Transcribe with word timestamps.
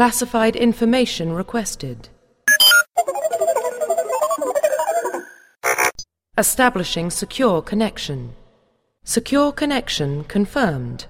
Classified 0.00 0.56
information 0.56 1.36
requested. 1.36 2.08
Establishing 6.38 7.10
secure 7.10 7.60
connection. 7.60 8.32
Secure 9.04 9.52
connection 9.52 10.24
confirmed. 10.24 11.06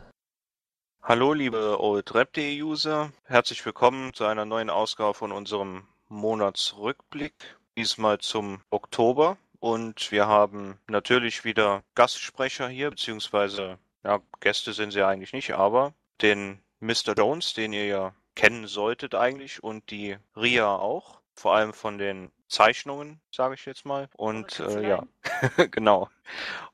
Hallo 1.04 1.32
liebe 1.32 1.78
oldrep.de 1.78 2.60
User, 2.60 3.12
herzlich 3.26 3.64
willkommen 3.64 4.12
zu 4.12 4.24
einer 4.24 4.44
neuen 4.44 4.70
Ausgabe 4.70 5.14
von 5.14 5.30
unserem 5.30 5.84
Monatsrückblick, 6.08 7.34
diesmal 7.78 8.18
zum 8.18 8.60
Oktober. 8.70 9.36
Und 9.60 10.10
wir 10.10 10.26
haben 10.26 10.80
natürlich 10.88 11.44
wieder 11.44 11.84
Gastsprecher 11.94 12.68
hier, 12.68 12.90
beziehungsweise, 12.90 13.78
ja, 14.02 14.18
Gäste 14.40 14.72
sind 14.72 14.90
sie 14.90 15.06
eigentlich 15.06 15.32
nicht, 15.32 15.52
aber 15.52 15.94
den 16.22 16.58
Mr. 16.80 17.14
Jones, 17.16 17.54
den 17.54 17.72
ihr 17.72 17.86
ja 17.86 18.14
kennen 18.34 18.66
solltet 18.66 19.14
eigentlich, 19.14 19.62
und 19.62 19.90
die 19.90 20.16
Ria 20.36 20.74
auch, 20.74 21.20
vor 21.34 21.54
allem 21.54 21.72
von 21.72 21.98
den 21.98 22.30
Zeichnungen, 22.48 23.20
sage 23.30 23.54
ich 23.54 23.64
jetzt 23.64 23.86
mal. 23.86 24.08
Und 24.16 24.60
äh, 24.60 24.88
ja, 24.88 25.04
genau. 25.70 26.08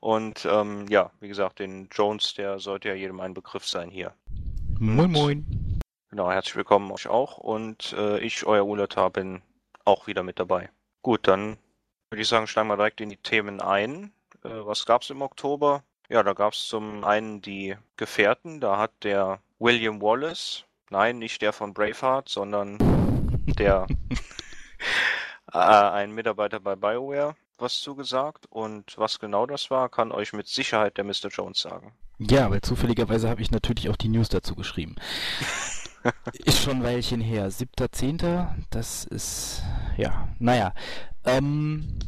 Und 0.00 0.46
ähm, 0.50 0.86
ja, 0.88 1.12
wie 1.20 1.28
gesagt, 1.28 1.58
den 1.58 1.88
Jones, 1.92 2.34
der 2.34 2.58
sollte 2.58 2.88
ja 2.88 2.94
jedem 2.94 3.20
ein 3.20 3.34
Begriff 3.34 3.66
sein 3.66 3.90
hier. 3.90 4.14
Moin, 4.78 5.10
moin. 5.10 5.80
Genau, 6.10 6.30
herzlich 6.30 6.56
willkommen 6.56 6.90
euch 6.92 7.08
auch. 7.08 7.38
Und 7.38 7.92
äh, 7.92 8.18
ich, 8.20 8.46
euer 8.46 8.66
Ulata, 8.66 9.08
bin 9.08 9.42
auch 9.84 10.06
wieder 10.06 10.22
mit 10.22 10.38
dabei. 10.38 10.70
Gut, 11.02 11.28
dann 11.28 11.58
würde 12.10 12.22
ich 12.22 12.28
sagen, 12.28 12.46
steigen 12.46 12.68
wir 12.68 12.76
direkt 12.76 13.00
in 13.00 13.10
die 13.10 13.16
Themen 13.16 13.60
ein. 13.60 14.12
Äh, 14.44 14.48
was 14.48 14.86
gab 14.86 15.02
es 15.02 15.10
im 15.10 15.22
Oktober? 15.22 15.84
Ja, 16.08 16.22
da 16.22 16.32
gab 16.32 16.52
es 16.52 16.68
zum 16.68 17.04
einen 17.04 17.42
die 17.42 17.76
Gefährten. 17.96 18.60
Da 18.60 18.78
hat 18.78 18.92
der 19.02 19.40
William 19.58 20.00
Wallace, 20.00 20.64
nein, 20.90 21.18
nicht 21.18 21.42
der 21.42 21.52
von 21.52 21.74
Braveheart, 21.74 22.28
sondern 22.28 22.78
der 23.58 23.86
äh, 25.52 25.58
ein 25.58 26.12
Mitarbeiter 26.12 26.60
bei 26.60 26.76
BioWare 26.76 27.34
was 27.58 27.80
zugesagt. 27.80 28.46
Und 28.50 28.96
was 28.96 29.18
genau 29.18 29.46
das 29.46 29.70
war, 29.70 29.88
kann 29.88 30.12
euch 30.12 30.32
mit 30.32 30.46
Sicherheit 30.46 30.96
der 30.96 31.04
Mr. 31.04 31.28
Jones 31.30 31.60
sagen. 31.60 31.92
Ja, 32.18 32.50
weil 32.50 32.62
zufälligerweise 32.62 33.28
habe 33.28 33.42
ich 33.42 33.50
natürlich 33.50 33.90
auch 33.90 33.96
die 33.96 34.08
News 34.08 34.28
dazu 34.28 34.54
geschrieben. 34.54 34.96
ist 36.44 36.62
schon 36.62 36.78
ein 36.78 36.84
Weilchen 36.84 37.20
her. 37.20 37.50
7.10. 37.50 38.48
Das 38.70 39.04
ist, 39.04 39.62
ja, 39.96 40.28
naja. 40.38 40.72
Ähm, 41.24 41.98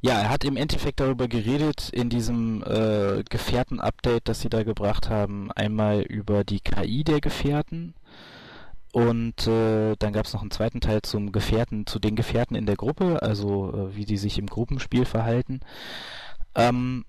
ja, 0.00 0.12
er 0.20 0.30
hat 0.30 0.44
im 0.44 0.56
Endeffekt 0.56 1.00
darüber 1.00 1.28
geredet 1.28 1.90
in 1.90 2.08
diesem 2.08 2.62
äh, 2.62 3.22
Gefährten-Update, 3.28 4.28
das 4.28 4.40
sie 4.40 4.48
da 4.48 4.62
gebracht 4.62 5.10
haben. 5.10 5.50
Einmal 5.52 6.02
über 6.02 6.44
die 6.44 6.60
KI 6.60 7.04
der 7.04 7.20
Gefährten 7.20 7.94
und 8.92 9.46
äh, 9.46 9.96
dann 9.98 10.12
gab 10.12 10.26
es 10.26 10.32
noch 10.32 10.40
einen 10.40 10.50
zweiten 10.50 10.80
Teil 10.80 11.02
zum 11.02 11.30
Gefährten, 11.30 11.86
zu 11.86 11.98
den 11.98 12.16
Gefährten 12.16 12.56
in 12.56 12.66
der 12.66 12.76
Gruppe, 12.76 13.22
also 13.22 13.72
äh, 13.72 13.96
wie 13.96 14.06
die 14.06 14.16
sich 14.16 14.38
im 14.38 14.46
Gruppenspiel 14.46 15.04
verhalten. 15.04 15.60
Ähm, 16.54 17.04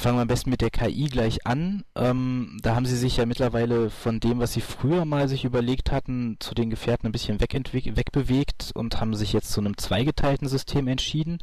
fangen 0.00 0.16
wir 0.16 0.22
am 0.22 0.28
besten 0.28 0.50
mit 0.50 0.62
der 0.62 0.70
KI 0.70 1.04
gleich 1.04 1.46
an. 1.46 1.84
Ähm, 1.94 2.58
da 2.62 2.74
haben 2.74 2.86
sie 2.86 2.96
sich 2.96 3.18
ja 3.18 3.26
mittlerweile 3.26 3.90
von 3.90 4.18
dem, 4.18 4.40
was 4.40 4.54
sie 4.54 4.62
früher 4.62 5.04
mal 5.04 5.28
sich 5.28 5.44
überlegt 5.44 5.92
hatten, 5.92 6.36
zu 6.40 6.54
den 6.54 6.70
Gefährten 6.70 7.06
ein 7.06 7.12
bisschen 7.12 7.40
wegbewegt 7.40 8.70
und 8.74 9.00
haben 9.00 9.14
sich 9.14 9.32
jetzt 9.32 9.52
zu 9.52 9.60
einem 9.60 9.76
zweigeteilten 9.76 10.48
System 10.48 10.88
entschieden. 10.88 11.38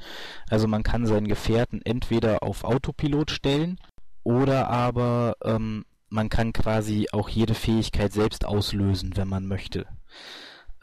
Also 0.50 0.68
man 0.68 0.84
kann 0.84 1.06
seinen 1.06 1.28
Gefährten 1.28 1.82
entweder 1.84 2.42
auf 2.42 2.64
Autopilot 2.64 3.32
stellen 3.32 3.80
oder 4.24 4.70
aber 4.70 5.36
ähm, 5.44 5.86
man 6.10 6.30
kann 6.30 6.52
quasi 6.52 7.08
auch 7.12 7.30
jede 7.30 7.54
Fähigkeit 7.54 8.12
selbst 8.12 8.46
auslösen, 8.46 9.16
wenn 9.16 9.28
man 9.28 9.46
möchte. 9.46 9.86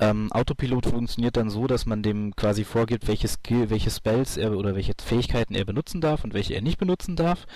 Ähm, 0.00 0.32
Autopilot 0.32 0.86
funktioniert 0.86 1.36
dann 1.36 1.50
so, 1.50 1.66
dass 1.66 1.86
man 1.86 2.02
dem 2.02 2.34
quasi 2.34 2.64
vorgibt, 2.64 3.06
welche 3.06 3.28
Skill, 3.28 3.70
welche 3.70 3.90
Spells 3.90 4.36
er 4.36 4.56
oder 4.56 4.74
welche 4.74 4.94
Fähigkeiten 5.00 5.54
er 5.54 5.64
benutzen 5.64 6.00
darf 6.00 6.24
und 6.24 6.34
welche 6.34 6.54
er 6.54 6.62
nicht 6.62 6.78
benutzen 6.78 7.16
darf. 7.16 7.46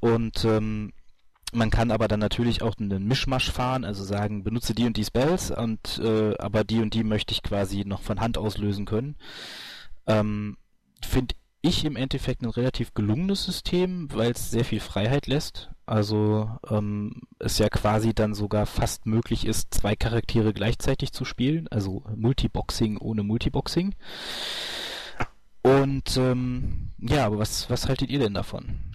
Und 0.00 0.44
ähm, 0.44 0.92
man 1.52 1.70
kann 1.70 1.90
aber 1.90 2.08
dann 2.08 2.20
natürlich 2.20 2.62
auch 2.62 2.76
einen 2.78 3.06
Mischmasch 3.06 3.50
fahren, 3.50 3.84
also 3.84 4.02
sagen, 4.02 4.42
benutze 4.42 4.74
die 4.74 4.86
und 4.86 4.96
die 4.96 5.04
Spells 5.04 5.50
und 5.50 6.00
äh, 6.02 6.36
aber 6.38 6.64
die 6.64 6.80
und 6.80 6.94
die 6.94 7.04
möchte 7.04 7.32
ich 7.32 7.42
quasi 7.42 7.84
noch 7.84 8.02
von 8.02 8.20
Hand 8.20 8.38
auslösen 8.38 8.86
können. 8.86 9.16
Ähm, 10.06 10.56
Finde 11.02 11.34
ich 11.62 11.84
im 11.84 11.96
Endeffekt 11.96 12.42
ein 12.42 12.50
relativ 12.50 12.92
gelungenes 12.94 13.44
System, 13.44 14.08
weil 14.12 14.32
es 14.32 14.50
sehr 14.50 14.64
viel 14.64 14.80
Freiheit 14.80 15.26
lässt. 15.26 15.70
Also 15.86 16.50
ähm, 16.70 17.22
es 17.38 17.58
ja 17.58 17.68
quasi 17.68 18.14
dann 18.14 18.34
sogar 18.34 18.66
fast 18.66 19.06
möglich 19.06 19.46
ist, 19.46 19.74
zwei 19.74 19.94
Charaktere 19.96 20.52
gleichzeitig 20.52 21.12
zu 21.12 21.24
spielen, 21.24 21.68
also 21.68 22.04
Multiboxing 22.16 22.96
ohne 22.98 23.22
Multiboxing. 23.22 23.94
Und 25.62 26.16
ähm, 26.16 26.92
ja, 26.98 27.26
aber 27.26 27.38
was, 27.38 27.68
was 27.70 27.88
haltet 27.88 28.10
ihr 28.10 28.18
denn 28.18 28.34
davon? 28.34 28.94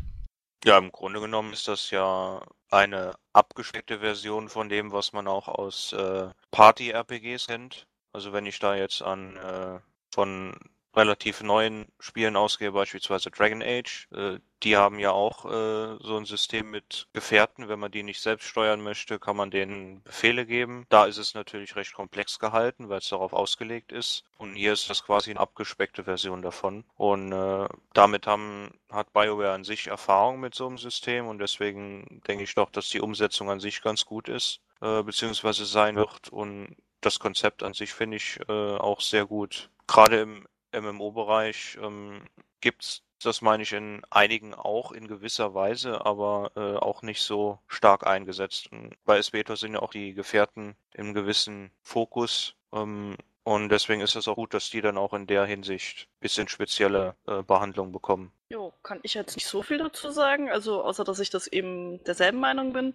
Ja, 0.65 0.77
im 0.77 0.91
Grunde 0.91 1.19
genommen 1.19 1.53
ist 1.53 1.67
das 1.67 1.89
ja 1.89 2.41
eine 2.69 3.13
abgespeckte 3.33 3.99
Version 3.99 4.49
von 4.49 4.69
dem, 4.69 4.91
was 4.91 5.13
man 5.13 5.27
auch 5.27 5.47
aus 5.47 5.93
äh, 5.93 6.29
Party-RPGs 6.51 7.47
kennt. 7.47 7.87
Also 8.13 8.33
wenn 8.33 8.45
ich 8.45 8.59
da 8.59 8.75
jetzt 8.75 9.01
an 9.01 9.37
äh, 9.37 9.79
von 10.11 10.55
relativ 10.95 11.41
neuen 11.41 11.87
Spielen 11.99 12.35
ausgehe, 12.35 12.71
beispielsweise 12.71 13.31
Dragon 13.31 13.61
Age. 13.61 14.07
Äh, 14.11 14.39
die 14.63 14.75
haben 14.75 14.99
ja 14.99 15.11
auch 15.11 15.45
äh, 15.45 15.97
so 16.01 16.17
ein 16.17 16.25
System 16.25 16.69
mit 16.69 17.07
Gefährten. 17.13 17.69
Wenn 17.69 17.79
man 17.79 17.91
die 17.91 18.03
nicht 18.03 18.21
selbst 18.21 18.47
steuern 18.47 18.81
möchte, 18.81 19.19
kann 19.19 19.37
man 19.37 19.51
denen 19.51 20.03
Befehle 20.03 20.45
geben. 20.45 20.85
Da 20.89 21.05
ist 21.05 21.17
es 21.17 21.33
natürlich 21.33 21.75
recht 21.75 21.93
komplex 21.93 22.39
gehalten, 22.39 22.89
weil 22.89 22.99
es 22.99 23.09
darauf 23.09 23.33
ausgelegt 23.33 23.91
ist. 23.91 24.25
Und 24.37 24.55
hier 24.55 24.73
ist 24.73 24.89
das 24.89 25.03
quasi 25.03 25.29
eine 25.29 25.39
abgespeckte 25.39 26.03
Version 26.03 26.41
davon. 26.41 26.83
Und 26.97 27.31
äh, 27.31 27.69
damit 27.93 28.27
haben, 28.27 28.71
hat 28.91 29.13
BioWare 29.13 29.53
an 29.53 29.63
sich 29.63 29.87
Erfahrung 29.87 30.39
mit 30.39 30.55
so 30.55 30.67
einem 30.67 30.77
System 30.77 31.27
und 31.27 31.39
deswegen 31.39 32.21
denke 32.27 32.43
ich 32.43 32.55
doch, 32.55 32.69
dass 32.69 32.89
die 32.89 33.01
Umsetzung 33.01 33.49
an 33.49 33.59
sich 33.59 33.81
ganz 33.81 34.05
gut 34.05 34.27
ist, 34.27 34.59
äh, 34.81 35.03
beziehungsweise 35.03 35.65
sein 35.65 35.95
wird. 35.95 36.29
Und 36.29 36.75
das 37.01 37.19
Konzept 37.19 37.63
an 37.63 37.73
sich 37.73 37.93
finde 37.93 38.17
ich 38.17 38.39
äh, 38.49 38.51
auch 38.77 38.99
sehr 38.99 39.25
gut. 39.25 39.69
Gerade 39.87 40.21
im 40.21 40.47
MMO-Bereich 40.71 41.77
ähm, 41.81 42.21
gibt's 42.61 43.03
das 43.23 43.41
meine 43.41 43.63
ich 43.63 43.73
in 43.73 44.01
einigen 44.09 44.53
auch 44.53 44.91
in 44.91 45.07
gewisser 45.07 45.53
Weise, 45.53 46.05
aber 46.05 46.51
äh, 46.55 46.77
auch 46.77 47.01
nicht 47.01 47.21
so 47.21 47.59
stark 47.67 48.07
eingesetzt. 48.07 48.71
Und 48.71 48.95
bei 49.03 49.17
Esvetor 49.17 49.57
sind 49.57 49.73
ja 49.73 49.81
auch 49.81 49.91
die 49.91 50.13
Gefährten 50.13 50.75
im 50.93 51.13
gewissen 51.13 51.71
Fokus. 51.81 52.55
Ähm, 52.71 53.17
und 53.43 53.69
deswegen 53.69 54.01
ist 54.01 54.15
es 54.15 54.27
auch 54.27 54.35
gut, 54.35 54.53
dass 54.53 54.69
die 54.69 54.81
dann 54.81 54.97
auch 54.97 55.13
in 55.13 55.27
der 55.27 55.45
Hinsicht 55.45 56.07
bisschen 56.19 56.47
spezielle 56.47 57.15
äh, 57.27 57.41
Behandlung 57.41 57.91
bekommen. 57.91 58.31
Jo, 58.49 58.73
kann 58.83 58.99
ich 59.03 59.15
jetzt 59.15 59.35
nicht 59.35 59.47
so 59.47 59.63
viel 59.63 59.79
dazu 59.79 60.11
sagen, 60.11 60.49
also 60.49 60.83
außer 60.83 61.03
dass 61.03 61.19
ich 61.19 61.29
das 61.29 61.47
eben 61.47 62.03
derselben 62.03 62.39
Meinung 62.39 62.73
bin. 62.73 62.93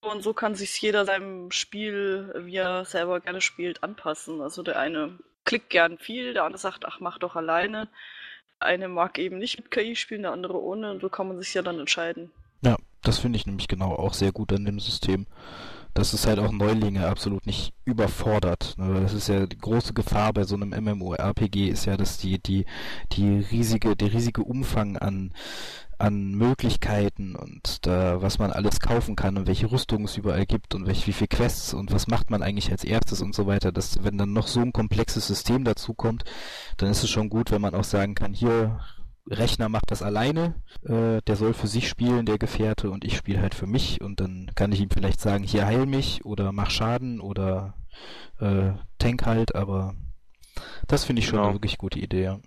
Und 0.00 0.22
so 0.22 0.34
kann 0.34 0.54
sich 0.54 0.80
jeder 0.80 1.04
seinem 1.04 1.50
Spiel, 1.50 2.32
wie 2.36 2.56
er 2.56 2.84
selber 2.84 3.20
gerne 3.20 3.40
spielt, 3.40 3.82
anpassen. 3.82 4.40
Also 4.40 4.62
der 4.62 4.78
eine 4.78 5.18
klickt 5.46 5.70
gern 5.70 5.96
viel, 5.96 6.34
der 6.34 6.44
andere 6.44 6.60
sagt, 6.60 6.84
ach, 6.84 7.00
mach 7.00 7.18
doch 7.18 7.36
alleine. 7.36 7.88
Eine 8.58 8.88
mag 8.88 9.18
eben 9.18 9.38
nicht 9.38 9.56
mit 9.58 9.70
KI 9.70 9.96
spielen, 9.96 10.22
der 10.22 10.32
andere 10.32 10.60
ohne. 10.60 10.90
Und 10.90 11.00
so 11.00 11.08
kann 11.08 11.28
man 11.28 11.38
sich 11.38 11.54
ja 11.54 11.62
dann 11.62 11.78
entscheiden. 11.78 12.30
Ja, 12.62 12.76
das 13.02 13.18
finde 13.18 13.38
ich 13.38 13.46
nämlich 13.46 13.68
genau 13.68 13.92
auch 13.94 14.12
sehr 14.12 14.32
gut 14.32 14.52
an 14.52 14.64
dem 14.64 14.80
System. 14.80 15.26
Dass 15.94 16.12
es 16.12 16.26
halt 16.26 16.38
auch 16.38 16.52
Neulinge 16.52 17.06
absolut 17.06 17.46
nicht 17.46 17.72
überfordert. 17.86 18.74
Ne? 18.76 19.00
Das 19.00 19.14
ist 19.14 19.28
ja 19.28 19.46
die 19.46 19.56
große 19.56 19.94
Gefahr 19.94 20.34
bei 20.34 20.44
so 20.44 20.54
einem 20.54 20.68
MMORPG 20.68 21.68
ist 21.68 21.86
ja, 21.86 21.96
dass 21.96 22.18
die, 22.18 22.38
die, 22.38 22.66
die 23.12 23.38
riesige, 23.50 23.96
der 23.96 24.12
riesige 24.12 24.42
Umfang 24.42 24.98
an 24.98 25.32
an 25.98 26.32
Möglichkeiten 26.32 27.36
und 27.36 27.86
da, 27.86 28.20
was 28.20 28.38
man 28.38 28.52
alles 28.52 28.80
kaufen 28.80 29.16
kann 29.16 29.38
und 29.38 29.46
welche 29.46 29.70
Rüstungen 29.70 30.04
es 30.04 30.16
überall 30.16 30.44
gibt 30.44 30.74
und 30.74 30.86
welche, 30.86 31.06
wie 31.06 31.12
viele 31.12 31.28
Quests 31.28 31.72
und 31.72 31.92
was 31.92 32.06
macht 32.06 32.30
man 32.30 32.42
eigentlich 32.42 32.70
als 32.70 32.84
erstes 32.84 33.22
und 33.22 33.34
so 33.34 33.46
weiter. 33.46 33.72
dass 33.72 34.04
wenn 34.04 34.18
dann 34.18 34.32
noch 34.32 34.46
so 34.46 34.60
ein 34.60 34.72
komplexes 34.72 35.26
System 35.26 35.64
dazu 35.64 35.94
kommt, 35.94 36.24
dann 36.76 36.90
ist 36.90 37.02
es 37.02 37.10
schon 37.10 37.30
gut, 37.30 37.50
wenn 37.50 37.62
man 37.62 37.74
auch 37.74 37.84
sagen 37.84 38.14
kann, 38.14 38.34
hier, 38.34 38.78
Rechner 39.28 39.68
macht 39.68 39.90
das 39.90 40.02
alleine, 40.02 40.54
äh, 40.84 41.20
der 41.22 41.36
soll 41.36 41.52
für 41.52 41.66
sich 41.66 41.88
spielen, 41.88 42.26
der 42.26 42.38
Gefährte, 42.38 42.90
und 42.90 43.04
ich 43.04 43.16
spiele 43.16 43.40
halt 43.40 43.54
für 43.54 43.66
mich 43.66 44.00
und 44.00 44.20
dann 44.20 44.52
kann 44.54 44.70
ich 44.70 44.80
ihm 44.80 44.90
vielleicht 44.90 45.20
sagen, 45.20 45.42
hier 45.42 45.66
heil 45.66 45.86
mich 45.86 46.24
oder 46.24 46.52
mach 46.52 46.70
Schaden 46.70 47.20
oder 47.20 47.74
äh, 48.38 48.72
tank 48.98 49.26
halt, 49.26 49.54
aber 49.54 49.94
das 50.86 51.04
finde 51.04 51.20
ich 51.20 51.26
schon 51.26 51.36
genau. 51.36 51.48
eine 51.48 51.56
wirklich 51.56 51.78
gute 51.78 51.98
Idee, 51.98 52.22
ja. 52.22 52.40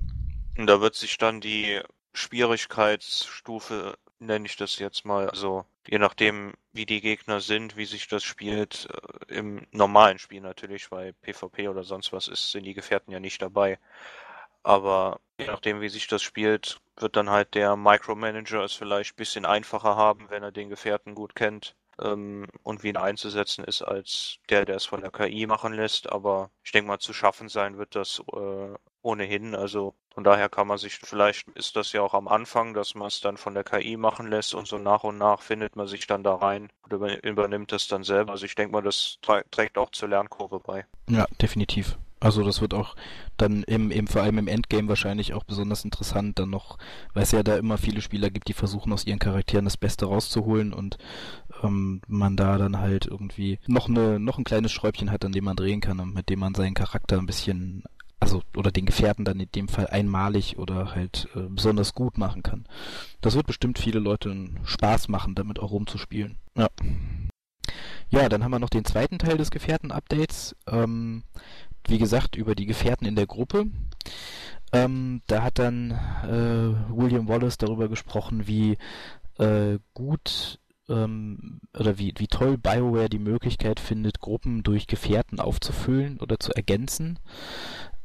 Und 0.57 0.67
da 0.67 0.79
wird 0.79 0.95
sich 0.95 1.17
dann 1.17 1.41
die 1.41 1.81
Schwierigkeitsstufe, 2.13 3.97
nenne 4.19 4.45
ich 4.45 4.55
das 4.57 4.79
jetzt 4.79 5.05
mal. 5.05 5.29
Also 5.29 5.65
je 5.87 5.99
nachdem, 5.99 6.53
wie 6.73 6.85
die 6.85 7.01
Gegner 7.01 7.41
sind, 7.41 7.77
wie 7.77 7.85
sich 7.85 8.07
das 8.07 8.23
spielt, 8.23 8.87
äh, 9.29 9.35
im 9.35 9.67
normalen 9.71 10.19
Spiel 10.19 10.41
natürlich, 10.41 10.91
weil 10.91 11.13
PvP 11.13 11.67
oder 11.69 11.83
sonst 11.83 12.13
was 12.13 12.27
ist, 12.27 12.51
sind 12.51 12.65
die 12.65 12.73
Gefährten 12.73 13.11
ja 13.11 13.19
nicht 13.19 13.41
dabei. 13.41 13.79
Aber 14.63 15.19
je 15.39 15.47
nachdem, 15.47 15.81
wie 15.81 15.89
sich 15.89 16.07
das 16.07 16.21
spielt, 16.23 16.79
wird 16.97 17.15
dann 17.15 17.29
halt 17.29 17.55
der 17.55 17.75
Micromanager 17.75 18.63
es 18.63 18.73
vielleicht 18.73 19.13
ein 19.13 19.17
bisschen 19.17 19.45
einfacher 19.45 19.95
haben, 19.95 20.29
wenn 20.29 20.43
er 20.43 20.51
den 20.51 20.69
Gefährten 20.69 21.15
gut 21.15 21.35
kennt. 21.35 21.75
Ähm, 22.01 22.47
und 22.63 22.83
wie 22.83 22.89
ihn 22.89 22.97
einzusetzen 22.97 23.63
ist, 23.63 23.81
als 23.81 24.37
der, 24.49 24.65
der 24.65 24.77
es 24.77 24.85
von 24.85 25.01
der 25.01 25.11
KI 25.11 25.45
machen 25.47 25.73
lässt. 25.73 26.11
Aber 26.11 26.51
ich 26.63 26.71
denke 26.71 26.87
mal, 26.87 26.99
zu 26.99 27.13
schaffen 27.13 27.49
sein 27.49 27.77
wird 27.77 27.95
das 27.95 28.21
äh, 28.33 28.73
ohnehin. 29.01 29.55
Also 29.55 29.95
von 30.13 30.23
daher 30.23 30.49
kann 30.49 30.67
man 30.67 30.77
sich, 30.77 30.95
vielleicht 30.95 31.47
ist 31.49 31.75
das 31.75 31.93
ja 31.93 32.01
auch 32.01 32.13
am 32.13 32.27
Anfang, 32.27 32.73
dass 32.73 32.95
man 32.95 33.07
es 33.07 33.21
dann 33.21 33.37
von 33.37 33.53
der 33.53 33.63
KI 33.63 33.97
machen 33.97 34.27
lässt 34.27 34.53
und 34.53 34.67
so 34.67 34.77
nach 34.77 35.03
und 35.03 35.17
nach 35.17 35.41
findet 35.41 35.75
man 35.75 35.87
sich 35.87 36.07
dann 36.07 36.23
da 36.23 36.35
rein 36.35 36.69
und 36.83 36.91
übernimmt 37.23 37.71
das 37.71 37.87
dann 37.87 38.03
selber. 38.03 38.31
Also 38.31 38.45
ich 38.45 38.55
denke 38.55 38.73
mal, 38.73 38.81
das 38.81 39.19
trägt 39.21 39.77
auch 39.77 39.91
zur 39.91 40.09
Lernkurve 40.09 40.59
bei. 40.59 40.85
Ja, 41.09 41.25
definitiv. 41.41 41.97
Also 42.19 42.43
das 42.43 42.59
wird 42.59 42.73
auch 42.73 42.95
dann 43.37 43.63
im, 43.63 43.91
im 43.91 44.07
vor 44.07 44.21
allem 44.21 44.37
im 44.37 44.47
Endgame 44.47 44.89
wahrscheinlich 44.89 45.33
auch 45.33 45.45
besonders 45.45 45.85
interessant, 45.85 46.37
dann 46.39 46.49
noch, 46.49 46.77
weil 47.13 47.23
es 47.23 47.31
ja 47.31 47.43
da 47.43 47.55
immer 47.55 47.77
viele 47.77 48.01
Spieler 48.01 48.29
gibt, 48.29 48.49
die 48.49 48.53
versuchen 48.53 48.91
aus 48.91 49.05
ihren 49.05 49.19
Charakteren 49.19 49.65
das 49.65 49.77
Beste 49.77 50.05
rauszuholen 50.05 50.73
und 50.73 50.97
ähm, 51.63 52.01
man 52.07 52.35
da 52.35 52.57
dann 52.57 52.79
halt 52.79 53.05
irgendwie 53.05 53.59
noch 53.67 53.87
eine 53.87 54.19
noch 54.19 54.37
ein 54.37 54.43
kleines 54.43 54.71
Schräubchen 54.71 55.11
hat, 55.11 55.23
an 55.23 55.31
dem 55.31 55.45
man 55.45 55.55
drehen 55.55 55.81
kann 55.81 55.99
und 55.99 56.13
mit 56.13 56.29
dem 56.29 56.39
man 56.39 56.55
seinen 56.55 56.73
Charakter 56.73 57.17
ein 57.17 57.25
bisschen 57.25 57.83
also 58.19 58.41
oder 58.55 58.71
den 58.71 58.85
Gefährten 58.85 59.23
dann 59.23 59.39
in 59.39 59.49
dem 59.55 59.69
Fall 59.69 59.87
einmalig 59.87 60.57
oder 60.57 60.93
halt 60.93 61.29
äh, 61.35 61.47
besonders 61.49 61.93
gut 61.93 62.17
machen 62.17 62.43
kann. 62.43 62.65
Das 63.21 63.35
wird 63.35 63.47
bestimmt 63.47 63.79
viele 63.79 63.99
Leute 63.99 64.49
Spaß 64.65 65.07
machen, 65.07 65.35
damit 65.35 65.59
auch 65.59 65.71
rumzuspielen. 65.71 66.37
Ja. 66.55 66.67
Ja, 68.09 68.27
dann 68.27 68.43
haben 68.43 68.51
wir 68.51 68.59
noch 68.59 68.69
den 68.69 68.85
zweiten 68.85 69.19
Teil 69.19 69.37
des 69.37 69.51
Gefährten-Updates. 69.51 70.55
Ähm, 70.67 71.23
wie 71.87 71.97
gesagt, 71.97 72.35
über 72.35 72.55
die 72.55 72.65
Gefährten 72.65 73.05
in 73.05 73.15
der 73.15 73.27
Gruppe. 73.27 73.67
Ähm, 74.71 75.21
da 75.27 75.43
hat 75.43 75.59
dann 75.59 75.91
äh, 75.91 76.95
William 76.95 77.27
Wallace 77.27 77.57
darüber 77.57 77.87
gesprochen, 77.89 78.47
wie 78.47 78.77
äh, 79.37 79.79
gut 79.93 80.59
ähm, 80.89 81.61
oder 81.77 81.97
wie, 81.97 82.13
wie 82.17 82.27
toll 82.27 82.57
BioWare 82.57 83.09
die 83.09 83.19
Möglichkeit 83.19 83.79
findet, 83.79 84.19
Gruppen 84.19 84.63
durch 84.63 84.87
Gefährten 84.87 85.39
aufzufüllen 85.39 86.19
oder 86.19 86.39
zu 86.39 86.51
ergänzen. 86.53 87.19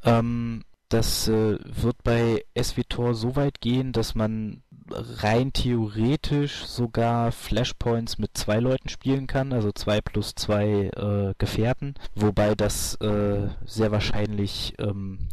Ähm, 0.05 0.65
das 0.89 1.29
äh, 1.29 1.59
wird 1.63 2.03
bei 2.05 2.45
SWTOR 2.61 3.15
so 3.15 3.37
weit 3.37 3.61
gehen, 3.61 3.93
dass 3.93 4.15
man 4.15 4.63
rein 4.91 5.53
theoretisch 5.53 6.65
sogar 6.65 7.33
Flashpoints 7.33 8.19
mit 8.19 8.37
zwei 8.37 8.59
Leuten 8.59 8.89
spielen 8.89 9.27
kann, 9.27 9.53
also 9.53 9.73
zwei 9.73 10.01
plus 10.01 10.35
zwei 10.35 10.91
äh, 10.97 11.35
Gefährten, 11.39 11.95
wobei 12.15 12.55
das 12.55 12.97
äh, 12.97 13.49
sehr 13.65 13.91
wahrscheinlich 13.91 14.75
ähm, 14.79 15.29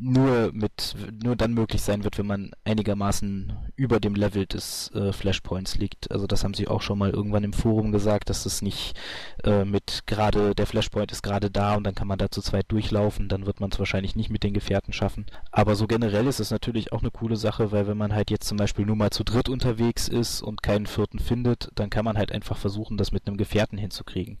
nur 0.00 0.50
mit 0.52 0.96
nur 1.22 1.36
dann 1.36 1.52
möglich 1.52 1.82
sein 1.82 2.04
wird, 2.04 2.18
wenn 2.18 2.26
man 2.26 2.52
einigermaßen 2.64 3.52
über 3.76 4.00
dem 4.00 4.14
Level 4.14 4.46
des 4.46 4.90
äh, 4.94 5.12
Flashpoints 5.12 5.76
liegt. 5.76 6.10
Also 6.10 6.26
das 6.26 6.42
haben 6.42 6.54
sie 6.54 6.68
auch 6.68 6.80
schon 6.80 6.98
mal 6.98 7.10
irgendwann 7.10 7.44
im 7.44 7.52
Forum 7.52 7.92
gesagt, 7.92 8.30
dass 8.30 8.46
es 8.46 8.62
nicht 8.62 8.98
äh, 9.44 9.64
mit 9.64 10.04
gerade 10.06 10.54
der 10.54 10.66
Flashpoint 10.66 11.12
ist 11.12 11.22
gerade 11.22 11.50
da 11.50 11.74
und 11.74 11.84
dann 11.84 11.94
kann 11.94 12.08
man 12.08 12.18
da 12.18 12.30
zu 12.30 12.40
zweit 12.40 12.66
durchlaufen, 12.72 13.28
dann 13.28 13.46
wird 13.46 13.60
man 13.60 13.70
es 13.70 13.78
wahrscheinlich 13.78 14.16
nicht 14.16 14.30
mit 14.30 14.42
den 14.42 14.54
Gefährten 14.54 14.92
schaffen. 14.92 15.26
Aber 15.52 15.76
so 15.76 15.86
generell 15.86 16.26
ist 16.26 16.40
es 16.40 16.50
natürlich 16.50 16.92
auch 16.92 17.00
eine 17.00 17.10
coole 17.10 17.36
Sache, 17.36 17.70
weil 17.70 17.86
wenn 17.86 17.98
man 17.98 18.14
halt 18.14 18.30
jetzt 18.30 18.48
zum 18.48 18.56
Beispiel 18.56 18.86
nur 18.86 18.96
mal 18.96 19.10
zu 19.10 19.24
dritt 19.24 19.48
unterwegs 19.48 20.08
ist 20.08 20.40
und 20.40 20.62
keinen 20.62 20.86
vierten 20.86 21.18
findet, 21.18 21.70
dann 21.74 21.90
kann 21.90 22.04
man 22.04 22.16
halt 22.16 22.32
einfach 22.32 22.56
versuchen, 22.56 22.96
das 22.96 23.12
mit 23.12 23.26
einem 23.26 23.36
Gefährten 23.36 23.76
hinzukriegen. 23.76 24.38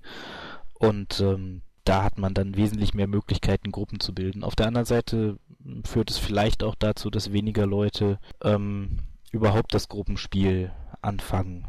Und 0.74 1.20
ähm, 1.20 1.60
da 1.84 2.02
hat 2.02 2.18
man 2.18 2.34
dann 2.34 2.56
wesentlich 2.56 2.94
mehr 2.94 3.06
Möglichkeiten, 3.06 3.72
Gruppen 3.72 4.00
zu 4.00 4.14
bilden. 4.14 4.44
Auf 4.44 4.56
der 4.56 4.66
anderen 4.66 4.86
Seite 4.86 5.38
führt 5.84 6.10
es 6.10 6.18
vielleicht 6.18 6.62
auch 6.62 6.74
dazu, 6.74 7.10
dass 7.10 7.32
weniger 7.32 7.66
Leute 7.66 8.18
ähm, 8.42 8.98
überhaupt 9.32 9.74
das 9.74 9.88
Gruppenspiel 9.88 10.72
anfangen. 11.02 11.66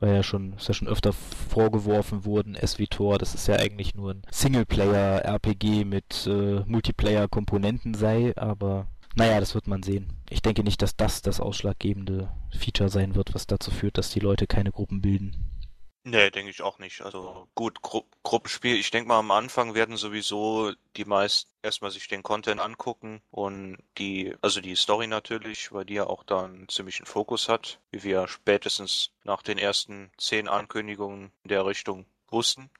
Weil 0.00 0.16
ja 0.16 0.22
schon, 0.22 0.54
ist 0.54 0.68
ja 0.68 0.74
schon 0.74 0.88
öfter 0.88 1.12
vorgeworfen 1.12 2.24
worden, 2.24 2.56
SWTOR, 2.56 3.18
dass 3.18 3.34
es 3.34 3.46
ja 3.46 3.56
eigentlich 3.56 3.94
nur 3.94 4.12
ein 4.12 4.22
Singleplayer-RPG 4.30 5.84
mit 5.84 6.26
äh, 6.26 6.60
Multiplayer-Komponenten 6.66 7.94
sei, 7.94 8.36
aber 8.36 8.88
naja, 9.16 9.38
das 9.38 9.54
wird 9.54 9.68
man 9.68 9.82
sehen. 9.82 10.12
Ich 10.28 10.42
denke 10.42 10.64
nicht, 10.64 10.82
dass 10.82 10.96
das 10.96 11.22
das 11.22 11.40
ausschlaggebende 11.40 12.28
Feature 12.50 12.90
sein 12.90 13.14
wird, 13.14 13.34
was 13.34 13.46
dazu 13.46 13.70
führt, 13.70 13.96
dass 13.96 14.10
die 14.10 14.20
Leute 14.20 14.46
keine 14.46 14.72
Gruppen 14.72 15.00
bilden. 15.00 15.53
Nee, 16.06 16.30
denke 16.30 16.50
ich 16.50 16.60
auch 16.60 16.78
nicht. 16.78 17.00
Also 17.00 17.48
gut, 17.54 17.80
Gru 17.80 18.02
Gruppenspiel, 18.22 18.76
ich 18.76 18.90
denke 18.90 19.08
mal 19.08 19.18
am 19.18 19.30
Anfang 19.30 19.74
werden 19.74 19.96
sowieso 19.96 20.72
die 20.96 21.06
meisten 21.06 21.50
erstmal 21.62 21.90
sich 21.90 22.08
den 22.08 22.22
Content 22.22 22.60
angucken 22.60 23.22
und 23.30 23.78
die, 23.96 24.34
also 24.42 24.60
die 24.60 24.76
Story 24.76 25.06
natürlich, 25.06 25.72
weil 25.72 25.86
die 25.86 25.94
ja 25.94 26.06
auch 26.06 26.22
da 26.22 26.44
einen 26.44 26.68
ziemlichen 26.68 27.06
Fokus 27.06 27.48
hat, 27.48 27.80
wie 27.90 28.02
wir 28.02 28.28
spätestens 28.28 29.12
nach 29.24 29.42
den 29.42 29.56
ersten 29.56 30.10
zehn 30.18 30.46
Ankündigungen 30.46 31.32
in 31.42 31.48
der 31.48 31.64
Richtung 31.64 32.04
wussten. 32.28 32.70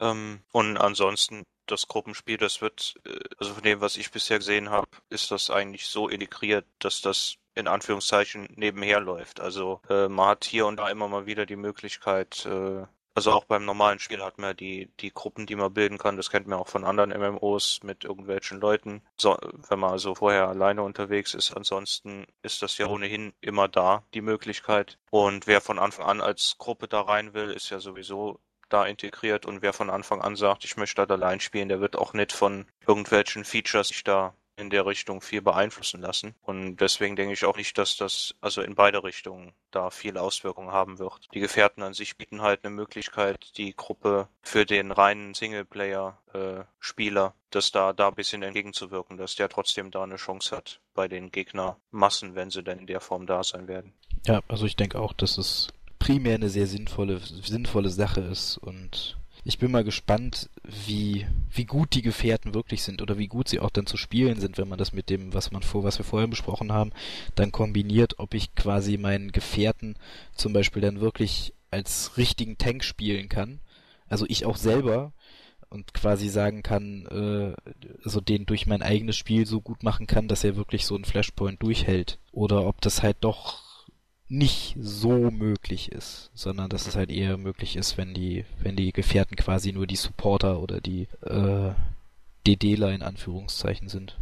Ähm, 0.00 0.42
und 0.52 0.76
ansonsten 0.76 1.44
das 1.66 1.88
Gruppenspiel, 1.88 2.36
das 2.36 2.60
wird, 2.60 2.94
äh, 3.04 3.18
also 3.38 3.54
von 3.54 3.62
dem, 3.64 3.80
was 3.80 3.96
ich 3.96 4.12
bisher 4.12 4.38
gesehen 4.38 4.70
habe, 4.70 4.88
ist 5.10 5.30
das 5.32 5.50
eigentlich 5.50 5.86
so 5.86 6.08
integriert, 6.08 6.66
dass 6.78 7.00
das 7.00 7.36
in 7.54 7.68
Anführungszeichen 7.68 8.48
nebenher 8.56 9.00
läuft. 9.00 9.40
Also 9.40 9.80
äh, 9.88 10.08
man 10.08 10.28
hat 10.28 10.44
hier 10.44 10.66
und 10.66 10.76
da 10.76 10.88
immer 10.88 11.08
mal 11.08 11.26
wieder 11.26 11.46
die 11.46 11.56
Möglichkeit, 11.56 12.46
äh, 12.46 12.84
also 13.16 13.30
auch 13.30 13.44
beim 13.44 13.64
normalen 13.64 14.00
Spiel 14.00 14.24
hat 14.24 14.38
man 14.38 14.56
die, 14.56 14.90
die 14.98 15.12
Gruppen, 15.12 15.46
die 15.46 15.54
man 15.54 15.72
bilden 15.72 15.98
kann, 15.98 16.16
das 16.16 16.30
kennt 16.30 16.48
man 16.48 16.58
auch 16.58 16.66
von 16.66 16.84
anderen 16.84 17.10
MMOs 17.10 17.80
mit 17.84 18.02
irgendwelchen 18.02 18.58
Leuten, 18.58 19.02
so, 19.16 19.38
wenn 19.68 19.78
man 19.78 19.92
also 19.92 20.16
vorher 20.16 20.48
alleine 20.48 20.82
unterwegs 20.82 21.32
ist. 21.32 21.56
Ansonsten 21.56 22.26
ist 22.42 22.62
das 22.62 22.76
ja 22.76 22.88
ohnehin 22.88 23.32
immer 23.40 23.68
da, 23.68 24.02
die 24.14 24.20
Möglichkeit. 24.20 24.98
Und 25.10 25.46
wer 25.46 25.60
von 25.60 25.78
Anfang 25.78 26.06
an 26.06 26.20
als 26.20 26.56
Gruppe 26.58 26.88
da 26.88 27.02
rein 27.02 27.34
will, 27.34 27.50
ist 27.50 27.70
ja 27.70 27.78
sowieso 27.78 28.40
da 28.68 28.84
integriert 28.84 29.46
und 29.46 29.62
wer 29.62 29.72
von 29.72 29.90
Anfang 29.90 30.20
an 30.20 30.34
sagt, 30.34 30.64
ich 30.64 30.76
möchte 30.76 31.06
da 31.06 31.14
allein 31.14 31.38
spielen, 31.38 31.68
der 31.68 31.80
wird 31.80 31.96
auch 31.96 32.14
nicht 32.14 32.32
von 32.32 32.66
irgendwelchen 32.86 33.44
Features 33.44 33.88
sich 33.88 34.02
da 34.02 34.34
in 34.56 34.70
der 34.70 34.86
Richtung 34.86 35.20
viel 35.20 35.42
beeinflussen 35.42 36.00
lassen. 36.00 36.34
Und 36.42 36.76
deswegen 36.76 37.16
denke 37.16 37.32
ich 37.32 37.44
auch 37.44 37.56
nicht, 37.56 37.76
dass 37.78 37.96
das 37.96 38.34
also 38.40 38.62
in 38.62 38.74
beide 38.74 39.02
Richtungen 39.02 39.52
da 39.70 39.90
viele 39.90 40.22
Auswirkungen 40.22 40.72
haben 40.72 40.98
wird. 40.98 41.28
Die 41.34 41.40
Gefährten 41.40 41.82
an 41.82 41.94
sich 41.94 42.16
bieten 42.16 42.42
halt 42.42 42.64
eine 42.64 42.74
Möglichkeit, 42.74 43.56
die 43.56 43.74
Gruppe 43.74 44.28
für 44.42 44.64
den 44.64 44.92
reinen 44.92 45.34
Singleplayer-Spieler, 45.34 47.26
äh, 47.26 47.40
dass 47.50 47.72
da 47.72 47.92
da 47.92 48.08
ein 48.08 48.14
bisschen 48.14 48.42
entgegenzuwirken, 48.42 49.16
dass 49.16 49.34
der 49.34 49.48
trotzdem 49.48 49.90
da 49.90 50.02
eine 50.02 50.16
Chance 50.16 50.56
hat 50.56 50.80
bei 50.94 51.08
den 51.08 51.30
Gegnermassen, 51.30 52.34
wenn 52.34 52.50
sie 52.50 52.62
denn 52.62 52.80
in 52.80 52.86
der 52.86 53.00
Form 53.00 53.26
da 53.26 53.42
sein 53.42 53.68
werden. 53.68 53.92
Ja, 54.26 54.40
also 54.48 54.66
ich 54.66 54.76
denke 54.76 54.98
auch, 55.00 55.12
dass 55.12 55.38
es 55.38 55.68
primär 55.98 56.34
eine 56.34 56.48
sehr 56.48 56.66
sinnvolle, 56.66 57.18
sinnvolle 57.18 57.90
Sache 57.90 58.20
ist 58.20 58.58
und 58.58 59.16
ich 59.44 59.58
bin 59.58 59.70
mal 59.70 59.84
gespannt, 59.84 60.48
wie, 60.86 61.26
wie 61.52 61.66
gut 61.66 61.94
die 61.94 62.02
Gefährten 62.02 62.54
wirklich 62.54 62.82
sind 62.82 63.02
oder 63.02 63.18
wie 63.18 63.26
gut 63.26 63.48
sie 63.48 63.60
auch 63.60 63.70
dann 63.70 63.86
zu 63.86 63.98
spielen 63.98 64.40
sind, 64.40 64.56
wenn 64.56 64.68
man 64.68 64.78
das 64.78 64.92
mit 64.94 65.10
dem, 65.10 65.34
was 65.34 65.52
man 65.52 65.62
vor, 65.62 65.84
was 65.84 65.98
wir 65.98 66.04
vorher 66.04 66.28
besprochen 66.28 66.72
haben, 66.72 66.92
dann 67.34 67.52
kombiniert, 67.52 68.18
ob 68.18 68.32
ich 68.32 68.54
quasi 68.54 68.96
meinen 68.96 69.32
Gefährten 69.32 69.96
zum 70.34 70.54
Beispiel 70.54 70.80
dann 70.80 71.00
wirklich 71.00 71.52
als 71.70 72.16
richtigen 72.16 72.56
Tank 72.56 72.84
spielen 72.84 73.28
kann. 73.28 73.60
Also 74.08 74.24
ich 74.28 74.46
auch 74.46 74.56
selber 74.56 75.12
und 75.68 75.92
quasi 75.92 76.28
sagen 76.28 76.62
kann, 76.62 77.04
äh, 77.06 77.54
also 78.04 78.20
den 78.20 78.46
durch 78.46 78.66
mein 78.66 78.80
eigenes 78.80 79.16
Spiel 79.16 79.46
so 79.46 79.60
gut 79.60 79.82
machen 79.82 80.06
kann, 80.06 80.28
dass 80.28 80.44
er 80.44 80.56
wirklich 80.56 80.86
so 80.86 80.94
einen 80.94 81.04
Flashpoint 81.04 81.62
durchhält. 81.62 82.18
Oder 82.32 82.66
ob 82.66 82.80
das 82.80 83.02
halt 83.02 83.18
doch 83.20 83.63
nicht 84.28 84.76
so 84.80 85.30
möglich 85.30 85.92
ist, 85.92 86.30
sondern 86.34 86.70
dass 86.70 86.86
es 86.86 86.96
halt 86.96 87.10
eher 87.10 87.36
möglich 87.36 87.76
ist, 87.76 87.98
wenn 87.98 88.14
die, 88.14 88.44
wenn 88.58 88.76
die 88.76 88.92
Gefährten 88.92 89.36
quasi 89.36 89.72
nur 89.72 89.86
die 89.86 89.96
Supporter 89.96 90.60
oder 90.60 90.80
die 90.80 91.08
äh, 91.22 91.72
DDler 92.46 92.92
in 92.92 93.02
Anführungszeichen 93.02 93.88
sind. 93.88 94.18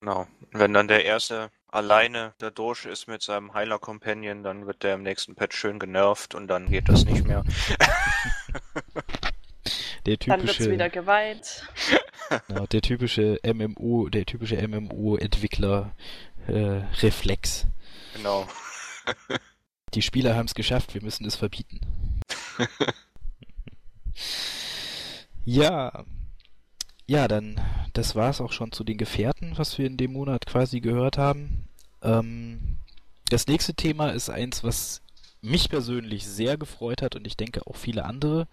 Genau. 0.00 0.26
Wenn 0.52 0.72
dann 0.72 0.88
der 0.88 1.04
erste 1.04 1.50
alleine 1.68 2.32
da 2.38 2.50
durch 2.50 2.86
ist 2.86 3.06
mit 3.06 3.22
seinem 3.22 3.54
Heiler 3.54 3.78
Companion, 3.78 4.42
dann 4.42 4.66
wird 4.66 4.82
der 4.82 4.94
im 4.94 5.02
nächsten 5.02 5.34
Patch 5.34 5.56
schön 5.56 5.78
genervt 5.78 6.34
und 6.34 6.48
dann 6.48 6.70
geht 6.70 6.88
das 6.88 7.04
nicht 7.04 7.26
mehr. 7.26 7.44
der 10.06 10.18
typische, 10.18 10.38
dann 10.38 10.46
wird's 10.46 10.70
wieder 10.70 10.90
geweiht. 10.90 11.68
Genau, 12.48 12.66
der 12.66 12.82
typische 12.82 13.38
MMO, 13.44 14.08
der 14.08 14.26
typische 14.26 14.56
MMO-Entwickler 14.56 15.92
äh, 16.48 16.82
Reflex. 17.00 17.68
Genau. 18.16 18.48
Die 19.94 20.02
Spieler 20.02 20.34
haben 20.34 20.46
es 20.46 20.54
geschafft, 20.54 20.94
wir 20.94 21.02
müssen 21.02 21.24
es 21.26 21.36
verbieten. 21.36 21.80
ja. 25.44 26.04
Ja, 27.06 27.28
dann, 27.28 27.60
das 27.92 28.16
war 28.16 28.30
es 28.30 28.40
auch 28.40 28.52
schon 28.52 28.72
zu 28.72 28.82
den 28.82 28.98
Gefährten, 28.98 29.56
was 29.56 29.78
wir 29.78 29.86
in 29.86 29.96
dem 29.96 30.12
Monat 30.12 30.44
quasi 30.46 30.80
gehört 30.80 31.18
haben. 31.18 31.68
Ähm, 32.02 32.78
das 33.30 33.46
nächste 33.46 33.74
Thema 33.74 34.10
ist 34.10 34.28
eins, 34.28 34.64
was 34.64 35.02
mich 35.40 35.68
persönlich 35.68 36.26
sehr 36.26 36.56
gefreut 36.56 37.02
hat 37.02 37.14
und 37.14 37.26
ich 37.26 37.36
denke 37.36 37.66
auch 37.66 37.76
viele 37.76 38.04
andere. 38.04 38.48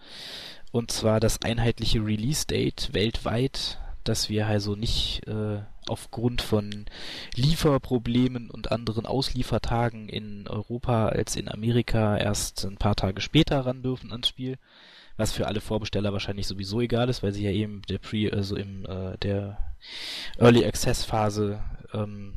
Und 0.71 0.91
zwar 0.91 1.19
das 1.19 1.41
einheitliche 1.41 2.03
Release-Date 2.05 2.93
weltweit 2.93 3.79
dass 4.03 4.29
wir 4.29 4.47
also 4.47 4.75
nicht 4.75 5.27
äh, 5.27 5.61
aufgrund 5.87 6.41
von 6.41 6.85
Lieferproblemen 7.35 8.49
und 8.49 8.71
anderen 8.71 9.05
Ausliefertagen 9.05 10.09
in 10.09 10.47
Europa 10.47 11.07
als 11.07 11.35
in 11.35 11.49
Amerika 11.49 12.17
erst 12.17 12.65
ein 12.65 12.77
paar 12.77 12.95
Tage 12.95 13.21
später 13.21 13.61
ran 13.65 13.83
dürfen 13.83 14.11
ans 14.11 14.27
Spiel. 14.27 14.57
Was 15.15 15.31
für 15.31 15.45
alle 15.45 15.61
Vorbesteller 15.61 16.11
wahrscheinlich 16.11 16.47
sowieso 16.47 16.81
egal 16.81 17.07
ist, 17.07 17.21
weil 17.21 17.33
sie 17.33 17.43
ja 17.43 17.51
eben 17.51 17.83
der 17.83 17.99
Pre, 17.99 18.31
also 18.33 18.55
im 18.55 18.85
äh, 18.85 19.17
der 19.19 19.59
Early 20.39 20.65
Access 20.65 21.03
Phase 21.03 21.61
ähm, 21.93 22.33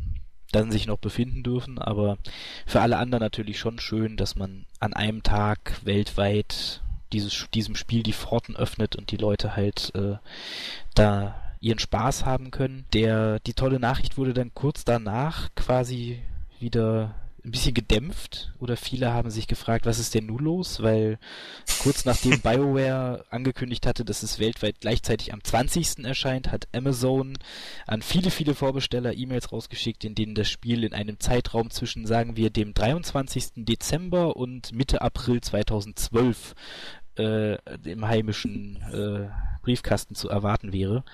dann 0.52 0.70
sich 0.70 0.86
noch 0.86 0.98
befinden 0.98 1.42
dürfen, 1.42 1.78
aber 1.78 2.18
für 2.66 2.80
alle 2.80 2.98
anderen 2.98 3.22
natürlich 3.22 3.58
schon 3.58 3.78
schön, 3.78 4.16
dass 4.16 4.36
man 4.36 4.66
an 4.78 4.92
einem 4.92 5.22
Tag 5.22 5.80
weltweit 5.84 6.82
dieses, 7.12 7.46
diesem 7.54 7.76
Spiel 7.76 8.02
die 8.02 8.12
Pforten 8.12 8.56
öffnet 8.56 8.96
und 8.96 9.10
die 9.10 9.16
Leute 9.16 9.56
halt 9.56 9.92
äh, 9.94 10.16
da 10.94 11.45
ihren 11.60 11.78
Spaß 11.78 12.24
haben 12.24 12.50
können. 12.50 12.84
Der, 12.92 13.40
die 13.40 13.54
tolle 13.54 13.80
Nachricht 13.80 14.18
wurde 14.18 14.34
dann 14.34 14.52
kurz 14.54 14.84
danach 14.84 15.48
quasi 15.54 16.20
wieder 16.58 17.14
ein 17.46 17.52
bisschen 17.52 17.74
gedämpft 17.74 18.52
oder 18.58 18.76
viele 18.76 19.12
haben 19.12 19.30
sich 19.30 19.46
gefragt, 19.46 19.86
was 19.86 20.00
ist 20.00 20.14
denn 20.14 20.26
nun 20.26 20.40
los? 20.40 20.82
Weil 20.82 21.18
kurz 21.80 22.04
nachdem 22.04 22.40
BioWare 22.42 23.24
angekündigt 23.30 23.86
hatte, 23.86 24.04
dass 24.04 24.24
es 24.24 24.40
weltweit 24.40 24.80
gleichzeitig 24.80 25.32
am 25.32 25.42
20. 25.42 26.04
erscheint, 26.04 26.50
hat 26.50 26.66
Amazon 26.74 27.38
an 27.86 28.02
viele, 28.02 28.32
viele 28.32 28.54
Vorbesteller 28.54 29.14
E-Mails 29.14 29.52
rausgeschickt, 29.52 30.04
in 30.04 30.16
denen 30.16 30.34
das 30.34 30.48
Spiel 30.48 30.82
in 30.82 30.92
einem 30.92 31.20
Zeitraum 31.20 31.70
zwischen, 31.70 32.04
sagen 32.04 32.36
wir, 32.36 32.50
dem 32.50 32.74
23. 32.74 33.64
Dezember 33.64 34.36
und 34.36 34.72
Mitte 34.72 35.00
April 35.00 35.40
2012 35.40 36.54
äh, 37.18 37.58
im 37.84 38.06
heimischen 38.06 38.76
äh, 38.92 39.28
Briefkasten 39.62 40.14
zu 40.14 40.28
erwarten 40.28 40.72
wäre. 40.72 41.04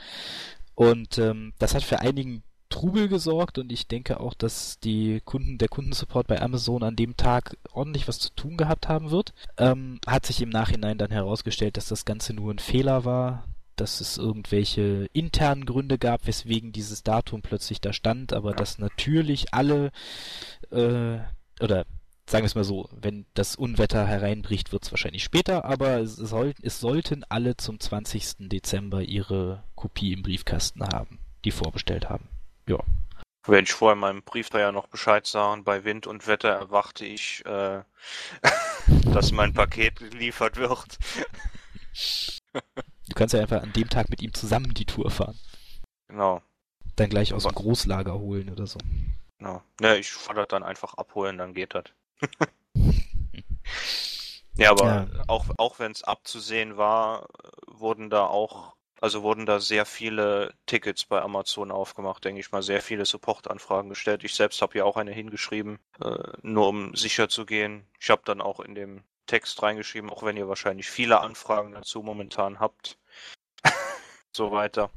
Und 0.75 1.19
ähm, 1.19 1.53
das 1.59 1.75
hat 1.75 1.83
für 1.83 2.01
einigen 2.01 2.43
Trubel 2.73 3.09
gesorgt 3.09 3.59
und 3.59 3.71
ich 3.71 3.87
denke 3.87 4.19
auch, 4.19 4.33
dass 4.33 4.81
die 4.81 5.21
Kunden, 5.25 5.59
der 5.59 5.69
Kundensupport 5.69 6.27
bei 6.27 6.41
Amazon 6.41 6.83
an 6.83 6.97
dem 6.97 7.19
Tag 7.19 7.57
ordentlich 7.73 8.09
was 8.09 8.19
zu 8.19 8.31
tun 8.35 8.57
gehabt 8.57 8.89
haben 8.89 9.11
wird. 9.11 9.35
Ähm, 9.59 10.01
hat 10.07 10.25
sich 10.25 10.41
im 10.41 10.49
Nachhinein 10.49 10.97
dann 10.97 11.11
herausgestellt, 11.11 11.77
dass 11.77 11.89
das 11.89 12.07
Ganze 12.07 12.33
nur 12.33 12.53
ein 12.53 12.59
Fehler 12.59 13.05
war, 13.05 13.45
dass 13.77 14.01
es 14.01 14.17
irgendwelche 14.17 15.07
internen 15.13 15.67
Gründe 15.67 15.99
gab, 15.99 16.27
weswegen 16.27 16.73
dieses 16.73 17.03
Datum 17.03 17.43
plötzlich 17.43 17.81
da 17.81 17.93
stand, 17.93 18.33
aber 18.33 18.55
dass 18.55 18.79
natürlich 18.79 19.53
alle 19.53 19.93
äh, 20.71 21.19
oder 21.61 21.85
sagen 22.27 22.45
wir 22.45 22.47
es 22.47 22.55
mal 22.55 22.65
so, 22.65 22.89
wenn 22.93 23.27
das 23.35 23.57
Unwetter 23.57 24.07
hereinbricht, 24.07 24.73
wird 24.73 24.85
es 24.85 24.93
wahrscheinlich 24.93 25.25
später, 25.25 25.65
aber 25.65 25.99
es, 25.99 26.17
soll, 26.17 26.55
es 26.63 26.81
sollten 26.81 27.25
alle 27.29 27.57
zum 27.57 27.81
20. 27.81 28.49
Dezember 28.49 29.03
ihre 29.03 29.65
Kopie 29.75 30.13
im 30.13 30.23
Briefkasten 30.23 30.83
haben, 30.85 31.19
die 31.45 31.51
vorbestellt 31.51 32.09
haben. 32.09 32.29
Ja. 32.69 32.79
Wenn 33.45 33.65
ich 33.65 33.73
vorher 33.73 33.95
in 33.95 34.01
meinem 34.01 34.23
Brief 34.23 34.51
da 34.51 34.61
ja 34.61 34.71
noch 34.71 34.87
Bescheid 34.87 35.27
sah 35.27 35.53
und 35.53 35.65
bei 35.65 35.85
Wind 35.85 36.07
und 36.07 36.29
Wetter 36.29 36.51
erwarte 36.51 37.05
ich, 37.05 37.45
äh, 37.45 37.83
dass 39.13 39.33
mein 39.33 39.53
Paket 39.53 39.97
geliefert 39.97 40.57
wird. 40.57 40.99
du 42.53 43.15
kannst 43.17 43.35
ja 43.35 43.41
einfach 43.41 43.63
an 43.63 43.73
dem 43.73 43.89
Tag 43.89 44.11
mit 44.11 44.23
ihm 44.23 44.33
zusammen 44.33 44.75
die 44.75 44.87
Tour 44.87 45.11
fahren. 45.11 45.39
Genau. 46.09 46.41
Dann 46.95 47.11
gleich 47.11 47.35
aus 47.35 47.43
dem 47.43 47.53
Großlager 47.53 48.15
holen 48.15 48.49
oder 48.49 48.67
so. 48.67 48.79
Genau. 49.39 49.61
Ja, 49.81 49.97
ich 49.97 50.13
fahre 50.13 50.41
das 50.41 50.49
dann 50.49 50.63
einfach 50.63 50.95
abholen, 50.95 51.39
dann 51.39 51.53
geht 51.53 51.75
das. 51.75 51.85
Ja, 54.55 54.71
aber 54.71 54.85
ja. 54.85 55.07
auch, 55.29 55.47
auch 55.59 55.79
wenn 55.79 55.93
es 55.93 56.03
abzusehen 56.05 56.77
war, 56.77 57.29
wurden 57.67 58.11
da 58.11 58.27
auch 58.27 58.75
also 59.03 59.25
wurden 59.25 59.47
da 59.47 59.59
sehr 59.59 59.85
viele 59.85 60.55
Tickets 60.67 61.05
bei 61.05 61.21
Amazon 61.21 61.73
aufgemacht, 61.73 62.25
denke 62.25 62.41
ich 62.41 62.53
mal, 62.53 62.63
sehr 62.63 62.81
viele 62.81 63.05
Support-Anfragen 63.05 63.89
gestellt. 63.89 64.23
Ich 64.23 64.37
selbst 64.37 64.63
habe 64.63 64.79
ja 64.79 64.85
auch 64.85 64.97
eine 64.97 65.11
hingeschrieben, 65.11 65.81
äh, 66.01 66.19
nur 66.43 66.69
um 66.69 66.95
sicher 66.95 67.29
zu 67.29 67.45
gehen. 67.45 67.85
Ich 67.99 68.11
habe 68.11 68.23
dann 68.25 68.41
auch 68.41 68.61
in 68.61 68.77
dem 68.77 69.03
Text 69.27 69.61
reingeschrieben, 69.61 70.09
auch 70.09 70.23
wenn 70.23 70.37
ihr 70.37 70.49
wahrscheinlich 70.49 70.89
viele 70.89 71.21
Anfragen 71.21 71.73
dazu 71.73 72.05
momentan 72.05 72.61
habt. 72.61 72.97
so 74.33 74.53
weiter. 74.53 74.89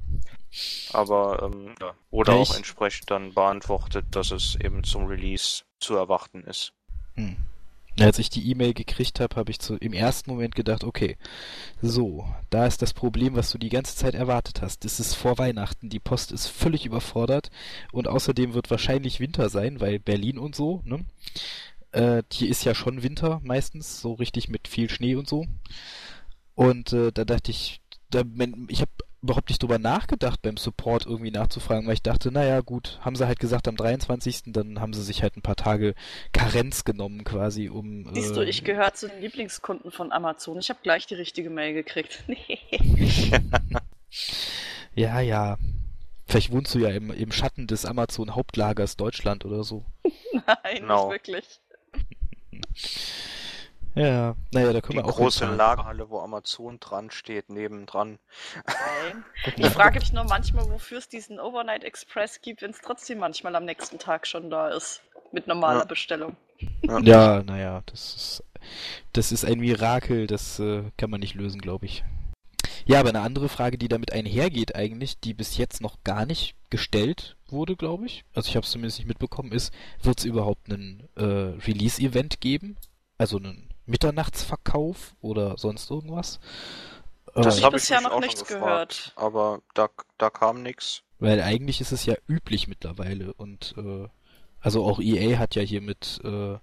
Aber 0.94 1.42
ähm, 1.42 1.74
ja. 1.82 1.96
oder 2.12 2.34
auch 2.34 2.56
entsprechend 2.56 3.10
dann 3.10 3.34
beantwortet, 3.34 4.06
dass 4.12 4.30
es 4.30 4.56
eben 4.56 4.84
zum 4.84 5.08
Release 5.08 5.64
zu 5.80 5.96
erwarten 5.96 6.44
ist. 6.44 6.74
Hm. 7.16 7.38
Als 7.98 8.20
ich 8.20 8.30
die 8.30 8.50
E-Mail 8.52 8.74
gekriegt 8.74 9.22
habe, 9.22 9.38
habe 9.38 9.52
ich 9.52 9.60
zu, 9.60 9.76
im 9.78 9.94
ersten 9.94 10.30
Moment 10.30 10.54
gedacht, 10.54 10.84
okay, 10.84 11.16
so, 11.82 12.28
da 12.50 12.66
ist 12.66 12.82
das 12.82 12.94
Problem, 12.94 13.36
was 13.36 13.52
du 13.52 13.58
die 13.58 13.70
ganze 13.70 13.96
Zeit 13.96 14.16
erwartet 14.16 14.62
hast. 14.62 14.84
Es 14.84 15.00
ist 15.00 15.14
vor 15.14 15.38
Weihnachten, 15.38 15.88
die 15.90 16.00
Post 16.00 16.34
ist 16.34 16.48
völlig 16.48 16.86
überfordert 16.86 17.52
und 17.94 18.10
außerdem 18.10 18.54
wird 18.54 18.70
wahrscheinlich 18.70 19.22
Winter 19.22 19.50
sein, 19.50 19.80
weil 19.80 20.00
Berlin 20.00 20.38
und 20.38 20.56
so, 20.56 20.82
ne? 20.84 21.06
Äh, 21.94 22.24
hier 22.30 22.50
ist 22.50 22.66
ja 22.66 22.76
schon 22.76 23.02
Winter 23.02 23.40
meistens, 23.44 24.02
so 24.02 24.14
richtig 24.14 24.50
mit 24.50 24.68
viel 24.68 24.90
Schnee 24.90 25.16
und 25.16 25.30
so. 25.30 25.46
Und 26.54 26.92
äh, 26.92 27.14
da 27.14 27.24
dachte 27.24 27.52
ich, 27.52 27.80
da, 28.10 28.24
ich 28.68 28.82
habe 28.82 28.92
überhaupt 29.26 29.50
nicht 29.50 29.62
drüber 29.62 29.80
nachgedacht, 29.80 30.42
beim 30.44 30.56
Support 30.56 31.06
irgendwie 31.06 31.32
nachzufragen, 31.32 31.88
weil 31.88 31.96
ich 31.96 32.04
dachte, 32.04 32.32
naja, 32.32 32.62
gut, 32.62 33.00
haben 33.02 33.16
sie 33.16 33.26
halt 33.26 33.40
gesagt 33.40 33.68
am 33.68 33.76
23., 33.76 34.44
dann 34.48 34.80
haben 34.80 34.94
sie 34.94 35.02
sich 35.02 35.24
halt 35.24 35.36
ein 35.36 35.42
paar 35.42 35.56
Tage 35.56 35.96
Karenz 36.32 36.84
genommen 36.84 37.24
quasi, 37.24 37.70
um. 37.70 38.08
Siehst 38.14 38.32
äh, 38.32 38.36
du, 38.36 38.42
ich 38.46 38.64
gehöre 38.64 38.94
zu 38.94 39.10
den 39.10 39.22
Lieblingskunden 39.22 39.92
von 39.92 40.12
Amazon. 40.12 40.60
Ich 40.60 40.70
habe 40.70 40.80
gleich 40.84 41.08
die 41.08 41.16
richtige 41.16 41.50
Mail 41.50 41.74
gekriegt. 41.74 42.24
ja, 44.96 45.20
ja. 45.20 45.58
Vielleicht 46.28 46.52
wohnst 46.52 46.74
du 46.76 46.80
ja 46.80 46.90
im, 46.90 47.12
im 47.12 47.32
Schatten 47.32 47.68
des 47.68 47.86
Amazon-Hauptlagers 47.86 48.96
Deutschland 48.98 49.44
oder 49.46 49.64
so. 49.64 49.86
Nein, 50.34 50.86
no. 50.86 51.12
nicht 51.12 51.28
wirklich. 51.28 51.60
Ja, 53.96 54.36
naja, 54.52 54.74
da 54.74 54.82
können 54.82 55.00
die 55.00 55.06
wir 55.06 55.06
auch. 55.06 55.16
große 55.16 55.46
Lagerhalle, 55.46 56.10
wo 56.10 56.20
Amazon 56.20 56.80
dran 56.82 57.12
steht, 57.12 57.50
nebendran. 57.50 58.20
Nein. 58.68 59.24
Ich 59.56 59.70
frage 59.70 60.00
mich 60.00 60.12
nur 60.12 60.26
manchmal, 60.26 60.70
wofür 60.70 60.98
es 60.98 61.08
diesen 61.08 61.40
Overnight 61.40 61.86
Express 61.86 62.42
gibt, 62.42 62.62
wenn 62.62 62.72
es 62.72 62.82
trotzdem 62.82 63.20
manchmal 63.20 63.56
am 63.56 63.64
nächsten 63.64 63.98
Tag 63.98 64.28
schon 64.28 64.50
da 64.50 64.68
ist. 64.68 65.02
Mit 65.32 65.48
normaler 65.48 65.80
ja. 65.80 65.86
Bestellung. 65.86 66.36
Ja, 66.82 67.00
ja 67.00 67.44
naja, 67.44 67.84
das 67.86 68.16
ist, 68.16 68.44
das 69.14 69.32
ist 69.32 69.46
ein 69.46 69.60
Mirakel, 69.60 70.28
das 70.28 70.60
äh, 70.60 70.84
kann 70.98 71.10
man 71.10 71.22
nicht 71.22 71.36
lösen, 71.36 71.62
glaube 71.62 71.86
ich. 71.86 72.04
Ja, 72.86 73.00
aber 73.00 73.10
eine 73.10 73.22
andere 73.22 73.50
Frage, 73.50 73.78
die 73.78 73.88
damit 73.88 74.12
einhergeht 74.12 74.76
eigentlich, 74.76 75.20
die 75.20 75.34
bis 75.34 75.58
jetzt 75.58 75.82
noch 75.82 76.04
gar 76.04 76.26
nicht 76.26 76.56
gestellt 76.70 77.36
wurde, 77.48 77.76
glaube 77.76 78.06
ich, 78.06 78.26
also 78.34 78.50
ich 78.50 78.56
habe 78.56 78.66
es 78.66 78.72
zumindest 78.72 79.00
nicht 79.00 79.08
mitbekommen, 79.08 79.52
ist, 79.52 79.74
wird 80.04 80.20
es 80.20 80.26
überhaupt 80.26 80.70
einen 80.70 81.08
äh, 81.16 81.24
Release-Event 81.24 82.42
geben? 82.42 82.78
Also 83.18 83.38
einen 83.38 83.70
Mitternachtsverkauf 83.86 85.16
oder 85.22 85.58
sonst 85.58 85.90
irgendwas. 85.90 86.40
Das 87.34 87.60
äh, 87.60 87.64
habe 87.64 87.78
ich 87.78 87.84
bisher 87.84 88.02
noch 88.02 88.20
nichts 88.20 88.46
gehört. 88.46 89.14
Aber 89.16 89.62
da, 89.74 89.90
da 90.18 90.30
kam 90.30 90.64
nichts. 90.64 91.04
Weil 91.20 91.42
eigentlich 91.42 91.82
ist 91.82 91.92
es 91.92 92.06
ja 92.06 92.16
üblich 92.28 92.68
mittlerweile 92.68 93.34
und 93.34 93.74
äh, 93.78 94.08
also 94.60 94.84
auch 94.84 95.00
EA 95.00 95.38
hat 95.38 95.56
ja 95.56 95.62
hier 95.62 95.82
mit, 95.82 96.20
äh, 96.24 96.58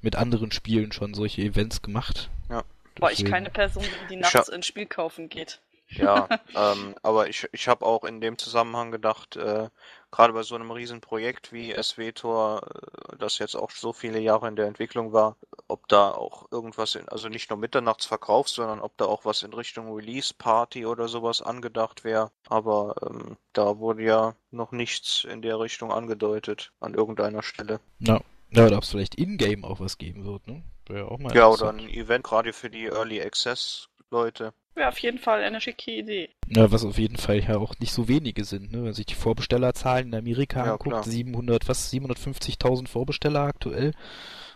mit 0.00 0.16
anderen 0.16 0.52
Spielen 0.52 0.92
schon 0.92 1.14
solche 1.14 1.42
Events 1.42 1.82
gemacht. 1.82 2.30
Ja. 2.48 2.62
War 3.00 3.12
ich 3.12 3.24
keine 3.24 3.50
Person, 3.50 3.84
die 4.10 4.16
nachts 4.16 4.50
ein 4.50 4.62
Spiel 4.62 4.86
kaufen 4.86 5.28
geht. 5.28 5.60
Ja, 5.88 6.28
ähm, 6.54 6.94
aber 7.02 7.28
ich, 7.28 7.48
ich 7.52 7.68
habe 7.68 7.84
auch 7.86 8.04
in 8.04 8.20
dem 8.20 8.38
Zusammenhang 8.38 8.90
gedacht, 8.90 9.36
äh, 9.36 9.68
gerade 10.10 10.32
bei 10.32 10.42
so 10.42 10.54
einem 10.54 10.70
Riesenprojekt 10.70 11.52
wie 11.52 11.74
SWTOR, 11.80 12.62
äh, 12.62 13.16
das 13.18 13.38
jetzt 13.38 13.56
auch 13.56 13.70
so 13.70 13.92
viele 13.92 14.18
Jahre 14.18 14.48
in 14.48 14.56
der 14.56 14.66
Entwicklung 14.66 15.12
war, 15.12 15.36
ob 15.68 15.88
da 15.88 16.10
auch 16.10 16.50
irgendwas, 16.50 16.94
in, 16.94 17.08
also 17.08 17.28
nicht 17.28 17.50
nur 17.50 17.58
Mitternachtsverkauf, 17.58 18.48
sondern 18.48 18.80
ob 18.80 18.96
da 18.96 19.04
auch 19.04 19.24
was 19.24 19.42
in 19.42 19.52
Richtung 19.52 19.92
Release-Party 19.92 20.86
oder 20.86 21.08
sowas 21.08 21.42
angedacht 21.42 22.04
wäre. 22.04 22.30
Aber 22.48 22.94
ähm, 23.02 23.36
da 23.52 23.78
wurde 23.78 24.02
ja 24.02 24.34
noch 24.50 24.72
nichts 24.72 25.24
in 25.24 25.42
der 25.42 25.60
Richtung 25.60 25.92
angedeutet 25.92 26.72
an 26.80 26.94
irgendeiner 26.94 27.42
Stelle. 27.42 27.80
Ja, 27.98 28.20
ja 28.50 28.66
oder 28.66 28.78
ob 28.78 28.84
es 28.84 28.90
vielleicht 28.90 29.16
in-game 29.16 29.64
auch 29.64 29.80
was 29.80 29.98
geben 29.98 30.24
wird, 30.24 30.46
ne? 30.46 30.62
Wäre 30.86 31.10
auch 31.10 31.18
mal 31.18 31.34
ja, 31.34 31.48
oder 31.48 31.68
ein 31.68 31.88
Event 31.90 32.24
gerade 32.24 32.54
für 32.54 32.70
die 32.70 32.86
Early 32.86 33.20
Access 33.20 33.88
Leute. 34.10 34.54
Wäre 34.78 34.90
auf 34.90 34.98
jeden 35.00 35.18
Fall 35.18 35.42
eine 35.42 35.60
schicke 35.60 35.90
Idee. 35.90 36.30
Ja, 36.46 36.70
was 36.70 36.84
auf 36.84 36.98
jeden 36.98 37.16
Fall 37.16 37.40
ja 37.40 37.56
auch 37.56 37.74
nicht 37.80 37.92
so 37.92 38.06
wenige 38.06 38.44
sind, 38.44 38.70
ne? 38.70 38.78
Wenn 38.78 38.84
man 38.84 38.92
sich 38.92 39.06
die 39.06 39.16
Vorbestellerzahlen 39.16 40.06
in 40.06 40.14
Amerika 40.14 40.64
ja, 40.64 40.72
anguckt, 40.74 40.90
klar. 40.90 41.02
700, 41.02 41.68
was, 41.68 41.92
750.000 41.92 42.86
Vorbesteller 42.86 43.40
aktuell. 43.40 43.90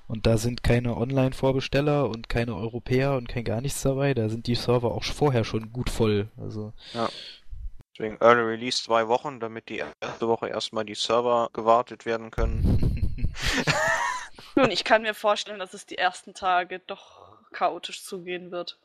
Und 0.07 0.27
da 0.27 0.39
sind 0.39 0.63
keine 0.63 0.97
Online-Vorbesteller 0.97 2.09
und 2.09 2.29
keine 2.29 2.55
Europäer 2.55 3.15
und 3.17 3.29
kein 3.29 3.43
gar 3.43 3.61
nichts 3.61 3.83
dabei. 3.83 4.15
Da 4.15 4.29
sind 4.29 4.47
die 4.47 4.55
Server 4.55 4.93
auch 4.93 5.03
vorher 5.03 5.43
schon 5.43 5.73
gut 5.73 5.91
voll. 5.91 6.29
Also. 6.41 6.73
Ja. 6.95 7.09
Deswegen 7.93 8.19
Early 8.21 8.43
Release 8.43 8.81
zwei 8.81 9.09
Wochen, 9.09 9.41
damit 9.41 9.69
die 9.69 9.83
erste 10.01 10.29
Woche 10.29 10.49
erstmal 10.49 10.85
die 10.85 10.95
Server 10.95 11.51
gewartet 11.53 12.07
werden 12.07 12.31
können. 12.31 13.25
Nun, 14.55 14.71
ich 14.71 14.85
kann 14.85 15.03
mir 15.03 15.15
vorstellen, 15.15 15.59
dass 15.59 15.75
es 15.75 15.85
die 15.85 15.99
ersten 15.99 16.33
Tage 16.33 16.79
doch 16.79 17.39
chaotisch 17.51 18.05
zugehen 18.05 18.53
wird. 18.53 18.79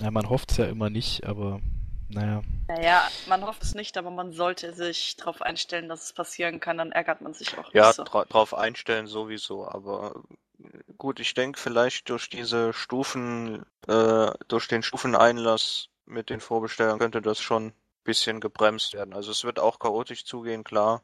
Ja, 0.00 0.10
man 0.10 0.28
hofft 0.28 0.52
es 0.52 0.56
ja 0.58 0.66
immer 0.66 0.90
nicht, 0.90 1.24
aber 1.26 1.60
naja. 2.08 2.42
Naja, 2.68 3.12
man 3.26 3.44
hofft 3.44 3.62
es 3.62 3.74
nicht, 3.74 3.96
aber 3.98 4.10
man 4.10 4.32
sollte 4.32 4.72
sich 4.74 5.16
darauf 5.16 5.42
einstellen, 5.42 5.88
dass 5.88 6.04
es 6.04 6.12
passieren 6.12 6.60
kann, 6.60 6.78
dann 6.78 6.92
ärgert 6.92 7.20
man 7.20 7.34
sich 7.34 7.56
auch 7.58 7.72
Ja, 7.72 7.88
nicht 7.88 7.94
so. 7.94 8.04
dra 8.04 8.24
drauf 8.24 8.54
einstellen 8.54 9.06
sowieso, 9.06 9.66
aber 9.68 10.22
äh, 10.62 10.92
gut, 10.96 11.20
ich 11.20 11.34
denke 11.34 11.58
vielleicht 11.58 12.08
durch 12.10 12.28
diese 12.30 12.72
Stufen, 12.72 13.64
äh, 13.86 14.30
durch 14.48 14.68
den 14.68 14.82
Stufeneinlass 14.82 15.88
mit 16.06 16.30
den 16.30 16.40
Vorbestellern 16.40 16.98
könnte 16.98 17.20
das 17.22 17.40
schon 17.40 17.66
ein 17.68 17.72
bisschen 18.04 18.40
gebremst 18.40 18.94
werden. 18.94 19.14
Also 19.14 19.30
es 19.30 19.44
wird 19.44 19.58
auch 19.60 19.78
chaotisch 19.78 20.24
zugehen, 20.24 20.64
klar. 20.64 21.02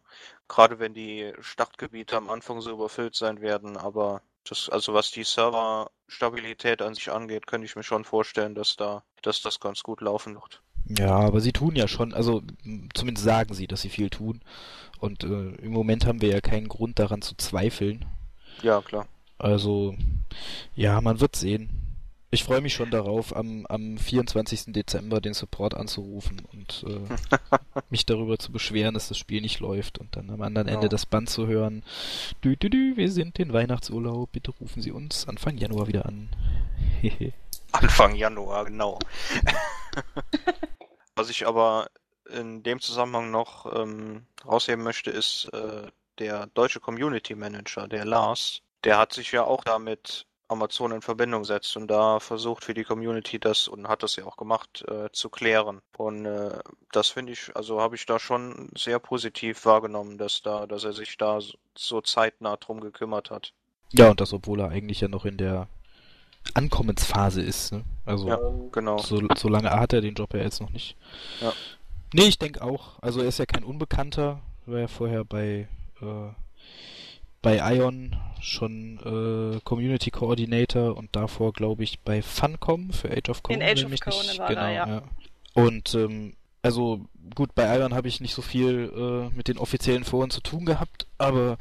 Gerade 0.49 0.79
wenn 0.79 0.95
die 0.95 1.33
Startgebiete 1.41 2.17
am 2.17 2.31
Anfang 2.31 2.61
so 2.61 2.71
überfüllt 2.71 3.15
sein 3.15 3.41
werden, 3.41 3.77
aber 3.77 4.23
das, 4.45 4.69
also 4.69 4.95
was 4.95 5.11
die 5.11 5.25
Serverstabilität 5.25 6.83
an 6.83 6.95
sich 6.95 7.11
angeht, 7.11 7.47
könnte 7.47 7.67
ich 7.67 7.77
mir 7.77 7.83
schon 7.83 8.05
vorstellen, 8.05 8.55
dass 8.55 8.77
da, 8.77 9.03
dass 9.23 9.43
das 9.43 9.61
ganz 9.61 9.83
gut 9.83 10.01
laufen 10.01 10.35
wird. 10.35 10.63
Ja, 10.87 11.17
aber 11.17 11.41
sie 11.41 11.53
tun 11.53 11.77
ja 11.77 11.89
schon, 11.89 12.13
also 12.13 12.43
zumindest 12.93 13.25
sagen 13.25 13.55
sie, 13.55 13.67
dass 13.67 13.81
sie 13.81 13.89
viel 13.89 14.11
tun. 14.11 14.43
Und 15.01 15.25
äh, 15.25 15.55
im 15.57 15.73
Moment 15.73 16.07
haben 16.07 16.21
wir 16.21 16.31
ja 16.31 16.41
keinen 16.41 16.69
Grund 16.69 16.99
daran 16.99 17.23
zu 17.23 17.35
zweifeln. 17.37 18.05
Ja, 18.63 18.83
klar. 18.83 19.07
Also, 19.39 19.95
ja, 20.75 21.01
man 21.01 21.21
wird 21.21 21.37
sehen. 21.37 21.84
Ich 22.35 22.43
freue 22.43 22.61
mich 22.61 22.75
schon 22.75 22.91
darauf, 22.91 23.35
am, 23.37 23.64
am 23.69 23.97
24. 23.97 24.73
Dezember 24.73 25.21
den 25.21 25.35
Support 25.35 25.75
anzurufen 25.75 26.43
und 26.53 26.85
äh, 26.88 27.79
mich 27.91 28.07
darüber 28.07 28.41
zu 28.41 28.50
beschweren, 28.50 28.93
dass 28.95 29.07
das 29.07 29.19
Spiel 29.19 29.41
nicht 29.41 29.61
läuft 29.61 29.99
und 29.99 30.17
dann 30.17 30.31
am 30.31 30.43
anderen 30.43 30.67
Ende 30.67 30.87
Ja. 30.87 30.88
das 30.88 31.07
Band 31.07 31.31
zu 31.31 31.47
hören. 31.47 31.85
Dü, 32.43 32.57
dü, 32.57 32.71
dü, 32.71 32.97
wir 32.97 33.12
sind 33.12 33.38
in 33.38 33.53
Weihnachtsurlaub, 33.53 34.33
bitte 34.33 34.50
rufen 34.50 34.83
Sie 34.83 34.91
uns 34.91 35.29
Anfang 35.29 35.57
Januar 35.59 35.87
wieder 35.87 36.07
an. 36.07 36.29
Anfang 37.71 38.17
Januar, 38.17 38.64
genau. 38.64 38.99
Was 41.14 41.31
ich 41.31 41.47
aber 41.47 41.88
in 42.29 42.64
dem 42.64 42.81
Zusammenhang 42.81 43.31
noch 43.31 43.73
ähm, 43.81 44.26
rausheben 44.45 44.83
möchte, 44.83 45.12
ist 45.12 45.49
äh, 45.53 45.87
der 46.19 46.49
deutsche 46.49 46.81
Community 46.81 47.37
Manager, 47.37 47.87
der 47.87 48.05
Lars. 48.05 48.61
Der 48.83 48.99
hat 48.99 49.12
sich 49.12 49.31
ja 49.31 49.45
auch 49.45 49.62
da 49.62 49.79
mit 49.79 50.26
Amazon 50.49 50.93
in 50.93 51.03
Verbindung 51.03 51.45
setzt 51.45 51.77
und 51.77 51.89
da 51.89 52.21
versucht 52.21 52.65
für 52.65 52.75
die 52.75 52.85
Community 52.85 53.39
das 53.39 53.67
und 53.67 53.89
hat 53.89 54.03
das 54.03 54.17
ja 54.17 54.25
auch 54.25 54.37
gemacht 54.37 54.85
äh, 54.89 55.11
zu 55.13 55.31
klären. 55.31 55.81
Und 55.97 56.27
äh, 56.27 56.59
das 56.93 57.09
finde 57.09 57.33
ich, 57.33 57.55
also 57.57 57.81
habe 57.81 57.97
ich 57.97 58.05
da 58.07 58.19
schon 58.19 58.71
sehr 58.77 58.99
positiv 58.99 59.65
wahrgenommen, 59.65 60.19
dass 60.19 60.43
da, 60.43 60.67
dass 60.67 60.85
er 60.85 60.93
sich 60.93 61.17
da 61.17 61.39
so, 61.75 62.01
zeitnah 62.03 62.57
drum 62.57 62.81
gekümmert 62.81 63.31
hat. 63.31 63.53
ja, 63.93 64.11
und 64.11 64.21
das, 64.21 64.33
obwohl 64.33 64.61
er 64.61 64.69
eigentlich 64.69 65.01
ja 65.01 65.09
noch 65.09 65.25
in 65.25 65.39
der 65.39 65.69
Ankommensphase 66.53 67.41
ist, 67.41 67.73
ne? 67.73 67.85
Also 68.05 68.29
Ja, 68.29 68.39
genau. 68.71 68.99
So, 68.99 69.23
so 69.37 69.49
lange 69.49 69.71
hat 69.71 69.95
er 69.95 70.03
den 70.03 70.15
Job 70.15 70.35
ja 70.35 70.41
jetzt 70.41 70.61
noch 70.61 70.71
nicht. 70.71 70.97
Ja. 71.41 71.53
Nee, 72.13 72.29
ich 72.29 72.39
denke 72.39 72.63
auch. 72.63 73.01
Also 73.01 73.23
er 73.23 73.29
ist 73.29 73.39
ja 73.39 73.47
kein 73.47 73.65
Unbekannter. 73.65 74.41
War 74.67 74.81
ja 74.81 74.89
vorher 74.89 75.25
bei, 75.25 75.69
äh, 76.01 76.33
bei 77.41 77.77
Ion 77.77 78.15
schon 78.45 78.99
äh, 79.57 79.61
Community 79.65 80.11
Coordinator 80.11 80.97
und 80.97 81.15
davor, 81.17 81.53
glaube 81.53 81.85
ich, 81.85 82.01
bei 82.01 82.23
Funcom 82.23 82.93
für 82.93 83.11
Age 83.11 83.31
of 83.31 83.43
Conan. 83.43 83.63
Age 83.63 83.85
wenn 83.85 83.93
of 83.93 84.01
Conan 84.01 84.27
nicht, 84.27 84.39
war 84.39 84.49
genau, 84.49 84.61
er, 84.63 84.73
ja. 84.73 85.03
Und 85.55 85.95
ähm, 85.95 86.35
also 86.63 87.05
gut, 87.35 87.55
bei 87.55 87.79
Ion 87.79 87.95
habe 87.95 88.09
ich 88.09 88.21
nicht 88.21 88.35
so 88.35 88.41
viel 88.41 88.91
äh, 88.97 89.37
mit 89.37 89.49
den 89.49 89.59
offiziellen 89.59 90.05
Foren 90.05 90.31
zu 90.31 90.41
tun 90.41 90.65
gehabt, 90.65 91.07
aber 91.19 91.59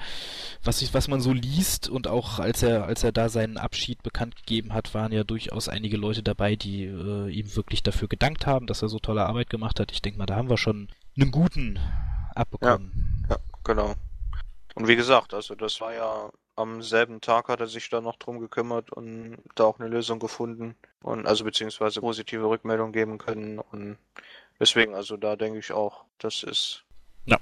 was 0.63 0.81
ich, 0.81 0.93
was 0.93 1.09
man 1.09 1.19
so 1.19 1.33
liest 1.33 1.89
und 1.89 2.07
auch 2.07 2.39
als 2.39 2.63
er, 2.63 2.85
als 2.85 3.03
er 3.03 3.11
da 3.11 3.27
seinen 3.27 3.57
Abschied 3.57 4.01
bekannt 4.01 4.35
gegeben 4.37 4.73
hat, 4.73 4.93
waren 4.93 5.11
ja 5.11 5.25
durchaus 5.25 5.67
einige 5.67 5.97
Leute 5.97 6.23
dabei, 6.23 6.55
die 6.55 6.85
äh, 6.85 7.29
ihm 7.29 7.55
wirklich 7.55 7.83
dafür 7.83 8.07
gedankt 8.07 8.45
haben, 8.45 8.65
dass 8.65 8.81
er 8.81 8.87
so 8.87 8.99
tolle 8.99 9.25
Arbeit 9.25 9.49
gemacht 9.49 9.79
hat. 9.79 9.91
Ich 9.91 10.01
denke 10.01 10.19
mal, 10.19 10.25
da 10.25 10.35
haben 10.35 10.49
wir 10.49 10.57
schon 10.57 10.87
einen 11.19 11.31
guten 11.31 11.79
abbekommen. 12.33 13.25
Ja, 13.29 13.37
genau. 13.63 13.95
Und 14.75 14.87
wie 14.87 14.95
gesagt, 14.95 15.33
also 15.33 15.53
das 15.53 15.79
war 15.81 15.93
ja 15.93 16.29
am 16.55 16.81
selben 16.81 17.21
Tag 17.21 17.47
hat 17.49 17.59
er 17.59 17.67
sich 17.67 17.89
da 17.89 18.01
noch 18.01 18.17
drum 18.17 18.39
gekümmert 18.39 18.91
und 18.91 19.37
da 19.55 19.65
auch 19.65 19.79
eine 19.79 19.89
Lösung 19.89 20.19
gefunden 20.19 20.75
und 21.01 21.25
also 21.25 21.43
beziehungsweise 21.43 22.01
positive 22.01 22.47
Rückmeldung 22.47 22.91
geben 22.91 23.17
können 23.17 23.59
und 23.59 23.97
deswegen, 24.59 24.93
also 24.95 25.17
da 25.17 25.35
denke 25.35 25.59
ich 25.59 25.71
auch, 25.71 26.05
das 26.19 26.43
ist 26.43 26.83
Ja. 27.25 27.37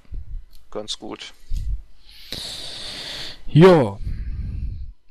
ganz 0.69 0.97
gut. 0.97 1.33
Ja. 3.47 3.97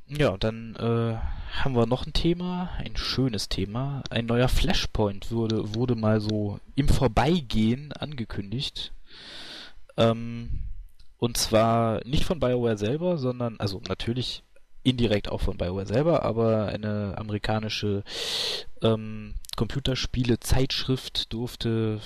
Ja, 0.09 0.37
dann 0.39 0.75
äh, 0.77 1.17
haben 1.63 1.75
wir 1.75 1.87
noch 1.87 2.07
ein 2.07 2.13
Thema, 2.13 2.71
ein 2.79 2.97
schönes 2.97 3.49
Thema. 3.49 4.03
Ein 4.11 4.27
neuer 4.27 4.49
Flashpoint 4.49 5.31
wurde, 5.31 5.75
wurde 5.75 5.95
mal 5.95 6.21
so 6.21 6.59
im 6.75 6.89
Vorbeigehen 6.89 7.93
angekündigt. 7.93 8.93
Ähm, 9.97 10.63
und 11.21 11.37
zwar 11.37 12.01
nicht 12.07 12.25
von 12.25 12.41
BioWare 12.41 12.79
selber, 12.79 13.19
sondern, 13.19 13.61
also 13.61 13.81
natürlich 13.89 14.43
indirekt 14.83 15.31
auch 15.31 15.43
von 15.43 15.59
BioWare 15.59 15.87
selber, 15.87 16.25
aber 16.25 16.67
eine 16.67 17.15
amerikanische 17.19 18.03
ähm, 18.83 19.35
Computerspiele-Zeitschrift 19.57 21.33
durfte 21.33 22.01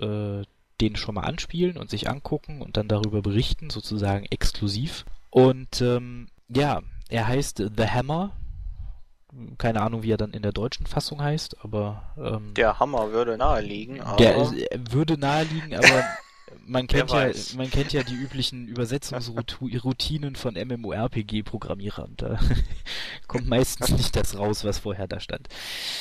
äh, 0.00 0.44
den 0.80 0.96
schon 0.96 1.16
mal 1.16 1.22
anspielen 1.22 1.76
und 1.76 1.90
sich 1.90 2.08
angucken 2.08 2.62
und 2.62 2.76
dann 2.76 2.86
darüber 2.86 3.22
berichten, 3.22 3.70
sozusagen 3.70 4.24
exklusiv. 4.26 5.04
Und 5.30 5.80
ähm, 5.80 6.28
ja, 6.48 6.82
er 7.08 7.26
heißt 7.26 7.58
The 7.76 7.86
Hammer. 7.88 8.32
Keine 9.58 9.80
Ahnung, 9.80 10.04
wie 10.04 10.12
er 10.12 10.16
dann 10.16 10.30
in 10.30 10.42
der 10.42 10.52
deutschen 10.52 10.86
Fassung 10.86 11.20
heißt, 11.20 11.64
aber 11.64 12.14
ähm, 12.16 12.54
Der 12.54 12.78
Hammer 12.78 13.10
würde 13.10 13.36
naheliegen, 13.36 14.00
aber 14.00 14.16
der 14.16 14.36
ist, 14.36 14.52
äh, 14.52 14.78
würde 14.90 15.18
naheliegen, 15.18 15.74
aber 15.74 16.04
man 16.66 16.86
kennt 16.86 17.10
ja, 17.10 17.16
weiß. 17.16 17.54
man 17.54 17.70
kennt 17.70 17.92
ja 17.92 18.02
die 18.02 18.14
üblichen 18.14 18.66
Übersetzungsroutinen 18.68 20.36
von 20.36 20.54
MMORPG-Programmierern. 20.54 22.14
Da 22.16 22.38
kommt 23.26 23.48
meistens 23.48 23.90
nicht 23.90 24.16
das 24.16 24.38
raus, 24.38 24.64
was 24.64 24.78
vorher 24.78 25.06
da 25.06 25.20
stand. 25.20 25.48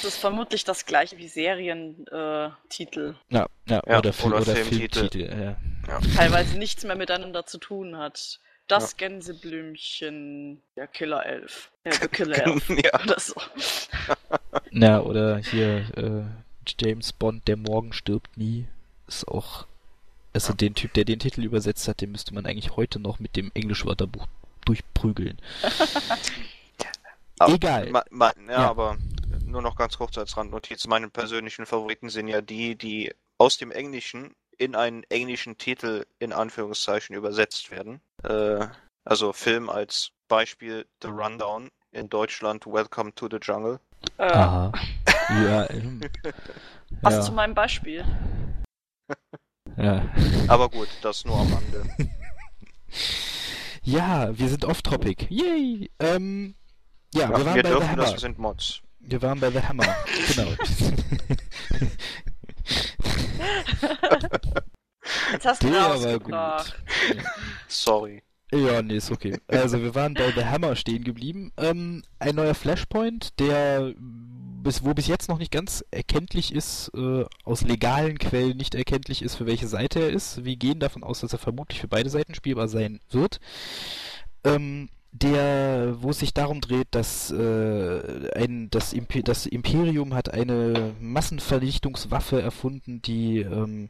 Das 0.02 0.14
ist 0.14 0.18
vermutlich 0.18 0.64
das 0.64 0.86
gleiche 0.86 1.18
wie 1.18 1.28
Serientitel. 1.28 2.52
Titel. 2.70 3.16
Ja, 3.30 3.48
ja, 3.68 3.82
Ja, 3.88 4.00
oder, 4.00 4.14
Film, 4.14 4.34
oder 4.34 4.56
Filmtitel. 4.56 5.10
Filmtitel. 5.10 5.58
Ja. 5.88 6.00
Teilweise 6.16 6.58
nichts 6.58 6.84
mehr 6.84 6.96
miteinander 6.96 7.46
zu 7.46 7.58
tun 7.58 7.98
hat. 7.98 8.40
Das 8.68 8.96
Gänseblümchen, 8.96 10.62
der 10.76 10.88
Killer 10.88 11.26
Elf. 11.26 11.72
Ja, 11.86 11.92
der 11.92 12.08
Killer 12.08 12.48
Elf. 12.48 12.70
ja, 12.84 13.04
Oder 13.04 13.20
so. 13.20 13.34
ja, 14.72 15.02
oder 15.02 15.38
hier 15.38 15.86
äh, 15.98 16.24
James 16.80 17.12
Bond, 17.12 17.48
der 17.48 17.58
Morgen 17.58 17.92
stirbt 17.92 18.38
nie, 18.38 18.68
ist 19.08 19.28
auch, 19.28 19.68
also 20.34 20.54
den 20.54 20.76
Typ, 20.76 20.94
der 20.94 21.06
den 21.06 21.20
Titel 21.20 21.44
übersetzt 21.44 21.88
hat, 21.88 22.02
den 22.02 22.12
müsste 22.12 22.34
man 22.34 22.46
eigentlich 22.46 22.76
heute 22.76 23.00
noch 23.00 23.20
mit 23.20 23.36
dem 23.36 23.52
Englischwörterbuch 23.54 24.28
durchprügeln. 24.66 25.40
Aber 27.40 27.54
Egal. 27.54 27.90
Ma, 27.90 28.04
ma, 28.10 28.32
ja, 28.48 28.52
Ja. 28.52 28.70
aber 28.70 28.98
nur 29.46 29.62
noch 29.62 29.76
ganz 29.76 29.98
kurz 29.98 30.18
als 30.18 30.38
Randnotiz. 30.38 30.88
Meine 30.88 31.10
persönlichen 31.10 31.66
Favoriten 31.66 32.10
sind 32.10 32.28
ja 32.28 32.42
die, 32.42 32.76
die 32.76 33.14
aus 33.38 33.58
dem 33.58 33.72
Englischen 33.72 34.36
in 34.58 34.76
einen 34.76 35.04
englischen 35.10 35.58
Titel 35.58 36.06
in 36.20 36.32
Anführungszeichen 36.32 37.16
übersetzt 37.16 37.72
werden. 37.72 38.02
Äh, 38.24 38.68
also 39.04 39.34
Film 39.34 39.70
als 39.70 40.12
Beispiel 40.28 40.86
The 41.02 41.10
Rundown, 41.10 41.70
in 41.92 42.10
Deutschland 42.10 42.66
Welcome 42.66 43.14
to 43.16 43.28
the 43.30 43.38
Jungle. 43.42 43.80
Äh, 44.18 44.24
Aha. 44.32 44.72
Ja, 45.30 45.70
ähm, 45.70 46.02
was 47.02 47.16
ja, 47.16 47.22
zu 47.22 47.32
meinem 47.32 47.54
Beispiel. 47.56 48.06
ja. 49.78 50.10
Aber 50.48 50.70
gut, 50.70 50.88
das 51.02 51.26
nur 51.26 51.38
am 51.40 51.52
Rande. 51.54 51.84
ja, 53.84 54.38
wir 54.38 54.50
sind 54.50 54.66
off-topic. 54.66 55.28
Yay! 55.30 55.90
Ähm, 56.00 56.56
ja, 57.14 57.30
wir 57.30 57.46
waren 57.46 57.56
wir 57.56 57.64
bei 57.64 57.70
The 57.70 57.76
dürfen 57.76 57.90
Hammer. 57.90 58.02
das, 58.04 58.12
wir 58.14 58.20
sind 58.20 58.40
Mods. 58.40 58.82
Wir 59.00 59.22
waren 59.22 59.40
bei 59.40 59.52
The 59.52 59.62
Hammer. 59.62 59.96
genau. 60.36 60.50
Jetzt 65.32 65.46
hast 65.46 65.64
du 65.64 65.68
Der 65.70 65.82
war 65.82 66.20
gut. 66.20 66.74
Sorry. 67.68 68.24
Ja, 68.52 68.82
nee, 68.82 68.98
ist 68.98 69.12
okay. 69.12 69.40
Also 69.48 69.82
wir 69.82 69.96
waren 69.96 70.14
bei 70.14 70.32
The 70.32 70.46
Hammer 70.46 70.76
stehen 70.76 71.04
geblieben. 71.04 71.52
Ähm, 71.58 72.04
ein 72.20 72.36
neuer 72.36 72.54
Flashpoint, 72.54 73.40
der 73.40 73.94
bis, 74.64 74.84
wo 74.84 74.94
bis 74.94 75.08
jetzt 75.08 75.30
noch 75.30 75.38
nicht 75.38 75.52
ganz 75.52 75.86
erkenntlich 75.92 76.54
ist, 76.54 76.92
äh, 76.96 77.26
aus 77.44 77.62
legalen 77.62 78.18
Quellen 78.18 78.58
nicht 78.58 78.76
erkenntlich 78.76 79.22
ist, 79.22 79.36
für 79.36 79.46
welche 79.46 79.68
Seite 79.68 80.00
er 80.00 80.10
ist. 80.10 80.44
Wir 80.46 80.56
gehen 80.56 80.80
davon 80.80 81.04
aus, 81.04 81.20
dass 81.20 81.34
er 81.34 81.40
vermutlich 81.40 81.82
für 81.82 81.88
beide 81.88 82.10
Seiten 82.10 82.34
spielbar 82.34 82.68
sein 82.68 83.00
wird. 83.10 83.40
Ähm, 84.44 84.90
der, 85.14 85.98
wo 86.02 86.10
es 86.10 86.20
sich 86.20 86.34
darum 86.34 86.60
dreht, 86.60 86.88
dass 86.92 87.30
äh, 87.30 88.32
ein, 88.36 88.70
das, 88.72 88.94
Impe 88.94 89.22
das 89.22 89.46
Imperium 89.46 90.16
hat 90.16 90.34
eine 90.34 90.96
Massenvernichtungswaffe 91.00 92.42
erfunden, 92.42 93.02
die 93.04 93.42
ähm, 93.42 93.90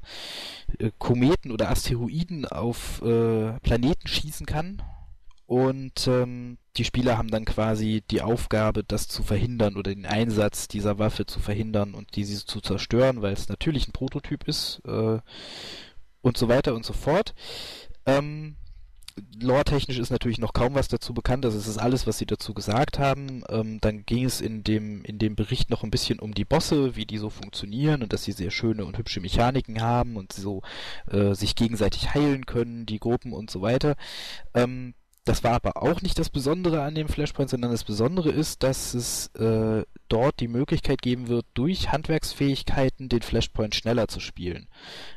äh, 0.79 0.91
Kometen 0.97 1.51
oder 1.51 1.69
Asteroiden 1.69 2.45
auf 2.45 3.01
äh, 3.03 3.53
Planeten 3.61 4.07
schießen 4.07 4.45
kann. 4.45 4.81
Und 5.53 6.07
ähm, 6.07 6.57
die 6.77 6.83
Spieler 6.83 7.15
haben 7.15 7.29
dann 7.29 7.45
quasi 7.45 8.03
die 8.09 8.23
Aufgabe, 8.23 8.83
das 8.83 9.07
zu 9.07 9.21
verhindern 9.21 9.77
oder 9.77 9.93
den 9.93 10.07
Einsatz 10.07 10.67
dieser 10.67 10.97
Waffe 10.97 11.27
zu 11.27 11.39
verhindern 11.39 11.93
und 11.93 12.15
diese 12.15 12.43
zu 12.43 12.59
zerstören, 12.59 13.21
weil 13.21 13.33
es 13.33 13.49
natürlich 13.49 13.87
ein 13.87 13.91
Prototyp 13.91 14.47
ist 14.47 14.81
äh, 14.87 15.19
und 16.21 16.37
so 16.37 16.47
weiter 16.47 16.73
und 16.73 16.87
so 16.87 16.93
fort. 16.93 17.35
Ähm, 18.07 18.55
Lore-technisch 19.39 19.99
ist 19.99 20.09
natürlich 20.09 20.39
noch 20.39 20.53
kaum 20.53 20.73
was 20.73 20.87
dazu 20.87 21.13
bekannt, 21.13 21.45
also 21.45 21.55
es 21.55 21.67
ist 21.67 21.77
alles, 21.77 22.07
was 22.07 22.17
sie 22.17 22.25
dazu 22.25 22.55
gesagt 22.55 22.97
haben. 22.97 23.43
Ähm, 23.47 23.79
dann 23.79 24.07
ging 24.07 24.25
es 24.25 24.41
in 24.41 24.63
dem, 24.63 25.05
in 25.05 25.19
dem 25.19 25.35
Bericht 25.35 25.69
noch 25.69 25.83
ein 25.83 25.91
bisschen 25.91 26.17
um 26.17 26.33
die 26.33 26.45
Bosse, 26.45 26.95
wie 26.95 27.05
die 27.05 27.19
so 27.19 27.29
funktionieren 27.29 28.01
und 28.01 28.11
dass 28.11 28.23
sie 28.23 28.31
sehr 28.31 28.49
schöne 28.49 28.85
und 28.85 28.97
hübsche 28.97 29.21
Mechaniken 29.21 29.83
haben 29.83 30.17
und 30.17 30.33
so 30.33 30.63
äh, 31.11 31.35
sich 31.35 31.53
gegenseitig 31.53 32.15
heilen 32.15 32.47
können, 32.47 32.87
die 32.87 32.99
Gruppen 32.99 33.33
und 33.33 33.51
so 33.51 33.61
weiter. 33.61 33.97
Ähm, 34.55 34.95
das 35.25 35.43
war 35.43 35.53
aber 35.53 35.81
auch 35.81 36.01
nicht 36.01 36.19
das 36.19 36.29
Besondere 36.29 36.81
an 36.81 36.95
dem 36.95 37.07
Flashpoint, 37.07 37.49
sondern 37.49 37.71
das 37.71 37.85
Besondere 37.85 38.29
ist, 38.29 38.61
dass 38.61 38.93
es 38.93 39.27
äh, 39.35 39.83
dort 40.09 40.39
die 40.41 40.49
Möglichkeit 40.49 41.01
geben 41.01 41.29
wird, 41.29 41.45
durch 41.53 41.93
Handwerksfähigkeiten 41.93 43.07
den 43.07 43.21
Flashpoint 43.21 43.73
schneller 43.73 44.09
zu 44.09 44.19
spielen. 44.19 44.67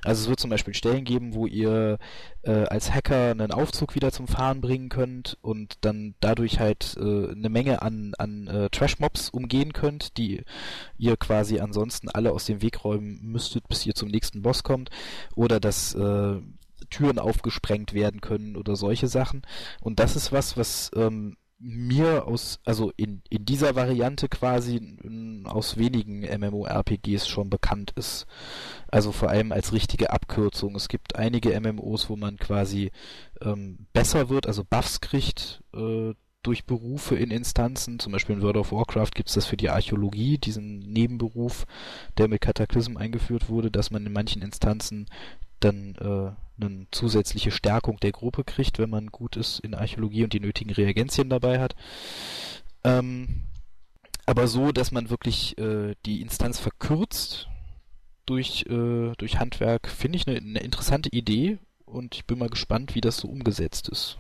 Also 0.05 0.23
es 0.23 0.29
wird 0.29 0.39
zum 0.39 0.51
Beispiel 0.51 0.75
Stellen 0.75 1.05
geben, 1.05 1.35
wo 1.35 1.47
ihr 1.47 1.99
äh, 2.43 2.67
als 2.67 2.95
Hacker 2.95 3.33
einen 3.33 3.51
Aufzug 3.51 3.97
wieder 3.97 4.13
zum 4.13 4.29
Fahren 4.29 4.61
bringen 4.61 4.91
könnt 4.91 5.39
und 5.43 5.79
dann 5.81 6.15
dadurch 6.21 6.61
halt 6.61 6.97
äh, 6.99 7.33
eine 7.33 7.49
Menge 7.49 7.83
an, 7.83 8.15
an 8.17 8.47
äh, 8.47 8.71
Trash-Mobs 8.71 9.31
umgehen 9.31 9.73
könnt, 9.73 10.17
die 10.19 10.45
ihr 10.99 11.17
quasi 11.17 11.59
ansonsten 11.59 12.09
alle 12.11 12.31
aus 12.31 12.45
dem 12.45 12.63
Weg 12.63 12.85
räumen 12.85 13.19
müsstet, 13.23 13.67
bis 13.69 13.85
ihr 13.85 13.95
zum 13.97 14.09
nächsten 14.09 14.43
Boss 14.43 14.63
kommt. 14.63 14.91
Oder 15.35 15.59
dass 15.59 15.95
äh, 15.95 16.37
Türen 16.87 17.19
aufgesprengt 17.19 17.95
werden 17.95 18.21
können 18.21 18.57
oder 18.57 18.77
solche 18.77 19.09
Sachen. 19.09 19.43
Und 19.81 20.01
das 20.01 20.17
ist 20.17 20.33
was, 20.33 20.57
was 20.57 20.91
ähm, 20.95 21.37
mir 21.59 22.27
aus, 22.27 22.61
also 22.65 22.93
in, 22.97 23.23
in 23.31 23.47
dieser 23.47 23.75
Variante 23.75 24.29
quasi 24.29 24.77
in, 24.77 25.47
aus 25.47 25.77
wenigen 25.79 26.21
MMORPGs 26.21 27.29
schon 27.29 27.49
bekannt 27.49 27.93
ist. 27.97 28.27
Also 28.89 29.13
vor 29.13 29.31
allem 29.31 29.53
als 29.53 29.73
richtige 29.73 30.11
Abkürzung. 30.11 30.75
Es 30.75 30.89
gibt 30.89 31.17
einige 31.17 31.59
MMOs, 31.59 32.11
wo 32.11 32.17
man 32.17 32.37
quasi 32.37 32.91
ähm, 33.41 33.87
besser 33.93 34.29
wird, 34.29 34.47
also 34.47 34.65
Buffs 34.65 35.01
kriegt 35.01 35.63
äh, 35.75 36.13
durch 36.43 36.65
Berufe 36.65 37.17
in 37.17 37.31
Instanzen. 37.31 37.99
Zum 37.99 38.13
Beispiel 38.13 38.37
in 38.37 38.43
World 38.43 38.59
of 38.59 38.73
Warcraft 38.73 39.11
gibt 39.15 39.31
es 39.31 39.35
das 39.35 39.47
für 39.47 39.57
die 39.57 39.71
Archäologie, 39.71 40.39
diesen 40.39 40.79
Nebenberuf, 40.79 41.67
der 42.19 42.29
mit 42.29 42.43
Cataclysm 42.43 42.97
eingeführt 42.97 43.49
wurde, 43.49 43.71
dass 43.71 43.91
man 43.91 44.07
in 44.07 44.13
manchen 44.13 44.43
Instanzen 44.43 45.07
dann 45.59 45.95
äh, 45.97 46.46
eine 46.61 46.87
zusätzliche 46.91 47.51
Stärkung 47.51 47.99
der 48.01 48.13
Gruppe 48.13 48.45
kriegt, 48.45 48.79
wenn 48.79 48.91
man 48.91 49.09
gut 49.09 49.37
ist 49.37 49.61
in 49.61 49.75
Archäologie 49.75 50.25
und 50.25 50.33
die 50.33 50.41
nötigen 50.41 50.73
Reagenzien 50.73 51.29
dabei 51.29 51.61
hat. 51.61 51.75
Ähm, 52.85 53.43
aber 54.27 54.49
so, 54.49 54.73
dass 54.73 54.91
man 54.91 55.11
wirklich 55.11 55.57
äh, 55.59 55.95
die 56.05 56.21
Instanz 56.21 56.59
verkürzt 56.59 57.49
durch, 58.27 58.67
äh, 58.69 59.13
durch 59.17 59.39
Handwerk, 59.39 59.89
finde 59.89 60.17
ich 60.17 60.27
eine, 60.27 60.39
eine 60.39 60.61
interessante 60.61 61.09
Idee 61.11 61.59
und 61.85 62.17
ich 62.17 62.27
bin 62.27 62.39
mal 62.39 62.49
gespannt, 62.49 62.95
wie 62.95 63.01
das 63.01 63.19
so 63.19 63.29
umgesetzt 63.29 63.89
ist. 63.89 64.19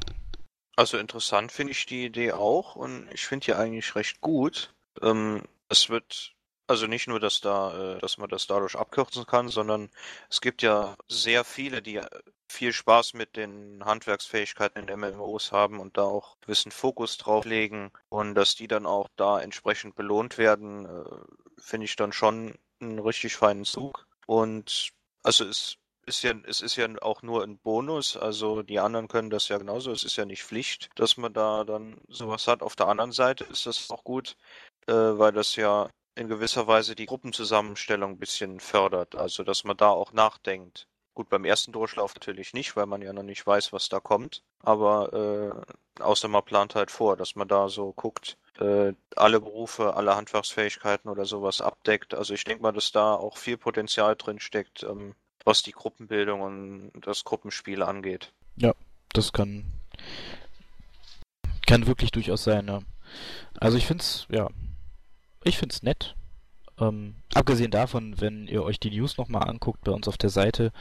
Also 0.76 0.98
interessant 0.98 1.50
finde 1.50 1.72
ich 1.72 1.86
die 1.86 2.04
Idee 2.04 2.32
auch 2.32 2.76
und 2.76 3.08
ich 3.12 3.26
finde 3.26 3.46
die 3.46 3.54
eigentlich 3.54 3.94
recht 3.96 4.20
gut. 4.20 4.74
Ähm, 5.02 5.42
es 5.68 5.88
wird 5.88 6.35
also 6.66 6.86
nicht 6.86 7.06
nur, 7.06 7.20
dass 7.20 7.40
da, 7.40 7.94
äh, 7.96 7.98
dass 7.98 8.18
man 8.18 8.28
das 8.28 8.46
dadurch 8.46 8.76
abkürzen 8.76 9.26
kann, 9.26 9.48
sondern 9.48 9.90
es 10.28 10.40
gibt 10.40 10.62
ja 10.62 10.96
sehr 11.08 11.44
viele, 11.44 11.82
die 11.82 11.96
äh, 11.96 12.08
viel 12.48 12.72
Spaß 12.72 13.14
mit 13.14 13.36
den 13.36 13.84
Handwerksfähigkeiten 13.84 14.88
in 14.88 15.00
MMOs 15.00 15.52
haben 15.52 15.80
und 15.80 15.96
da 15.96 16.02
auch 16.02 16.38
gewissen 16.40 16.72
Fokus 16.72 17.18
drauf 17.18 17.44
legen 17.44 17.90
und 18.08 18.34
dass 18.34 18.54
die 18.54 18.68
dann 18.68 18.86
auch 18.86 19.08
da 19.16 19.40
entsprechend 19.40 19.94
belohnt 19.94 20.38
werden, 20.38 20.86
äh, 20.86 21.60
finde 21.60 21.84
ich 21.84 21.96
dann 21.96 22.12
schon 22.12 22.54
einen 22.80 22.98
richtig 22.98 23.36
feinen 23.36 23.64
Zug. 23.64 24.06
Und 24.26 24.90
also 25.22 25.44
es 25.44 25.76
ist 26.06 26.22
ja, 26.22 26.34
es 26.46 26.60
ist 26.60 26.76
ja 26.76 26.88
auch 27.02 27.22
nur 27.22 27.42
ein 27.42 27.58
Bonus, 27.58 28.16
also 28.16 28.62
die 28.62 28.78
anderen 28.78 29.08
können 29.08 29.30
das 29.30 29.48
ja 29.48 29.58
genauso, 29.58 29.90
es 29.90 30.04
ist 30.04 30.16
ja 30.16 30.24
nicht 30.24 30.44
Pflicht, 30.44 30.88
dass 30.94 31.16
man 31.16 31.32
da 31.32 31.64
dann 31.64 32.00
sowas 32.08 32.46
hat. 32.46 32.62
Auf 32.62 32.76
der 32.76 32.88
anderen 32.88 33.12
Seite 33.12 33.44
ist 33.44 33.66
das 33.66 33.90
auch 33.90 34.04
gut, 34.04 34.36
weil 34.86 35.32
das 35.32 35.56
ja 35.56 35.90
in 36.16 36.28
gewisser 36.28 36.66
Weise 36.66 36.94
die 36.94 37.06
Gruppenzusammenstellung 37.06 38.12
ein 38.12 38.18
bisschen 38.18 38.60
fördert, 38.60 39.14
also 39.14 39.44
dass 39.44 39.64
man 39.64 39.76
da 39.76 39.90
auch 39.90 40.12
nachdenkt. 40.12 40.88
Gut, 41.14 41.30
beim 41.30 41.44
ersten 41.44 41.72
Durchlauf 41.72 42.14
natürlich 42.14 42.52
nicht, 42.52 42.76
weil 42.76 42.86
man 42.86 43.00
ja 43.00 43.12
noch 43.12 43.22
nicht 43.22 43.46
weiß, 43.46 43.72
was 43.72 43.88
da 43.88 44.00
kommt. 44.00 44.42
Aber 44.62 45.64
äh, 45.98 46.02
außer 46.02 46.28
man 46.28 46.44
plant 46.44 46.74
halt 46.74 46.90
vor, 46.90 47.16
dass 47.16 47.36
man 47.36 47.48
da 47.48 47.70
so 47.70 47.92
guckt, 47.92 48.36
äh, 48.58 48.92
alle 49.14 49.40
Berufe, 49.40 49.94
alle 49.94 50.14
Handwerksfähigkeiten 50.14 51.08
oder 51.08 51.24
sowas 51.24 51.62
abdeckt. 51.62 52.12
Also 52.12 52.34
ich 52.34 52.44
denke 52.44 52.62
mal, 52.62 52.72
dass 52.72 52.92
da 52.92 53.14
auch 53.14 53.38
viel 53.38 53.56
Potenzial 53.56 54.14
drin 54.16 54.40
steckt, 54.40 54.82
ähm, 54.82 55.14
was 55.44 55.62
die 55.62 55.72
Gruppenbildung 55.72 56.42
und 56.42 56.92
das 57.06 57.24
Gruppenspiel 57.24 57.82
angeht. 57.82 58.32
Ja, 58.56 58.74
das 59.14 59.32
kann 59.32 59.64
kann 61.66 61.86
wirklich 61.86 62.12
durchaus 62.12 62.44
sein. 62.44 62.68
Ja. 62.68 62.80
Also 63.58 63.76
ich 63.76 63.86
finde 63.86 64.02
es, 64.02 64.26
ja, 64.30 64.48
ich 65.46 65.58
finde 65.58 65.74
es 65.74 65.82
nett. 65.82 66.14
Ähm, 66.78 67.14
abgesehen 67.34 67.70
davon, 67.70 68.20
wenn 68.20 68.48
ihr 68.48 68.62
euch 68.62 68.78
die 68.78 68.90
News 68.90 69.16
nochmal 69.16 69.48
anguckt 69.48 69.82
bei 69.84 69.92
uns 69.92 70.08
auf 70.08 70.18
der 70.18 70.30
Seite, 70.30 70.72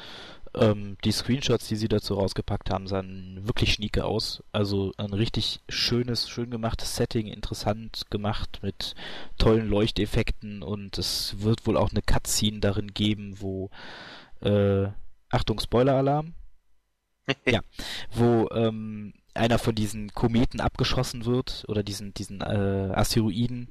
ähm, 0.54 0.98
die 1.04 1.12
Screenshots, 1.12 1.68
die 1.68 1.76
sie 1.76 1.88
dazu 1.88 2.16
rausgepackt 2.16 2.70
haben, 2.70 2.88
sahen 2.88 3.40
wirklich 3.44 3.74
schnieke 3.74 4.06
aus. 4.06 4.44
Also 4.52 4.92
ein 4.98 5.14
richtig 5.14 5.62
schönes, 5.70 6.30
schön 6.30 6.50
gemachtes 6.50 6.96
Setting, 6.96 7.28
interessant 7.28 8.10
gemacht 8.10 8.60
mit 8.62 8.96
tollen 9.38 9.70
Leuchteffekten 9.70 10.64
und 10.64 10.98
es 10.98 11.36
wird 11.40 11.66
wohl 11.66 11.78
auch 11.78 11.92
eine 11.92 12.02
Cutscene 12.02 12.60
darin 12.60 12.94
geben, 12.94 13.40
wo 13.40 13.70
äh, 14.42 14.88
Achtung, 15.30 15.60
Spoiler-Alarm. 15.60 16.34
ja, 17.46 17.62
wo 18.12 18.50
ähm, 18.52 19.14
einer 19.34 19.60
von 19.60 19.76
diesen 19.76 20.14
Kometen 20.14 20.62
abgeschossen 20.62 21.26
wird 21.26 21.66
oder 21.68 21.84
diesen 21.84 22.14
diesen 22.14 22.42
äh, 22.42 22.92
Asteroiden 22.94 23.70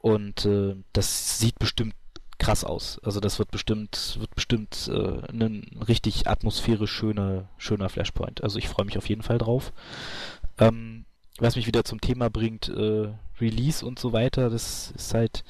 und 0.00 0.46
äh, 0.46 0.76
das 0.92 1.38
sieht 1.38 1.58
bestimmt 1.58 1.94
krass 2.38 2.64
aus. 2.64 2.98
Also 3.04 3.20
das 3.20 3.38
wird 3.38 3.50
bestimmt, 3.50 4.16
wird 4.18 4.34
bestimmt 4.34 4.90
äh, 4.92 5.20
ein 5.30 5.82
richtig 5.86 6.26
atmosphärisch 6.26 6.90
schöner, 6.90 7.48
schöner 7.58 7.88
Flashpoint. 7.88 8.42
Also 8.42 8.58
ich 8.58 8.68
freue 8.68 8.86
mich 8.86 8.96
auf 8.96 9.08
jeden 9.08 9.22
Fall 9.22 9.38
drauf. 9.38 9.72
Ähm, 10.58 11.04
was 11.38 11.56
mich 11.56 11.66
wieder 11.66 11.84
zum 11.84 12.00
Thema 12.00 12.30
bringt, 12.30 12.68
äh, 12.68 13.12
Release 13.40 13.84
und 13.84 13.98
so 13.98 14.12
weiter, 14.12 14.50
das 14.50 14.90
ist 14.92 15.14
halt 15.14 15.44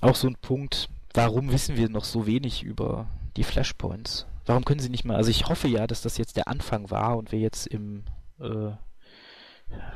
auch 0.00 0.14
so 0.14 0.28
ein 0.28 0.36
Punkt, 0.36 0.88
warum 1.14 1.50
wissen 1.50 1.76
wir 1.76 1.88
noch 1.88 2.04
so 2.04 2.26
wenig 2.26 2.62
über 2.62 3.08
die 3.36 3.44
Flashpoints? 3.44 4.26
Warum 4.44 4.64
können 4.64 4.80
sie 4.80 4.90
nicht 4.90 5.04
mal, 5.04 5.16
also 5.16 5.30
ich 5.30 5.48
hoffe 5.48 5.68
ja, 5.68 5.86
dass 5.86 6.02
das 6.02 6.18
jetzt 6.18 6.36
der 6.36 6.48
Anfang 6.48 6.90
war 6.90 7.16
und 7.16 7.32
wir 7.32 7.38
jetzt 7.38 7.66
im 7.66 8.04
äh, 8.40 8.70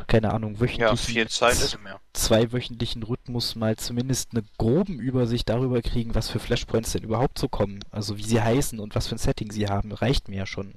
keine 0.07 0.33
Ahnung, 0.33 0.61
wöchentlichen, 0.61 1.17
ja, 1.17 1.27
Zeit 1.27 1.55
ist 1.55 1.83
mehr. 1.83 1.99
zweiwöchentlichen 2.13 3.03
Rhythmus 3.03 3.55
mal 3.55 3.77
zumindest 3.77 4.33
eine 4.33 4.45
groben 4.59 4.99
Übersicht 4.99 5.49
darüber 5.49 5.81
kriegen, 5.81 6.15
was 6.15 6.29
für 6.29 6.39
Flashpoints 6.39 6.93
denn 6.93 7.05
überhaupt 7.05 7.39
so 7.39 7.49
kommen. 7.49 7.81
Also 7.91 8.19
wie 8.19 8.23
sie 8.23 8.41
heißen 8.41 8.79
und 8.79 8.95
was 8.95 9.07
für 9.07 9.15
ein 9.15 9.19
Setting 9.19 9.51
sie 9.51 9.69
haben, 9.69 9.93
reicht 9.93 10.29
mir 10.29 10.37
ja 10.37 10.47
schon. 10.47 10.75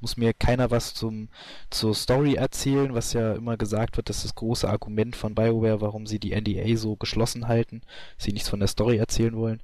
Muss 0.00 0.16
mir 0.16 0.34
keiner 0.34 0.70
was 0.70 0.94
zum, 0.94 1.28
zur 1.70 1.94
Story 1.94 2.34
erzählen, 2.34 2.94
was 2.94 3.12
ja 3.12 3.32
immer 3.32 3.56
gesagt 3.56 3.96
wird, 3.96 4.08
das 4.08 4.18
ist 4.18 4.24
das 4.24 4.34
große 4.34 4.68
Argument 4.68 5.16
von 5.16 5.34
BioWare, 5.34 5.80
warum 5.80 6.06
sie 6.06 6.18
die 6.18 6.38
NDA 6.38 6.76
so 6.76 6.96
geschlossen 6.96 7.48
halten, 7.48 7.82
sie 8.18 8.32
nichts 8.32 8.48
von 8.48 8.60
der 8.60 8.68
Story 8.68 8.98
erzählen 8.98 9.36
wollen. 9.36 9.62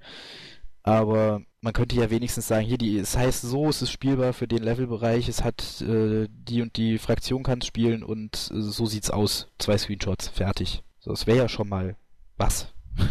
Aber 0.82 1.42
man 1.60 1.72
könnte 1.72 1.96
ja 1.96 2.10
wenigstens 2.10 2.48
sagen, 2.48 2.66
hier, 2.66 2.78
die, 2.78 2.98
es 2.98 3.16
heißt 3.16 3.42
so, 3.42 3.68
es 3.68 3.82
ist 3.82 3.90
spielbar 3.90 4.32
für 4.32 4.48
den 4.48 4.62
Levelbereich, 4.62 5.28
es 5.28 5.44
hat 5.44 5.82
äh, 5.82 6.26
die 6.30 6.62
und 6.62 6.76
die 6.76 6.98
Fraktion 6.98 7.42
kann 7.42 7.58
es 7.58 7.66
spielen 7.66 8.02
und 8.02 8.50
äh, 8.52 8.60
so 8.60 8.86
sieht's 8.86 9.10
aus. 9.10 9.48
Zwei 9.58 9.76
Screenshots, 9.76 10.28
fertig. 10.28 10.82
So, 11.00 11.10
das 11.10 11.26
wäre 11.26 11.38
ja 11.38 11.48
schon 11.48 11.68
mal 11.68 11.96
was. 12.36 12.72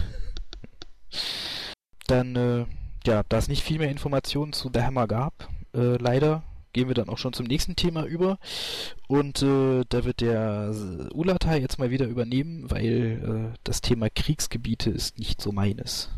dann, 2.08 2.36
äh, 2.36 2.65
ja, 3.05 3.23
da 3.27 3.38
es 3.38 3.47
nicht 3.47 3.63
viel 3.63 3.77
mehr 3.77 3.91
Informationen 3.91 4.53
zu 4.53 4.71
The 4.73 4.82
Hammer 4.82 5.08
gab, 5.08 5.47
äh, 5.75 5.97
leider, 5.97 6.43
gehen 6.73 6.88
wir 6.88 6.95
dann 6.95 7.10
auch 7.10 7.17
schon 7.17 7.34
zum 7.34 7.45
nächsten 7.45 7.75
Thema 7.75 8.05
über. 8.05 8.39
Und 9.08 9.43
äh, 9.43 9.84
da 9.89 10.05
wird 10.05 10.21
der 10.21 10.73
Ulata 11.13 11.55
jetzt 11.55 11.77
mal 11.77 11.91
wieder 11.91 12.08
übernehmen, 12.08 12.69
weil 12.69 13.53
äh, 13.53 13.58
das 13.63 13.82
Thema 13.82 14.10
Kriegsgebiete 14.10 14.89
ist 14.89 15.19
nicht 15.19 15.41
so 15.41 15.51
meines. 15.51 16.10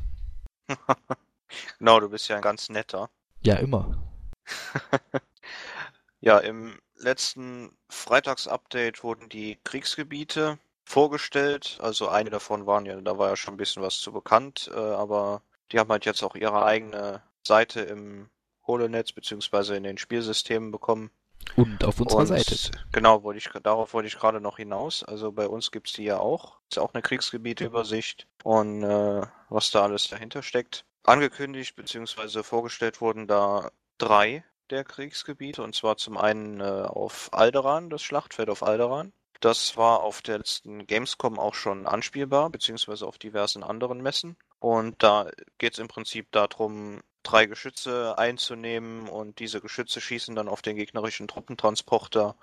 Genau, 1.80 2.00
du 2.00 2.10
bist 2.10 2.28
ja 2.28 2.38
ein 2.38 2.42
ganz 2.42 2.70
netter. 2.70 3.10
Ja, 3.42 3.56
immer. 3.56 3.98
ja, 6.22 6.38
im 6.40 6.80
letzten 6.96 7.76
Freitagsupdate 7.90 9.04
wurden 9.04 9.30
die 9.30 9.58
Kriegsgebiete 9.64 10.60
vorgestellt. 10.84 11.78
Also 11.82 12.10
eine 12.10 12.30
davon 12.30 12.66
waren 12.66 12.86
ja, 12.86 13.00
da 13.02 13.18
war 13.18 13.30
ja 13.30 13.36
schon 13.36 13.56
ein 13.56 13.58
bisschen 13.58 13.82
was 13.82 14.00
zu 14.00 14.12
bekannt, 14.12 14.70
äh, 14.74 14.78
aber 14.78 15.42
die 15.72 15.80
haben 15.80 15.90
halt 15.90 16.06
jetzt 16.06 16.24
auch 16.24 16.36
ihre 16.36 16.64
eigene 16.66 17.22
Seite 17.44 17.82
im 17.82 18.30
Holonetz 18.68 19.12
beziehungsweise 19.12 19.76
in 19.76 19.84
den 19.84 19.98
Spielsystemen 19.98 20.72
bekommen. 20.72 21.12
Und 21.56 21.84
auf 21.84 22.00
unserer 22.00 22.20
Und 22.20 22.28
Seite. 22.28 22.56
Genau, 22.92 23.24
wollte 23.24 23.40
ich, 23.40 23.50
darauf 23.64 23.94
wollte 23.94 24.08
ich 24.08 24.18
gerade 24.18 24.40
noch 24.40 24.58
hinaus. 24.58 25.04
Also 25.04 25.32
bei 25.32 25.48
uns 25.48 25.72
gibt's 25.72 25.94
die 25.94 26.04
ja 26.04 26.20
auch. 26.20 26.60
Ist 26.70 26.78
auch 26.78 26.94
eine 26.94 27.02
Kriegsgebieteübersicht 27.02 28.28
und 28.44 28.84
äh, 28.84 29.26
was 29.50 29.72
da 29.72 29.84
alles 29.84 30.08
dahinter 30.08 30.44
steckt. 30.44 30.86
Angekündigt 31.04 31.76
bzw. 31.76 32.44
vorgestellt 32.44 33.02
wurden 33.02 33.28
da 33.28 33.72
drei 33.98 34.44
der 34.70 34.84
Kriegsgebiete 34.84 35.64
und 35.64 35.76
zwar 35.76 35.98
zum 35.98 36.18
einen 36.18 36.60
äh, 36.60 36.64
auf 36.64 37.30
Alderan, 37.34 37.90
das 37.90 38.02
Schlachtfeld 38.02 38.50
auf 38.50 38.64
Alderan. 38.64 39.12
Das 39.42 39.76
war 39.76 40.02
auf 40.02 40.22
der 40.22 40.38
letzten 40.38 40.86
Gamescom 40.86 41.40
auch 41.40 41.56
schon 41.56 41.88
anspielbar, 41.88 42.52
beziehungsweise 42.52 43.08
auf 43.08 43.18
diversen 43.18 43.64
anderen 43.64 44.02
Messen. 44.02 44.38
Und 44.60 45.02
da 45.02 45.32
geht's 45.58 45.80
im 45.80 45.88
Prinzip 45.88 46.32
darum, 46.32 47.02
drei 47.24 47.48
Geschütze 47.48 48.18
einzunehmen 48.18 49.10
und 49.10 49.40
diese 49.40 49.60
Geschütze 49.60 50.02
schießen 50.02 50.36
dann 50.36 50.48
auf 50.48 50.62
den 50.62 50.76
gegnerischen 50.76 51.28
Truppentransporter. 51.28 52.36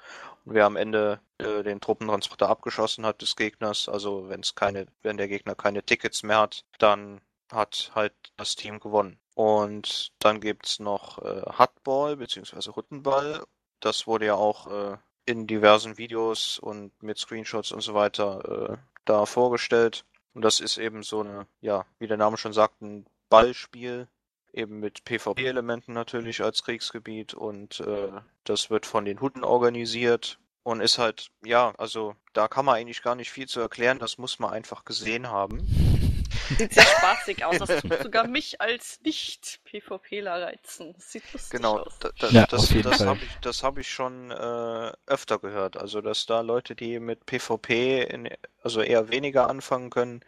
Und 0.44 0.54
wer 0.54 0.66
am 0.66 0.76
Ende 0.76 1.20
äh, 1.38 1.62
den 1.62 1.80
Truppentransporter 1.80 2.48
abgeschossen 2.48 3.06
hat 3.06 3.22
des 3.22 3.36
Gegners, 3.36 3.88
also 3.88 4.28
wenn 4.28 4.40
es 4.40 4.56
keine, 4.56 4.86
wenn 5.02 5.16
der 5.16 5.28
Gegner 5.28 5.54
keine 5.54 5.84
Tickets 5.84 6.24
mehr 6.24 6.40
hat, 6.40 6.64
dann 6.78 7.20
hat 7.52 7.92
halt 7.94 8.14
das 8.36 8.56
Team 8.56 8.80
gewonnen. 8.80 9.18
Und 9.34 10.12
dann 10.18 10.40
gibt's 10.40 10.80
noch 10.80 11.18
äh, 11.18 11.42
Hutball 11.58 12.16
bzw. 12.16 12.72
Huttenball. 12.74 13.44
Das 13.80 14.06
wurde 14.06 14.26
ja 14.26 14.34
auch 14.34 14.66
äh, 14.66 14.96
in 15.26 15.46
diversen 15.46 15.98
Videos 15.98 16.58
und 16.58 16.90
mit 17.02 17.18
Screenshots 17.18 17.72
und 17.72 17.80
so 17.80 17.94
weiter 17.94 18.70
äh, 18.72 18.76
da 19.04 19.26
vorgestellt. 19.26 20.04
Und 20.34 20.42
das 20.42 20.60
ist 20.60 20.78
eben 20.78 21.02
so 21.02 21.20
eine, 21.20 21.46
ja, 21.60 21.84
wie 21.98 22.06
der 22.06 22.16
Name 22.16 22.36
schon 22.36 22.52
sagt, 22.52 22.80
ein 22.82 23.06
Ballspiel, 23.28 24.08
eben 24.52 24.80
mit 24.80 25.04
PvP-Elementen 25.04 25.92
natürlich 25.92 26.42
als 26.42 26.62
Kriegsgebiet 26.64 27.34
und 27.34 27.80
äh, 27.80 28.10
das 28.44 28.70
wird 28.70 28.86
von 28.86 29.04
den 29.04 29.20
Hutten 29.20 29.44
organisiert 29.44 30.38
und 30.62 30.80
ist 30.80 30.98
halt, 30.98 31.30
ja, 31.44 31.74
also 31.78 32.14
da 32.32 32.48
kann 32.48 32.64
man 32.64 32.76
eigentlich 32.76 33.02
gar 33.02 33.14
nicht 33.14 33.30
viel 33.30 33.46
zu 33.46 33.60
erklären, 33.60 33.98
das 33.98 34.18
muss 34.18 34.38
man 34.38 34.50
einfach 34.50 34.84
gesehen 34.84 35.28
haben. 35.28 36.07
Sieht 36.56 36.72
sehr 36.72 36.84
spaßig 36.84 37.44
aus. 37.44 37.58
Das 37.58 37.82
tut 37.82 37.98
sogar 38.02 38.26
mich 38.26 38.60
als 38.60 39.00
Nicht-PvPler 39.02 40.42
reizen. 40.42 40.92
Das 40.94 41.12
sieht 41.12 41.32
lustig 41.32 41.50
Genau, 41.50 41.78
aus. 41.78 41.98
da, 42.00 42.10
da, 42.18 42.28
Ja, 42.28 42.46
das, 42.46 42.68
das 42.82 43.00
habe 43.00 43.18
ich, 43.24 43.36
das 43.40 43.62
hab 43.62 43.78
ich 43.78 43.88
schon 43.90 44.30
äh, 44.30 44.92
öfter 45.06 45.38
gehört. 45.38 45.76
Also, 45.76 46.00
dass 46.00 46.26
da 46.26 46.40
Leute, 46.40 46.74
die 46.74 47.00
mit 47.00 47.26
PvP 47.26 48.02
in, 48.04 48.28
also 48.62 48.80
eher 48.80 49.08
weniger 49.10 49.48
anfangen 49.48 49.90
können, 49.90 50.24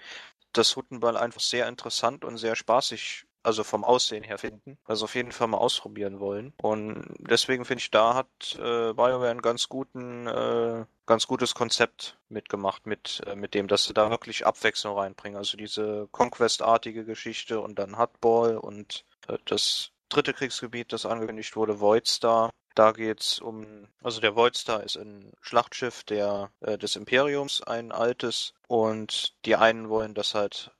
das 0.52 0.76
Huttenball 0.76 1.16
einfach 1.16 1.40
sehr 1.40 1.68
interessant 1.68 2.24
und 2.24 2.36
sehr 2.38 2.56
spaßig, 2.56 3.26
also 3.42 3.64
vom 3.64 3.84
Aussehen 3.84 4.24
her 4.24 4.38
finden. 4.38 4.78
Also 4.84 5.04
auf 5.04 5.14
jeden 5.14 5.32
Fall 5.32 5.48
mal 5.48 5.58
ausprobieren 5.58 6.20
wollen. 6.20 6.52
Und 6.56 7.04
deswegen 7.18 7.64
finde 7.64 7.82
ich, 7.82 7.90
da 7.90 8.14
hat 8.14 8.28
äh, 8.58 8.92
BioWare 8.92 9.30
einen 9.30 9.42
ganz 9.42 9.68
guten, 9.68 10.26
äh, 10.26 10.84
ganz 11.10 11.26
gutes 11.26 11.56
Konzept 11.56 12.16
mitgemacht 12.28 12.86
mit, 12.86 13.20
äh, 13.26 13.34
mit 13.34 13.54
dem, 13.54 13.66
dass 13.66 13.84
sie 13.84 13.94
da 13.94 14.10
wirklich 14.10 14.46
Abwechslung 14.46 14.96
reinbringen. 14.96 15.36
Also 15.36 15.56
diese 15.56 16.06
Conquest-artige 16.12 17.04
Geschichte 17.04 17.60
und 17.60 17.80
dann 17.80 17.96
Hardball 17.96 18.56
und 18.56 19.04
äh, 19.26 19.36
das 19.44 19.90
dritte 20.08 20.32
Kriegsgebiet, 20.32 20.92
das 20.92 21.06
angekündigt 21.06 21.56
wurde, 21.56 21.80
Voidstar. 21.80 22.50
Da 22.76 22.92
geht's 22.92 23.40
um, 23.40 23.88
also 24.04 24.20
der 24.20 24.36
Voidstar 24.36 24.84
ist 24.84 24.96
ein 24.96 25.32
Schlachtschiff 25.40 26.04
der, 26.04 26.52
äh, 26.60 26.78
des 26.78 26.94
Imperiums, 26.94 27.60
ein 27.60 27.90
altes, 27.90 28.54
und 28.68 29.34
die 29.46 29.56
einen 29.56 29.88
wollen 29.88 30.14
das 30.14 30.34
halt 30.34 30.70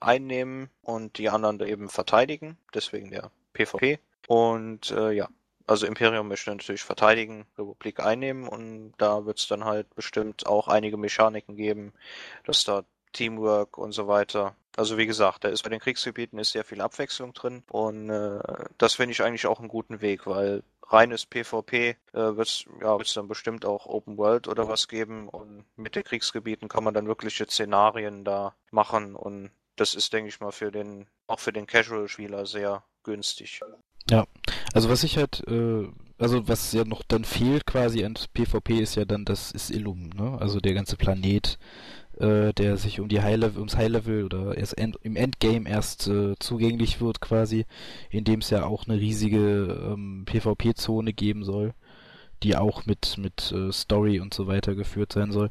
einnehmen 0.00 0.70
und 0.82 1.18
die 1.18 1.30
anderen 1.30 1.58
eben 1.60 1.88
verteidigen, 1.88 2.56
deswegen 2.74 3.10
der 3.10 3.32
PvP. 3.54 3.98
Und 4.28 4.92
äh, 4.92 5.10
ja, 5.10 5.28
also 5.68 5.86
Imperium 5.86 6.28
möchte 6.28 6.50
natürlich 6.50 6.82
verteidigen, 6.82 7.46
Republik 7.58 8.00
einnehmen 8.00 8.48
und 8.48 8.94
da 8.96 9.26
wird's 9.26 9.46
dann 9.48 9.64
halt 9.64 9.94
bestimmt 9.94 10.46
auch 10.46 10.66
einige 10.66 10.96
Mechaniken 10.96 11.56
geben, 11.56 11.92
dass 12.44 12.64
da 12.64 12.84
Teamwork 13.12 13.78
und 13.78 13.92
so 13.92 14.08
weiter. 14.08 14.54
Also 14.76 14.96
wie 14.96 15.06
gesagt, 15.06 15.44
da 15.44 15.48
ist 15.48 15.62
bei 15.62 15.70
den 15.70 15.80
Kriegsgebieten 15.80 16.38
ist 16.38 16.52
sehr 16.52 16.64
viel 16.64 16.80
Abwechslung 16.80 17.34
drin 17.34 17.64
und 17.70 18.10
äh, 18.10 18.40
das 18.78 18.94
finde 18.94 19.12
ich 19.12 19.22
eigentlich 19.22 19.46
auch 19.46 19.58
einen 19.58 19.68
guten 19.68 20.00
Weg, 20.00 20.26
weil 20.26 20.62
reines 20.84 21.26
PvP 21.26 21.90
äh, 21.90 21.96
wird's 22.14 22.64
ja 22.80 22.96
wird's 22.96 23.12
dann 23.12 23.28
bestimmt 23.28 23.66
auch 23.66 23.86
Open 23.86 24.16
World 24.16 24.48
oder 24.48 24.68
was 24.68 24.88
geben 24.88 25.28
und 25.28 25.64
mit 25.76 25.96
den 25.96 26.04
Kriegsgebieten 26.04 26.68
kann 26.68 26.84
man 26.84 26.94
dann 26.94 27.08
wirkliche 27.08 27.44
Szenarien 27.44 28.24
da 28.24 28.54
machen 28.70 29.14
und 29.16 29.50
das 29.76 29.94
ist 29.94 30.12
denke 30.12 30.28
ich 30.28 30.40
mal 30.40 30.52
für 30.52 30.70
den 30.70 31.08
auch 31.26 31.40
für 31.40 31.52
den 31.52 31.66
Casual-Spieler 31.66 32.46
sehr 32.46 32.84
günstig. 33.02 33.60
Also 34.78 34.90
was 34.90 35.02
ich 35.02 35.16
halt, 35.18 35.42
äh, 35.48 35.88
also 36.18 36.46
was 36.46 36.72
ja 36.72 36.84
noch 36.84 37.02
dann 37.02 37.24
fehlt 37.24 37.66
quasi 37.66 38.04
an 38.04 38.14
PvP 38.32 38.78
ist 38.78 38.94
ja 38.94 39.04
dann 39.04 39.24
das 39.24 39.50
ist 39.50 39.70
Illum, 39.70 40.10
ne? 40.10 40.38
Also 40.40 40.60
der 40.60 40.72
ganze 40.72 40.96
Planet, 40.96 41.58
äh, 42.18 42.52
der 42.52 42.76
sich 42.76 43.00
um 43.00 43.08
die 43.08 43.20
High 43.20 43.38
Level, 43.38 43.58
ums 43.58 43.76
High 43.76 43.88
Level 43.88 44.24
oder 44.24 44.56
erst 44.56 44.78
end, 44.78 44.96
im 45.02 45.16
Endgame 45.16 45.68
erst 45.68 46.06
äh, 46.06 46.36
zugänglich 46.38 47.00
wird 47.00 47.20
quasi, 47.20 47.66
in 48.10 48.22
dem 48.22 48.38
es 48.38 48.50
ja 48.50 48.66
auch 48.66 48.86
eine 48.86 49.00
riesige 49.00 49.92
ähm, 49.94 50.24
PvP-Zone 50.26 51.12
geben 51.12 51.42
soll, 51.42 51.74
die 52.44 52.56
auch 52.56 52.86
mit 52.86 53.18
mit 53.18 53.50
äh, 53.50 53.72
Story 53.72 54.20
und 54.20 54.32
so 54.32 54.46
weiter 54.46 54.76
geführt 54.76 55.12
sein 55.12 55.32
soll. 55.32 55.50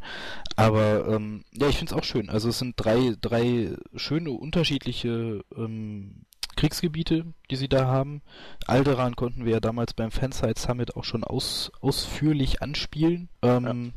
Aber 0.56 1.06
ähm, 1.10 1.44
ja, 1.52 1.68
ich 1.68 1.78
finde 1.78 1.94
es 1.94 2.00
auch 2.00 2.06
schön. 2.06 2.30
Also 2.30 2.48
es 2.48 2.60
sind 2.60 2.76
drei 2.78 3.13
drei 3.20 3.76
schöne 3.98 4.32
unterschiedliche 4.32 5.44
ähm, 5.54 6.27
Kriegsgebiete, 6.58 7.26
die 7.50 7.56
sie 7.56 7.70
da 7.70 7.86
haben. 7.88 8.22
Alderan 8.65 9.15
konnten 9.15 9.46
wir 9.46 9.54
ja 9.54 9.60
damals 9.62 9.93
beim 9.93 10.12
Fanside 10.12 10.60
Summit 10.60 10.98
auch 10.98 11.06
schon 11.06 11.24
aus, 11.24 11.72
ausführlich 11.80 12.62
anspielen. 12.62 13.30
Ähm, 13.41 13.93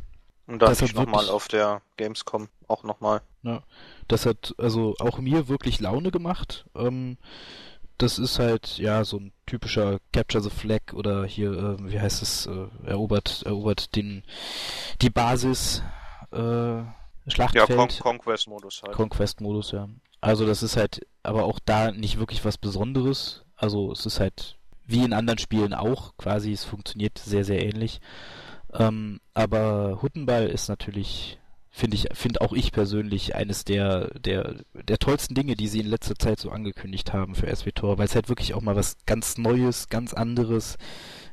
Und 0.46 0.60
dann 0.60 0.68
Das 0.68 0.80
hat 0.80 0.88
ich 0.90 0.94
nochmal 0.94 1.28
auf 1.28 1.48
der 1.48 1.82
Gamescom 1.96 2.48
auch 2.68 2.84
nochmal. 2.84 3.22
Das 4.06 4.26
hat 4.26 4.54
also 4.58 4.94
auch 5.00 5.18
mir 5.18 5.48
wirklich 5.48 5.80
Laune 5.80 6.10
gemacht. 6.10 6.66
Ähm, 6.76 7.16
das 7.98 8.18
ist 8.18 8.38
halt 8.38 8.78
ja 8.78 9.04
so 9.04 9.18
ein 9.18 9.32
typischer 9.46 9.98
Capture 10.12 10.42
the 10.42 10.50
Flag 10.50 10.92
oder 10.92 11.24
hier, 11.24 11.52
äh, 11.52 11.90
wie 11.92 12.00
heißt 12.00 12.22
es, 12.22 12.46
äh, 12.46 12.66
erobert, 12.86 13.42
erobert 13.44 13.94
den 13.96 14.22
die 15.02 15.10
Basis 15.10 15.82
äh, 16.32 16.36
Ja, 16.38 16.94
Schlachtfeld. 17.28 17.76
Con 17.78 17.88
Conquest-Modus 17.88 18.82
halt. 18.82 18.94
Conquest-Modus, 18.94 19.72
ja. 19.72 19.88
Also 20.20 20.46
das 20.46 20.62
ist 20.62 20.76
halt 20.76 21.06
aber 21.22 21.44
auch 21.44 21.58
da 21.64 21.92
nicht 21.92 22.18
wirklich 22.18 22.44
was 22.44 22.58
Besonderes. 22.58 23.44
Also 23.56 23.92
es 23.92 24.06
ist 24.06 24.20
halt 24.20 24.58
wie 24.86 25.04
in 25.04 25.12
anderen 25.12 25.38
Spielen 25.38 25.72
auch 25.72 26.16
quasi, 26.16 26.52
es 26.52 26.64
funktioniert 26.64 27.18
sehr, 27.18 27.44
sehr 27.44 27.64
ähnlich. 27.64 28.00
Ähm, 28.72 29.20
aber 29.34 30.00
Huttenball 30.02 30.46
ist 30.48 30.68
natürlich, 30.68 31.38
finde 31.70 31.96
ich, 31.96 32.08
finde 32.12 32.40
auch 32.40 32.52
ich 32.52 32.72
persönlich 32.72 33.34
eines 33.34 33.64
der, 33.64 34.08
der, 34.18 34.56
der 34.74 34.98
tollsten 34.98 35.34
Dinge, 35.34 35.54
die 35.54 35.68
sie 35.68 35.80
in 35.80 35.86
letzter 35.86 36.16
Zeit 36.16 36.40
so 36.40 36.50
angekündigt 36.50 37.12
haben 37.12 37.34
für 37.34 37.54
SWTOR, 37.54 37.98
weil 37.98 38.06
es 38.06 38.14
halt 38.14 38.28
wirklich 38.28 38.54
auch 38.54 38.62
mal 38.62 38.76
was 38.76 38.96
ganz 39.06 39.38
Neues, 39.38 39.88
ganz 39.88 40.12
anderes 40.12 40.76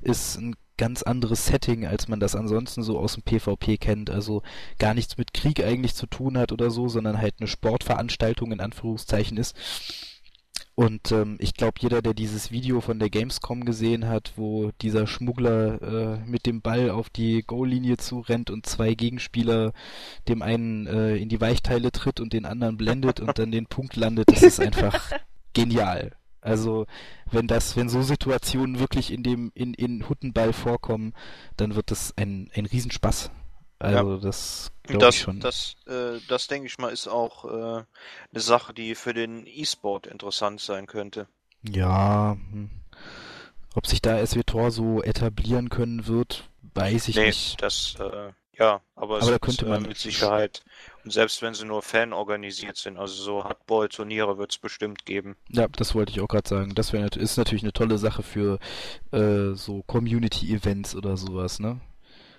ist, 0.02 0.38
ein 0.38 0.56
ganz 0.77 1.03
anderes 1.03 1.45
Setting, 1.47 1.85
als 1.85 2.07
man 2.07 2.19
das 2.19 2.35
ansonsten 2.35 2.83
so 2.83 2.99
aus 2.99 3.13
dem 3.13 3.23
PvP 3.23 3.77
kennt. 3.77 4.09
Also 4.09 4.43
gar 4.79 4.93
nichts 4.93 5.17
mit 5.17 5.33
Krieg 5.33 5.63
eigentlich 5.63 5.95
zu 5.95 6.07
tun 6.07 6.37
hat 6.37 6.51
oder 6.51 6.69
so, 6.71 6.87
sondern 6.87 7.19
halt 7.19 7.35
eine 7.39 7.47
Sportveranstaltung 7.47 8.51
in 8.51 8.61
Anführungszeichen 8.61 9.37
ist. 9.37 9.55
Und 10.79 11.11
ähm, 11.11 11.37
ich 11.39 11.55
glaube, 11.55 11.79
jeder, 11.79 12.03
der 12.03 12.13
dieses 12.13 12.51
Video 12.51 12.81
von 12.81 12.99
der 12.99 13.09
Gamescom 13.09 13.65
gesehen 13.65 14.07
hat, 14.07 14.33
wo 14.35 14.69
dieser 14.83 15.07
Schmuggler 15.07 15.81
äh, 15.81 16.19
mit 16.29 16.45
dem 16.45 16.61
Ball 16.61 16.91
auf 16.91 17.09
die 17.09 17.41
Goallinie 17.41 17.97
zurennt 17.97 18.51
und 18.51 18.67
zwei 18.67 18.93
Gegenspieler 18.93 19.73
dem 20.27 20.43
einen 20.43 20.85
äh, 20.85 21.15
in 21.15 21.29
die 21.29 21.41
Weichteile 21.41 21.91
tritt 21.91 22.19
und 22.19 22.31
den 22.31 22.45
anderen 22.45 22.77
blendet 22.77 23.19
und 23.19 23.39
dann 23.39 23.51
den 23.51 23.65
Punkt 23.65 23.95
landet, 23.95 24.29
das 24.31 24.43
ist 24.43 24.59
einfach 24.59 25.13
genial. 25.53 26.11
Also 26.41 26.86
wenn 27.32 27.47
das, 27.47 27.76
wenn 27.76 27.89
so 27.89 28.02
Situationen 28.02 28.80
wirklich 28.80 29.12
in 29.12 29.23
dem 29.23 29.52
in 29.56 29.73
in 29.73 30.08
Huttenball 30.08 30.54
vorkommen, 30.54 31.13
dann 31.58 31.76
wird 31.76 31.91
das 31.91 32.13
ein 32.17 32.50
ein 32.56 32.65
Riesenspaß. 32.65 33.32
Also 33.80 34.17
das 34.17 34.71
glaube 34.84 35.06
Das, 35.06 35.15
ich 35.15 35.21
schon. 35.21 35.39
das, 35.39 35.76
äh, 35.88 36.19
das 36.28 36.47
denke 36.47 36.67
ich 36.67 36.78
mal, 36.80 36.89
ist 36.91 37.08
auch 37.08 37.45
äh, 37.45 37.84
eine 38.32 38.39
Sache, 38.41 38.73
die 38.73 38.95
für 38.95 39.13
den 39.13 39.45
E-Sport 39.45 40.08
interessant 40.08 40.62
sein 40.62 40.88
könnte. 40.88 41.28
Ja, 41.63 42.38
hm. 42.52 42.69
ob 43.76 43.88
sich 43.88 44.02
da 44.02 44.26
SWTOR 44.26 44.71
so 44.71 45.02
etablieren 45.04 45.69
können 45.69 46.08
wird, 46.08 46.50
weiß 46.73 47.08
ich 47.10 47.15
nee, 47.15 47.28
nicht. 47.28 47.62
das, 47.62 47.95
äh, 48.00 48.32
ja, 48.58 48.82
aber, 48.95 49.21
Aber 49.21 49.32
da 49.32 49.36
es 49.36 49.41
könnte 49.41 49.65
ist, 49.65 49.69
man- 49.69 49.86
äh, 49.86 49.88
mit 49.89 49.97
Sicherheit. 49.97 50.63
Selbst 51.09 51.41
wenn 51.41 51.53
sie 51.53 51.65
nur 51.65 51.81
Fan 51.81 52.13
organisiert 52.13 52.77
sind, 52.77 52.97
also 52.97 53.13
so 53.13 53.43
Hardball-Turniere 53.43 54.37
wird 54.37 54.51
es 54.51 54.57
bestimmt 54.57 55.05
geben. 55.05 55.35
Ja, 55.49 55.67
das 55.67 55.95
wollte 55.95 56.11
ich 56.11 56.21
auch 56.21 56.27
gerade 56.27 56.47
sagen. 56.47 56.75
Das 56.75 56.93
nat- 56.93 57.15
ist 57.17 57.37
natürlich 57.37 57.63
eine 57.63 57.73
tolle 57.73 57.97
Sache 57.97 58.23
für 58.23 58.59
äh, 59.11 59.53
so 59.53 59.83
Community-Events 59.83 60.95
oder 60.95 61.17
sowas, 61.17 61.59
ne? 61.59 61.79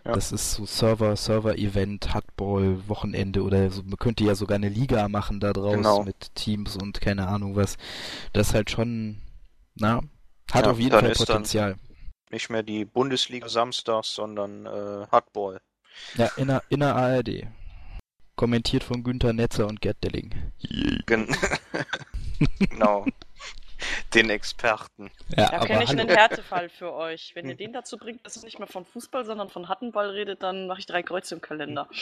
Ja. 0.05 0.13
Das 0.13 0.33
ist 0.33 0.53
so 0.53 0.65
Server, 0.65 1.17
Server-Event, 1.17 2.15
Hardball, 2.15 2.89
Wochenende 2.89 3.43
oder 3.43 3.71
so. 3.71 3.83
Man 3.83 3.97
könnte 3.99 4.25
ja 4.25 4.35
sogar 4.35 4.55
eine 4.55 4.69
Liga 4.69 5.09
machen 5.09 5.41
da 5.41 5.53
draus 5.53 5.75
Genau. 5.75 6.03
mit 6.05 6.35
Teams 6.35 6.77
und 6.77 7.01
keine 7.01 7.27
Ahnung 7.29 7.57
was. 7.57 7.77
Das 8.33 8.49
ist 8.49 8.55
halt 8.55 8.71
schon, 8.71 9.21
na, 9.75 10.01
hat 10.53 10.65
Ja, 10.65 10.71
auf 10.71 10.79
jeden 10.79 10.93
Fall 10.99 11.13
Potenzial. 11.13 11.77
Nicht 12.31 12.49
mehr 12.49 12.63
die 12.63 12.85
Bundesliga 12.85 13.49
samstags, 13.49 14.15
sondern 14.15 14.67
äh, 14.67 15.07
Hardball. 15.11 15.61
Ja, 16.15 16.27
in 16.37 16.47
der, 16.49 16.63
in 16.69 16.81
der 16.81 16.95
ARD. 16.95 17.47
Kommentiert 18.39 18.85
von 18.85 19.03
Günther 19.03 19.33
Netzer 19.33 19.67
und 19.67 19.81
Gerd 19.81 19.97
Delling. 20.05 20.33
Gen 21.07 21.27
genau. 22.61 23.05
Den 24.15 24.31
Experten. 24.31 25.11
Ja, 25.37 25.51
Da 25.51 25.59
kenne 25.67 25.83
ich 25.83 25.91
hallo. 25.91 26.03
einen 26.03 26.09
Härtefall 26.09 26.69
für 26.69 26.93
euch. 26.95 27.33
Wenn 27.35 27.49
ihr 27.49 27.57
den 27.57 27.73
dazu 27.73 27.99
bringt, 27.99 28.25
dass 28.25 28.37
ihr 28.37 28.45
nicht 28.45 28.61
mehr 28.61 28.69
von 28.69 28.85
Fußball, 28.85 29.25
sondern 29.25 29.49
von 29.49 29.69
Hattenball 29.69 30.11
redet, 30.11 30.41
dann 30.45 30.69
mache 30.69 30.79
ich 30.79 30.87
drei 30.87 31.03
Kreuze 31.03 31.35
im 31.35 31.41
Kalender. 31.41 31.89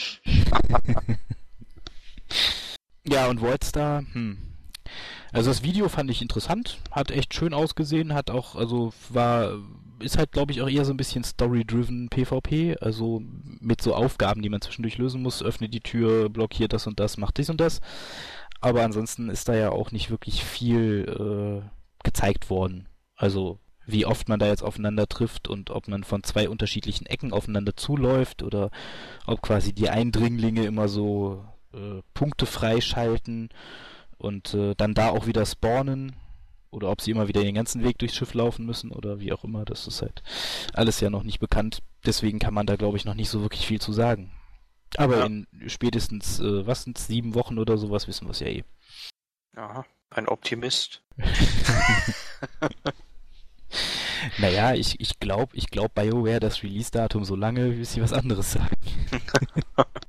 Ja, 3.09 3.29
und 3.29 3.41
Voidstar, 3.41 4.01
hm. 4.15 4.37
Also 5.33 5.49
das 5.51 5.63
Video 5.63 5.89
fand 5.89 6.11
ich 6.11 6.23
interessant, 6.23 6.79
hat 6.91 7.13
echt 7.13 7.35
schön 7.35 7.55
ausgesehen, 7.55 8.13
hat 8.15 8.31
auch, 8.33 8.57
also 8.57 8.93
war, 9.11 9.53
ist 10.01 10.19
halt 10.19 10.33
glaube 10.33 10.53
ich 10.53 10.63
auch 10.63 10.69
eher 10.69 10.85
so 10.85 10.93
ein 10.93 10.97
bisschen 10.97 11.25
story-driven 11.25 12.09
PvP, 12.09 12.77
also 12.81 13.23
mit 13.61 13.81
so 13.81 13.95
Aufgaben, 13.95 14.43
die 14.43 14.49
man 14.49 14.61
zwischendurch 14.61 14.99
lösen 14.99 15.23
muss, 15.23 15.43
öffne 15.43 15.69
die 15.69 15.81
Tür, 15.81 16.29
blockiert 16.29 16.73
das 16.73 16.87
und 16.87 17.01
das, 17.01 17.17
macht 17.17 17.39
dies 17.39 17.51
und 17.51 17.61
das. 17.61 17.81
Aber 18.61 18.83
ansonsten 18.83 19.29
ist 19.29 19.49
da 19.49 19.55
ja 19.55 19.71
auch 19.71 19.93
nicht 19.93 20.11
wirklich 20.11 20.43
viel 20.45 21.63
äh, 21.65 21.69
gezeigt 22.05 22.51
worden. 22.51 22.89
Also 23.15 23.59
wie 23.87 24.05
oft 24.05 24.29
man 24.29 24.41
da 24.41 24.47
jetzt 24.47 24.63
aufeinander 24.63 25.07
trifft 25.07 25.49
und 25.49 25.71
ob 25.71 25.89
man 25.89 26.05
von 26.05 26.25
zwei 26.25 26.49
unterschiedlichen 26.49 27.07
Ecken 27.07 27.33
aufeinander 27.33 27.77
zuläuft 27.77 28.43
oder 28.43 28.71
ob 29.27 29.43
quasi 29.43 29.73
die 29.73 29.89
Eindringlinge 29.89 30.65
immer 30.65 30.89
so 30.89 31.45
äh, 31.73 32.03
Punkte 32.13 32.47
freischalten 32.47 33.51
und 34.19 34.55
äh, 34.55 34.75
dann 34.77 34.95
da 34.95 35.11
auch 35.11 35.27
wieder 35.27 35.47
spawnen 35.47 36.17
oder 36.77 36.91
ob 36.91 37.01
sie 37.01 37.11
immer 37.11 37.27
wieder 37.27 37.43
den 37.43 37.55
ganzen 37.57 37.83
Weg 37.83 37.99
durchs 37.99 38.15
Schiff 38.15 38.35
laufen 38.35 38.65
müssen 38.67 38.93
oder 38.93 39.19
wie 39.19 39.33
auch 39.33 39.43
immer, 39.45 39.65
das 39.65 39.87
ist 39.89 40.03
halt 40.03 40.23
alles 40.75 41.01
ja 41.01 41.11
noch 41.11 41.25
nicht 41.25 41.41
bekannt. 41.41 41.81
Deswegen 42.05 42.39
kann 42.39 42.55
man 42.55 42.67
da 42.67 42.77
glaube 42.77 42.97
ich 42.97 43.05
noch 43.05 43.15
nicht 43.15 43.31
so 43.31 43.41
wirklich 43.43 43.67
viel 43.67 43.81
zu 43.81 43.93
sagen. 43.93 44.31
Aber 44.97 45.19
Ja. 45.19 45.27
in 45.27 45.47
spätestens, 45.67 46.39
äh, 46.39 46.67
was 46.67 46.85
sind's, 46.85 47.09
sieben 47.09 47.35
Wochen 47.35 47.59
oder 47.59 47.77
sowas 47.77 48.07
wissen 48.07 48.27
wir 48.29 48.31
es 48.31 48.41
ja 48.41 48.47
eh. 48.47 48.63
Aha. 49.57 49.85
Ein 50.11 50.29
Optimist. 50.29 51.03
Naja, 54.39 54.75
ich, 54.75 54.99
ich 55.01 55.19
glaube, 55.21 55.57
ich 55.57 55.71
glaub 55.71 55.95
BioWare 55.95 56.41
das 56.41 56.63
Release-Datum 56.63 57.25
so 57.25 57.37
lange, 57.37 57.71
bis 57.71 57.93
sie 57.93 58.03
was 58.03 58.13
anderes 58.13 58.53
sagen. 58.53 58.77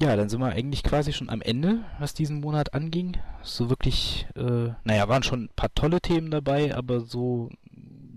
ja, 0.00 0.14
dann 0.14 0.28
sind 0.28 0.40
wir 0.40 0.52
eigentlich 0.52 0.84
quasi 0.84 1.12
schon 1.12 1.28
am 1.28 1.42
Ende, 1.42 1.84
was 1.98 2.14
diesen 2.14 2.40
Monat 2.40 2.72
anging. 2.74 3.16
So 3.42 3.68
wirklich, 3.68 4.26
äh, 4.36 4.70
naja, 4.84 5.08
waren 5.08 5.24
schon 5.24 5.44
ein 5.44 5.50
paar 5.56 5.74
tolle 5.74 6.00
Themen 6.00 6.30
dabei, 6.30 6.74
aber 6.74 7.00
so, 7.00 7.50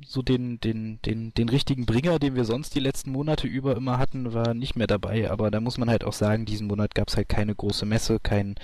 so 0.05 0.21
den, 0.21 0.59
den, 0.59 0.99
den, 1.03 1.33
den 1.33 1.49
richtigen 1.49 1.87
Bringer, 1.87 2.19
den 2.19 2.35
wir 2.35 2.45
sonst 2.45 2.75
die 2.75 2.79
letzten 2.79 3.11
Monate 3.11 3.47
über 3.47 3.75
immer 3.75 3.97
hatten, 3.97 4.33
war 4.33 4.53
nicht 4.53 4.75
mehr 4.75 4.87
dabei. 4.87 5.31
Aber 5.31 5.49
da 5.49 5.59
muss 5.59 5.79
man 5.79 5.89
halt 5.89 6.03
auch 6.03 6.13
sagen, 6.13 6.45
diesen 6.45 6.67
Monat 6.67 6.93
gab 6.93 7.07
es 7.07 7.17
halt 7.17 7.29
keine 7.29 7.55
große 7.55 7.87
Messe, 7.87 8.19
kein, 8.21 8.55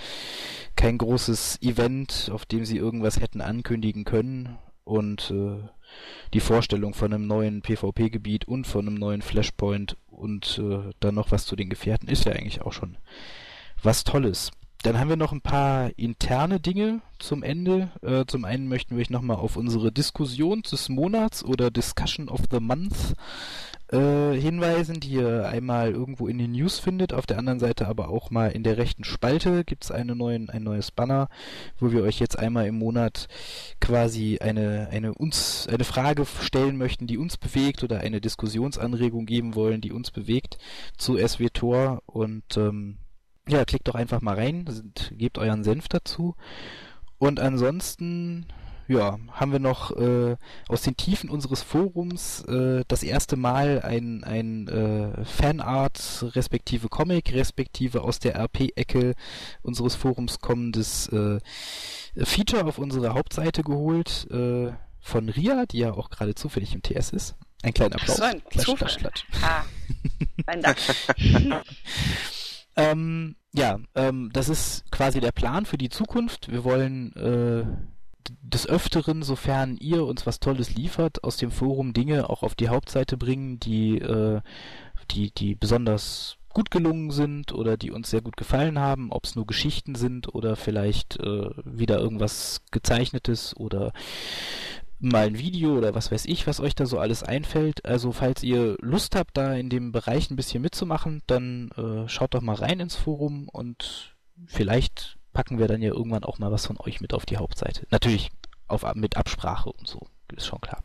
kein 0.76 1.00
großes 1.00 1.60
Event, 1.64 2.30
auf 2.32 2.46
dem 2.46 2.66
sie 2.66 2.78
irgendwas 2.78 3.20
hätten 3.20 3.42
ankündigen 3.42 4.04
können. 4.04 4.58
Und 4.88 5.32
äh, 5.32 5.68
die 6.34 6.40
Vorstellung 6.40 6.94
von 6.94 7.14
einem 7.14 7.28
neuen 7.28 7.62
PvP-Gebiet 7.62 8.48
und 8.48 8.66
von 8.66 8.88
einem 8.88 8.96
neuen 8.96 9.22
Flashpoint 9.22 9.98
und 10.08 10.60
äh, 10.60 10.92
dann 11.02 11.16
noch 11.16 11.32
was 11.32 11.46
zu 11.46 11.56
den 11.58 11.70
Gefährten 11.70 12.08
ist 12.08 12.26
ja 12.26 12.32
eigentlich 12.32 12.62
auch 12.62 12.74
schon 12.74 12.98
was 13.84 14.06
Tolles. 14.06 14.52
Dann 14.84 14.98
haben 14.98 15.10
wir 15.10 15.18
noch 15.18 15.34
ein 15.34 15.42
paar 15.42 15.92
interne 15.98 16.60
Dinge 16.60 17.02
zum 17.20 17.44
Ende. 17.44 17.90
Äh, 18.02 18.26
zum 18.28 18.46
einen 18.46 18.70
möchten 18.70 18.96
wir 18.96 19.02
euch 19.02 19.10
nochmal 19.10 19.38
auf 19.38 19.58
unsere 19.58 19.92
Diskussion 19.92 20.62
des 20.62 20.88
Monats 20.88 21.44
oder 21.44 21.70
Discussion 21.70 22.30
of 22.30 22.42
the 22.50 22.60
Month 22.60 23.14
äh, 23.92 24.34
hinweisen, 24.34 25.00
die 25.00 25.12
ihr 25.12 25.48
einmal 25.48 25.92
irgendwo 25.92 26.28
in 26.28 26.38
den 26.38 26.52
News 26.52 26.80
findet, 26.80 27.14
auf 27.14 27.26
der 27.26 27.38
anderen 27.38 27.60
Seite 27.60 27.88
aber 27.88 28.10
auch 28.10 28.32
mal 28.32 28.52
in 28.52 28.64
der 28.64 28.78
rechten 28.78 29.04
Spalte 29.04 29.64
gibt 29.64 29.86
es 29.86 29.92
eine 29.92 30.16
neuen, 30.16 30.50
ein 30.50 30.64
neues 30.64 30.92
Banner, 30.92 31.30
wo 31.80 31.92
wir 31.92 32.04
euch 32.04 32.20
jetzt 32.20 32.38
einmal 32.38 32.68
im 32.68 32.78
Monat 32.78 33.28
quasi 33.80 34.40
eine, 34.40 34.90
eine 34.92 35.14
uns, 35.14 35.68
eine 35.72 35.84
Frage 35.84 36.26
stellen 36.26 36.78
möchten, 36.78 37.08
die 37.08 37.18
uns 37.18 37.38
bewegt 37.38 37.84
oder 37.84 38.02
eine 38.02 38.22
Diskussionsanregung 38.22 39.26
geben 39.26 39.56
wollen, 39.56 39.82
die 39.82 39.92
uns 39.92 40.12
bewegt 40.12 40.58
zu 40.98 41.18
SWTOR 41.18 42.02
und 42.06 42.58
ähm, 42.58 42.98
ja, 43.48 43.64
klickt 43.64 43.88
doch 43.88 43.96
einfach 43.96 44.22
mal 44.22 44.36
rein, 44.36 44.66
gebt 45.12 45.38
euren 45.38 45.64
Senf 45.64 45.88
dazu. 45.88 46.36
Und 47.18 47.40
ansonsten, 47.40 48.46
ja, 48.88 49.18
haben 49.32 49.52
wir 49.52 49.60
noch 49.60 49.92
äh, 49.98 50.36
aus 50.68 50.82
den 50.82 50.96
Tiefen 50.98 51.30
unseres 51.30 51.62
Forums 51.62 52.42
äh, 52.46 52.84
das 52.88 53.04
erste 53.04 53.36
Mal 53.36 53.82
ein, 53.82 54.24
ein 54.24 54.68
äh, 54.68 55.26
Fanart 55.26 56.26
respektive 56.36 56.88
Comic 56.90 57.34
respektive 57.34 58.02
aus 58.02 58.20
der 58.20 58.36
RP-Ecke 58.36 59.14
unseres 59.62 59.96
Forums 59.96 60.40
kommendes 60.40 61.08
äh, 61.10 61.40
Feature 62.16 62.66
auf 62.66 62.78
unsere 62.78 63.14
Hauptseite 63.14 63.64
geholt 63.64 64.28
äh, 64.32 64.72
von 65.00 65.30
Ria, 65.30 65.66
die 65.66 65.80
ja 65.80 65.94
auch 65.94 66.10
gerade 66.10 66.36
zufällig 66.36 66.74
im 66.74 66.82
TS 66.82 67.12
ist. 67.12 67.36
Ein 67.64 67.74
kleiner 67.74 67.96
Ach 67.98 68.02
Applaus. 68.02 68.18
so, 68.18 68.24
ein 68.24 68.44
Klatsch, 68.50 68.66
Zufall. 68.66 68.88
klatsch, 68.96 69.26
klatsch. 69.30 69.44
Ah, 69.44 69.64
ein 70.48 70.62
Dank. 70.62 70.78
Ähm, 72.78 73.36
ja, 73.54 73.80
ähm, 73.96 74.30
das 74.32 74.50
ist 74.50 74.90
quasi 74.92 75.20
der 75.20 75.32
Plan 75.32 75.66
für 75.66 75.80
die 75.80 75.90
Zukunft. 75.90 76.52
Wir 76.52 76.64
wollen 76.64 77.12
äh, 77.16 77.66
des 78.42 78.68
Öfteren, 78.68 79.24
sofern 79.24 79.78
ihr 79.78 80.06
uns 80.06 80.26
was 80.26 80.40
Tolles 80.40 80.76
liefert, 80.76 81.24
aus 81.24 81.38
dem 81.38 81.52
Forum 81.52 81.94
Dinge 81.94 82.30
auch 82.30 82.44
auf 82.44 82.56
die 82.56 82.70
Hauptseite 82.70 83.18
bringen, 83.18 83.60
die, 83.60 83.98
äh, 83.98 84.42
die, 85.12 85.32
die 85.32 85.56
besonders 85.56 86.38
gut 86.50 86.72
gelungen 86.72 87.12
sind 87.12 87.54
oder 87.54 87.78
die 87.78 87.92
uns 87.92 88.10
sehr 88.10 88.22
gut 88.22 88.36
gefallen 88.36 88.80
haben, 88.80 89.12
ob 89.12 89.26
es 89.26 89.36
nur 89.36 89.46
Geschichten 89.46 89.94
sind 89.94 90.34
oder 90.34 90.56
vielleicht 90.56 91.20
äh, 91.20 91.50
wieder 91.64 92.00
irgendwas 92.00 92.62
gezeichnetes 92.72 93.56
oder 93.56 93.94
mal 95.00 95.28
ein 95.28 95.38
Video 95.38 95.78
oder 95.78 95.94
was 95.94 96.12
weiß 96.12 96.26
ich, 96.26 96.48
was 96.48 96.60
euch 96.60 96.74
da 96.74 96.86
so 96.86 96.98
alles 96.98 97.22
einfällt. 97.24 97.86
Also 97.86 98.12
falls 98.12 98.44
ihr 98.44 98.76
Lust 98.82 99.16
habt, 99.16 99.38
da 99.38 99.54
in 99.54 99.70
dem 99.70 99.92
Bereich 99.92 100.32
ein 100.32 100.36
bisschen 100.36 100.62
mitzumachen, 100.62 101.22
dann 101.28 101.70
äh, 101.78 102.10
schaut 102.10 102.34
doch 102.34 102.42
mal 102.42 102.56
rein 102.56 102.80
ins 102.80 102.96
Forum 102.96 103.48
und 103.50 104.16
vielleicht 104.48 105.17
packen 105.38 105.60
wir 105.60 105.68
dann 105.68 105.84
ja 105.84 105.92
irgendwann 105.92 106.24
auch 106.24 106.40
mal 106.40 106.52
was 106.52 106.66
von 106.66 106.80
euch 106.80 107.00
mit 107.00 107.14
auf 107.14 107.24
die 107.28 107.38
Hauptseite. 107.38 107.86
Natürlich 107.92 108.32
auf, 108.68 108.84
mit 108.96 109.18
Absprache 109.18 109.72
und 109.72 109.88
so, 109.88 110.08
ist 110.36 110.48
schon 110.48 110.60
klar. 110.62 110.84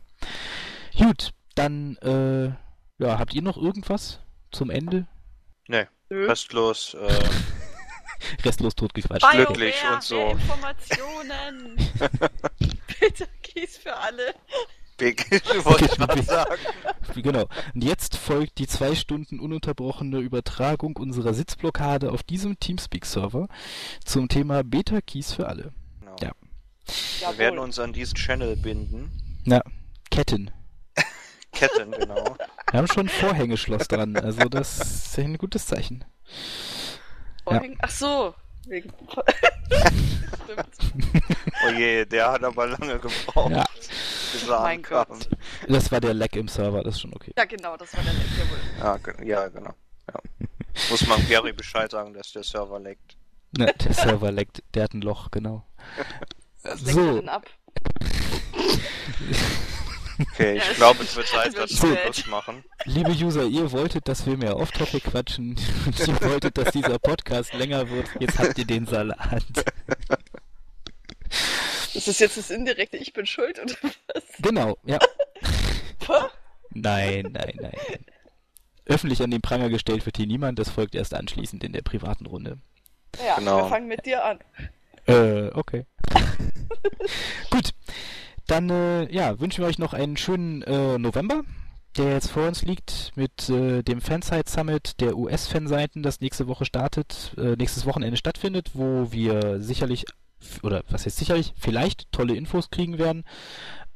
Gut, 0.94 1.30
dann 1.54 1.96
äh, 2.02 2.48
ja, 3.02 3.18
habt 3.18 3.32
ihr 3.32 3.40
noch 3.40 3.56
irgendwas 3.56 4.20
zum 4.50 4.68
Ende? 4.68 5.06
Nee, 5.68 5.86
restlos. 6.10 6.92
Äh, 6.92 7.18
Restlos 8.44 8.74
totgequatscht. 8.74 9.26
Glücklich 9.30 9.74
und 9.90 10.02
so. 10.02 10.16
mehr 10.16 10.32
Informationen. 10.32 11.76
Bitte 13.00 13.28
Kies 13.42 13.78
für 13.78 13.96
alle. 13.96 14.34
Big, 14.96 15.30
wollte 15.64 15.84
ich 15.86 15.90
gerade 15.92 16.22
sagen. 16.22 16.56
Genau. 17.14 17.46
Und 17.74 17.84
jetzt 17.84 18.16
folgt 18.16 18.58
die 18.58 18.66
zwei 18.66 18.94
Stunden 18.94 19.40
ununterbrochene 19.40 20.18
Übertragung 20.18 20.96
unserer 20.96 21.34
Sitzblockade 21.34 22.10
auf 22.12 22.22
diesem 22.22 22.58
Teamspeak-Server 22.58 23.48
zum 24.04 24.28
Thema 24.28 24.62
Beta-Keys 24.64 25.32
für 25.32 25.48
alle. 25.48 25.72
Genau. 26.00 26.16
Ja. 26.20 26.32
Wir 27.20 27.38
werden 27.38 27.58
uns 27.58 27.78
an 27.78 27.92
diesen 27.92 28.14
Channel 28.16 28.56
binden. 28.56 29.10
Na, 29.44 29.62
Ketten. 30.10 30.50
Ketten, 31.52 31.90
genau. 31.92 32.36
Wir 32.70 32.78
haben 32.78 32.88
schon 32.88 33.06
ein 33.06 33.08
Vorhängeschloss 33.08 33.88
dran, 33.88 34.16
also 34.16 34.48
das 34.48 34.78
ist 34.80 35.18
ein 35.18 35.36
gutes 35.38 35.66
Zeichen. 35.66 36.04
Vorhängen- 37.44 37.76
Ach 37.82 37.90
so. 37.90 38.34
Wegen... 38.66 38.92
Stimmt. 40.44 40.66
Oh 41.64 41.70
je, 41.70 42.04
der 42.04 42.32
hat 42.32 42.42
aber 42.42 42.66
lange 42.66 42.98
gebraucht. 42.98 43.52
Ja. 43.52 43.64
bis 44.32 44.48
er 44.48 44.60
Mein 44.60 44.78
ankam. 44.78 45.06
Gott. 45.08 45.28
Das 45.68 45.92
war 45.92 46.00
der 46.00 46.12
Lag 46.12 46.32
im 46.32 46.48
Server, 46.48 46.82
das 46.82 46.96
ist 46.96 47.00
schon 47.02 47.14
okay. 47.14 47.32
Ja, 47.38 47.44
genau, 47.44 47.76
das 47.76 47.96
war 47.96 48.02
der 48.02 48.12
Leck, 48.14 48.26
jawohl. 48.36 48.58
Ja, 48.80 48.96
ge- 48.96 49.26
ja, 49.28 49.48
genau. 49.48 49.72
Ja. 50.08 50.20
Muss 50.90 51.06
man 51.06 51.24
Gary 51.28 51.52
Bescheid 51.52 51.90
sagen, 51.92 52.12
dass 52.14 52.32
der 52.32 52.42
Server 52.42 52.80
leckt. 52.80 53.16
Ne, 53.56 53.72
der 53.84 53.92
Server 53.94 54.32
leckt, 54.32 54.62
der 54.74 54.82
hat 54.84 54.94
ein 54.94 55.02
Loch, 55.02 55.30
genau. 55.30 55.64
Er 56.64 56.76
So, 56.76 57.20
denn 57.20 57.28
ab? 57.28 57.46
Okay, 60.32 60.58
ich 60.58 60.74
glaube, 60.76 61.02
es 61.02 61.16
wird 61.16 61.26
Zeit, 61.28 61.56
dass 61.56 61.82
wir. 61.82 61.96
Schluss 61.96 62.26
machen. 62.26 62.64
liebe 62.84 63.10
User, 63.10 63.44
ihr 63.44 63.70
wolltet, 63.72 64.08
dass 64.08 64.26
wir 64.26 64.36
mehr 64.36 64.56
Off-Topic 64.56 65.00
quatschen 65.10 65.56
und 65.86 65.98
ihr 66.08 66.20
wolltet, 66.22 66.56
dass 66.58 66.72
dieser 66.72 66.98
Podcast 66.98 67.52
länger 67.54 67.88
wird. 67.90 68.08
Jetzt 68.20 68.38
habt 68.38 68.58
ihr 68.58 68.64
den 68.66 68.86
Salat. 68.86 69.44
Ist 71.94 72.08
das 72.08 72.18
jetzt 72.18 72.36
das 72.38 72.50
indirekte 72.50 72.96
Ich 72.96 73.12
bin 73.12 73.26
schuld 73.26 73.58
oder 73.58 73.74
was? 73.82 74.22
Genau, 74.40 74.76
ja. 74.84 74.98
Nein, 76.74 77.28
nein, 77.32 77.52
nein. 77.60 77.76
Öffentlich 78.86 79.22
an 79.22 79.30
den 79.30 79.42
Pranger 79.42 79.68
gestellt 79.68 80.06
wird 80.06 80.16
hier 80.16 80.26
niemand, 80.26 80.58
das 80.58 80.70
folgt 80.70 80.94
erst 80.94 81.12
anschließend 81.12 81.62
in 81.64 81.72
der 81.74 81.82
privaten 81.82 82.24
Runde. 82.24 82.58
Ja, 83.24 83.36
Genau. 83.36 83.58
wir 83.64 83.68
fangen 83.68 83.88
mit 83.88 84.06
dir 84.06 84.24
an. 84.24 84.38
Äh, 85.06 85.48
okay. 85.52 85.84
Gut. 87.50 87.74
Dann, 88.46 88.70
äh, 88.70 89.12
ja, 89.12 89.38
wünschen 89.40 89.62
wir 89.62 89.68
euch 89.68 89.78
noch 89.78 89.92
einen 89.94 90.16
schönen 90.16 90.62
äh, 90.62 90.98
November. 90.98 91.42
der 91.98 92.12
jetzt 92.12 92.30
vor 92.30 92.48
uns 92.48 92.62
liegt, 92.62 93.12
mit 93.16 93.50
äh, 93.50 93.82
dem 93.82 94.00
Fansite 94.00 94.50
Summit 94.50 94.98
der 95.00 95.14
US-Fanseiten, 95.16 96.02
das 96.02 96.20
nächste 96.20 96.48
Woche 96.48 96.64
startet, 96.64 97.34
äh, 97.36 97.54
nächstes 97.56 97.84
Wochenende 97.84 98.16
stattfindet, 98.16 98.70
wo 98.72 99.12
wir 99.12 99.60
sicherlich, 99.60 100.06
oder 100.62 100.82
was 100.88 101.04
heißt 101.04 101.18
sicherlich, 101.18 101.52
vielleicht 101.58 102.10
tolle 102.10 102.34
Infos 102.34 102.70
kriegen 102.70 102.96
werden. 102.98 103.24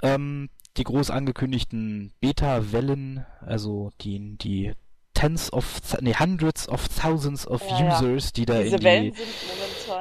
Ähm, 0.02 0.50
die 0.76 0.84
groß 0.84 1.10
angekündigten 1.10 2.12
Beta-Wellen, 2.20 3.24
also 3.40 3.90
die, 4.02 4.36
die 4.36 4.72
Tens 5.14 5.50
of, 5.50 5.80
nee, 6.02 6.12
Hundreds 6.12 6.68
of 6.68 6.88
Thousands 6.88 7.46
of 7.46 7.62
Ja. 7.70 7.96
Users, 7.98 8.34
die 8.34 8.44
da 8.44 8.60
in 8.60 8.76
die, 8.76 9.12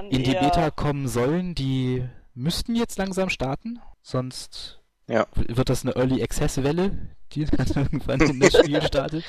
in 0.09 0.23
die. 0.23 0.33
Beta 0.33 0.69
kommen 0.71 1.07
sollen, 1.07 1.55
die 1.55 2.03
müssten 2.35 2.75
jetzt 2.75 2.97
langsam 2.97 3.29
starten, 3.29 3.79
sonst 4.01 4.81
Ja. 5.07 5.25
wird 5.35 5.69
das 5.69 5.83
eine 5.83 5.95
Early 5.95 6.21
Access 6.21 6.61
Welle, 6.63 7.15
die 7.31 7.45
dann 7.45 7.67
irgendwann 7.75 8.21
in 8.21 8.39
das 8.39 8.53
Spiel 8.57 8.81
startet. 8.81 9.23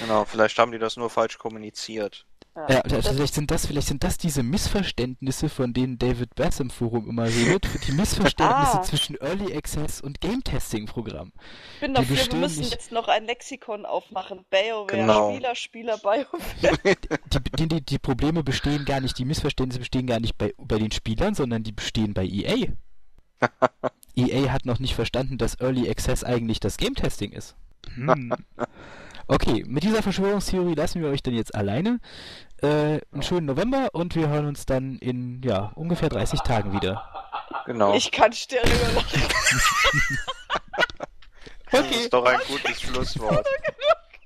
Genau, 0.00 0.24
vielleicht 0.24 0.58
haben 0.58 0.72
die 0.72 0.78
das 0.78 0.96
nur 0.96 1.10
falsch 1.10 1.38
kommuniziert. 1.38 2.26
Ja. 2.54 2.82
Vielleicht 2.86 3.32
sind 3.32 3.50
das, 3.50 3.64
vielleicht 3.66 3.88
sind 3.88 4.04
das 4.04 4.18
diese 4.18 4.42
Missverständnisse, 4.42 5.48
von 5.48 5.72
denen 5.72 5.98
David 5.98 6.34
Bass 6.34 6.60
im 6.60 6.68
Forum 6.68 7.08
immer 7.08 7.24
redet, 7.24 7.66
die 7.86 7.92
Missverständnisse 7.92 8.78
Ah. 8.78 8.82
zwischen 8.82 9.16
Early 9.22 9.56
Access 9.56 10.02
und 10.02 10.20
Game 10.20 10.44
Testing 10.44 10.84
Programm. 10.84 11.32
Ich 11.76 11.80
bin 11.80 11.94
die 11.94 12.00
dafür, 12.02 12.16
wir 12.32 12.38
müssen 12.40 12.60
nicht- 12.60 12.72
jetzt 12.72 12.92
noch 12.92 13.08
ein 13.08 13.24
Lexikon 13.24 13.86
aufmachen. 13.86 14.44
BioWare, 14.50 14.86
Genau. 14.86 15.32
Spieler, 15.32 15.54
Spieler, 15.54 15.96
BioWare. 15.98 16.26
Die, 17.32 17.38
die, 17.56 17.68
die, 17.68 17.80
die 17.80 17.98
Probleme 17.98 18.42
bestehen 18.44 18.84
gar 18.84 19.00
nicht, 19.00 19.16
die 19.18 19.24
Missverständnisse 19.24 19.78
bestehen 19.78 20.06
gar 20.06 20.20
nicht 20.20 20.36
bei, 20.36 20.52
bei 20.58 20.78
den 20.78 20.92
Spielern, 20.92 21.34
sondern 21.34 21.62
die 21.62 21.72
bestehen 21.72 22.12
bei 22.12 22.24
EA. 22.26 22.66
EA 24.14 24.52
hat 24.52 24.66
noch 24.66 24.78
nicht 24.78 24.94
verstanden, 24.94 25.38
dass 25.38 25.58
Early 25.58 25.88
Access 25.88 26.22
eigentlich 26.22 26.60
das 26.60 26.76
Game 26.76 26.94
Testing 26.94 27.32
ist. 27.32 27.56
Hm. 27.94 28.34
Okay, 29.32 29.64
mit 29.66 29.82
dieser 29.82 30.02
Verschwörungstheorie 30.02 30.74
lassen 30.74 31.00
wir 31.00 31.08
euch 31.08 31.22
dann 31.22 31.32
jetzt 31.32 31.54
alleine. 31.54 32.00
Äh, 32.60 33.00
einen 33.12 33.22
schönen 33.22 33.46
November 33.46 33.88
und 33.94 34.14
wir 34.14 34.28
hören 34.28 34.44
uns 34.44 34.66
dann 34.66 34.98
in 34.98 35.40
ja, 35.42 35.72
ungefähr 35.74 36.10
30 36.10 36.40
Tagen 36.40 36.74
wieder. 36.74 37.02
Genau. 37.64 37.94
Ich 37.94 38.12
kann 38.12 38.32
Stereo 38.32 38.70
lachen. 38.94 39.22
Das 41.70 41.90
ist 41.90 42.12
doch 42.12 42.26
ein 42.26 42.38
gutes 42.46 42.82
Schlusswort. 42.82 43.46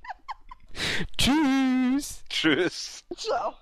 Tschüss! 1.16 2.24
Tschüss. 2.28 3.04
Ciao. 3.16 3.54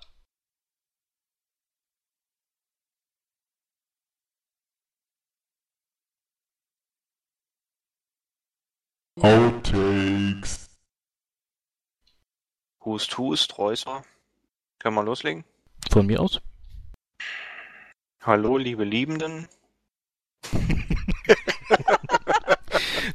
Outtakes. 9.21 10.64
Hust, 12.85 13.17
hust, 13.17 13.57
Räusper. 13.57 14.03
Können 14.77 14.93
wir 14.95 15.03
loslegen? 15.03 15.43
Von 15.91 16.05
mir 16.05 16.19
aus. 16.19 16.39
Hallo, 18.21 18.59
liebe 18.59 18.83
Liebenden. 18.83 19.47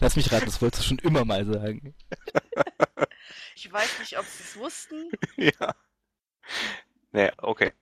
Lass 0.00 0.16
mich 0.16 0.32
raten, 0.32 0.46
das 0.46 0.60
wolltest 0.60 0.82
du 0.82 0.88
schon 0.88 0.98
immer 0.98 1.24
mal 1.24 1.46
sagen. 1.46 1.94
Ich 3.54 3.70
weiß 3.70 3.98
nicht, 4.00 4.18
ob 4.18 4.24
sie 4.24 4.42
es 4.42 4.56
wussten. 4.56 5.10
ja. 5.36 5.74
Nee, 7.12 7.30
okay. 7.36 7.72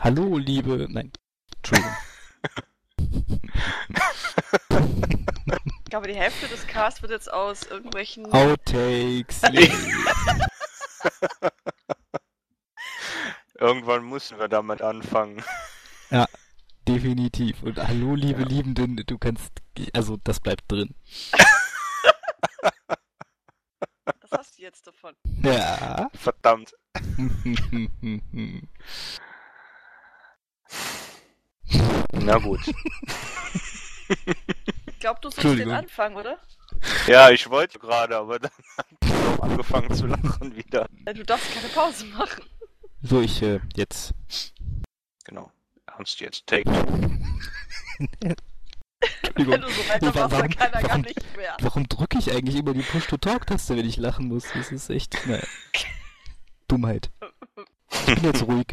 Hallo, 0.00 0.38
liebe. 0.38 0.86
Nein. 0.88 1.12
Entschuldigung. 1.56 1.96
Ich 5.84 5.90
glaube, 5.90 6.06
die 6.06 6.14
Hälfte 6.14 6.46
des 6.46 6.66
Casts 6.68 7.02
wird 7.02 7.10
jetzt 7.10 7.30
aus 7.30 7.64
irgendwelchen. 7.64 8.32
Outtakes. 8.32 9.42
yay. 9.52 9.70
Irgendwann 13.90 14.08
müssen 14.08 14.38
wir 14.38 14.46
damit 14.46 14.82
anfangen. 14.82 15.42
Definitiv. 16.86 17.60
Und 17.64 17.76
hallo, 17.76 18.14
liebe 18.14 18.42
Ja. 18.42 18.46
Liebenden, 18.46 19.02
du 19.04 19.18
kannst. 19.18 19.50
Also, 19.92 20.16
das 20.22 20.38
bleibt 20.38 20.70
drin. 20.70 20.94
Was 24.20 24.30
hast 24.30 24.58
du 24.58 24.62
jetzt 24.62 24.86
davon? 24.86 25.16
Ja. 25.42 26.08
Verdammt. 26.14 26.72
Na 32.12 32.38
gut. 32.38 32.60
Ich 34.86 34.98
glaube, 35.00 35.18
du 35.20 35.30
sollst 35.30 35.58
den 35.58 35.72
anfangen, 35.72 36.14
oder? 36.14 36.38
Ja, 37.08 37.30
ich 37.30 37.50
wollte 37.50 37.80
gerade, 37.80 38.16
aber 38.16 38.38
dann 38.38 38.52
hat 38.78 38.86
ich 39.02 39.10
auch 39.10 39.40
angefangen 39.42 39.92
zu 39.92 40.06
lachen 40.06 40.54
wieder. 40.54 40.86
Du 41.12 41.24
darfst 41.24 41.52
keine 41.52 41.68
Pause 41.68 42.04
machen. 42.06 42.44
So, 43.02 43.20
ich 43.20 43.42
äh, 43.42 43.60
jetzt. 43.76 44.14
Genau. 45.24 45.50
Ernst 45.86 46.20
jetzt. 46.20 46.46
Take 46.46 46.64
two. 46.64 46.86
Wenn 48.20 48.36
Entschuldigung. 49.22 49.60
du 49.60 50.06
so 50.06 50.14
Warum- 50.14 50.30
dann 50.30 50.50
kann 50.50 50.72
er 50.72 50.80
gar 50.80 50.88
warum- 50.90 51.00
nicht 51.02 51.36
mehr. 51.36 51.56
Warum 51.60 51.88
drücke 51.88 52.18
ich 52.18 52.30
eigentlich 52.32 52.56
immer 52.56 52.74
die 52.74 52.82
Push-to-Talk-Taste, 52.82 53.76
wenn 53.76 53.86
ich 53.88 53.96
lachen 53.96 54.28
muss? 54.28 54.44
Das 54.54 54.70
ist 54.72 54.90
echt. 54.90 55.16
Naja. 55.26 55.42
Dummheit. 56.68 57.10
Ich 57.90 58.14
bin 58.14 58.24
jetzt 58.24 58.42
ruhig. 58.46 58.66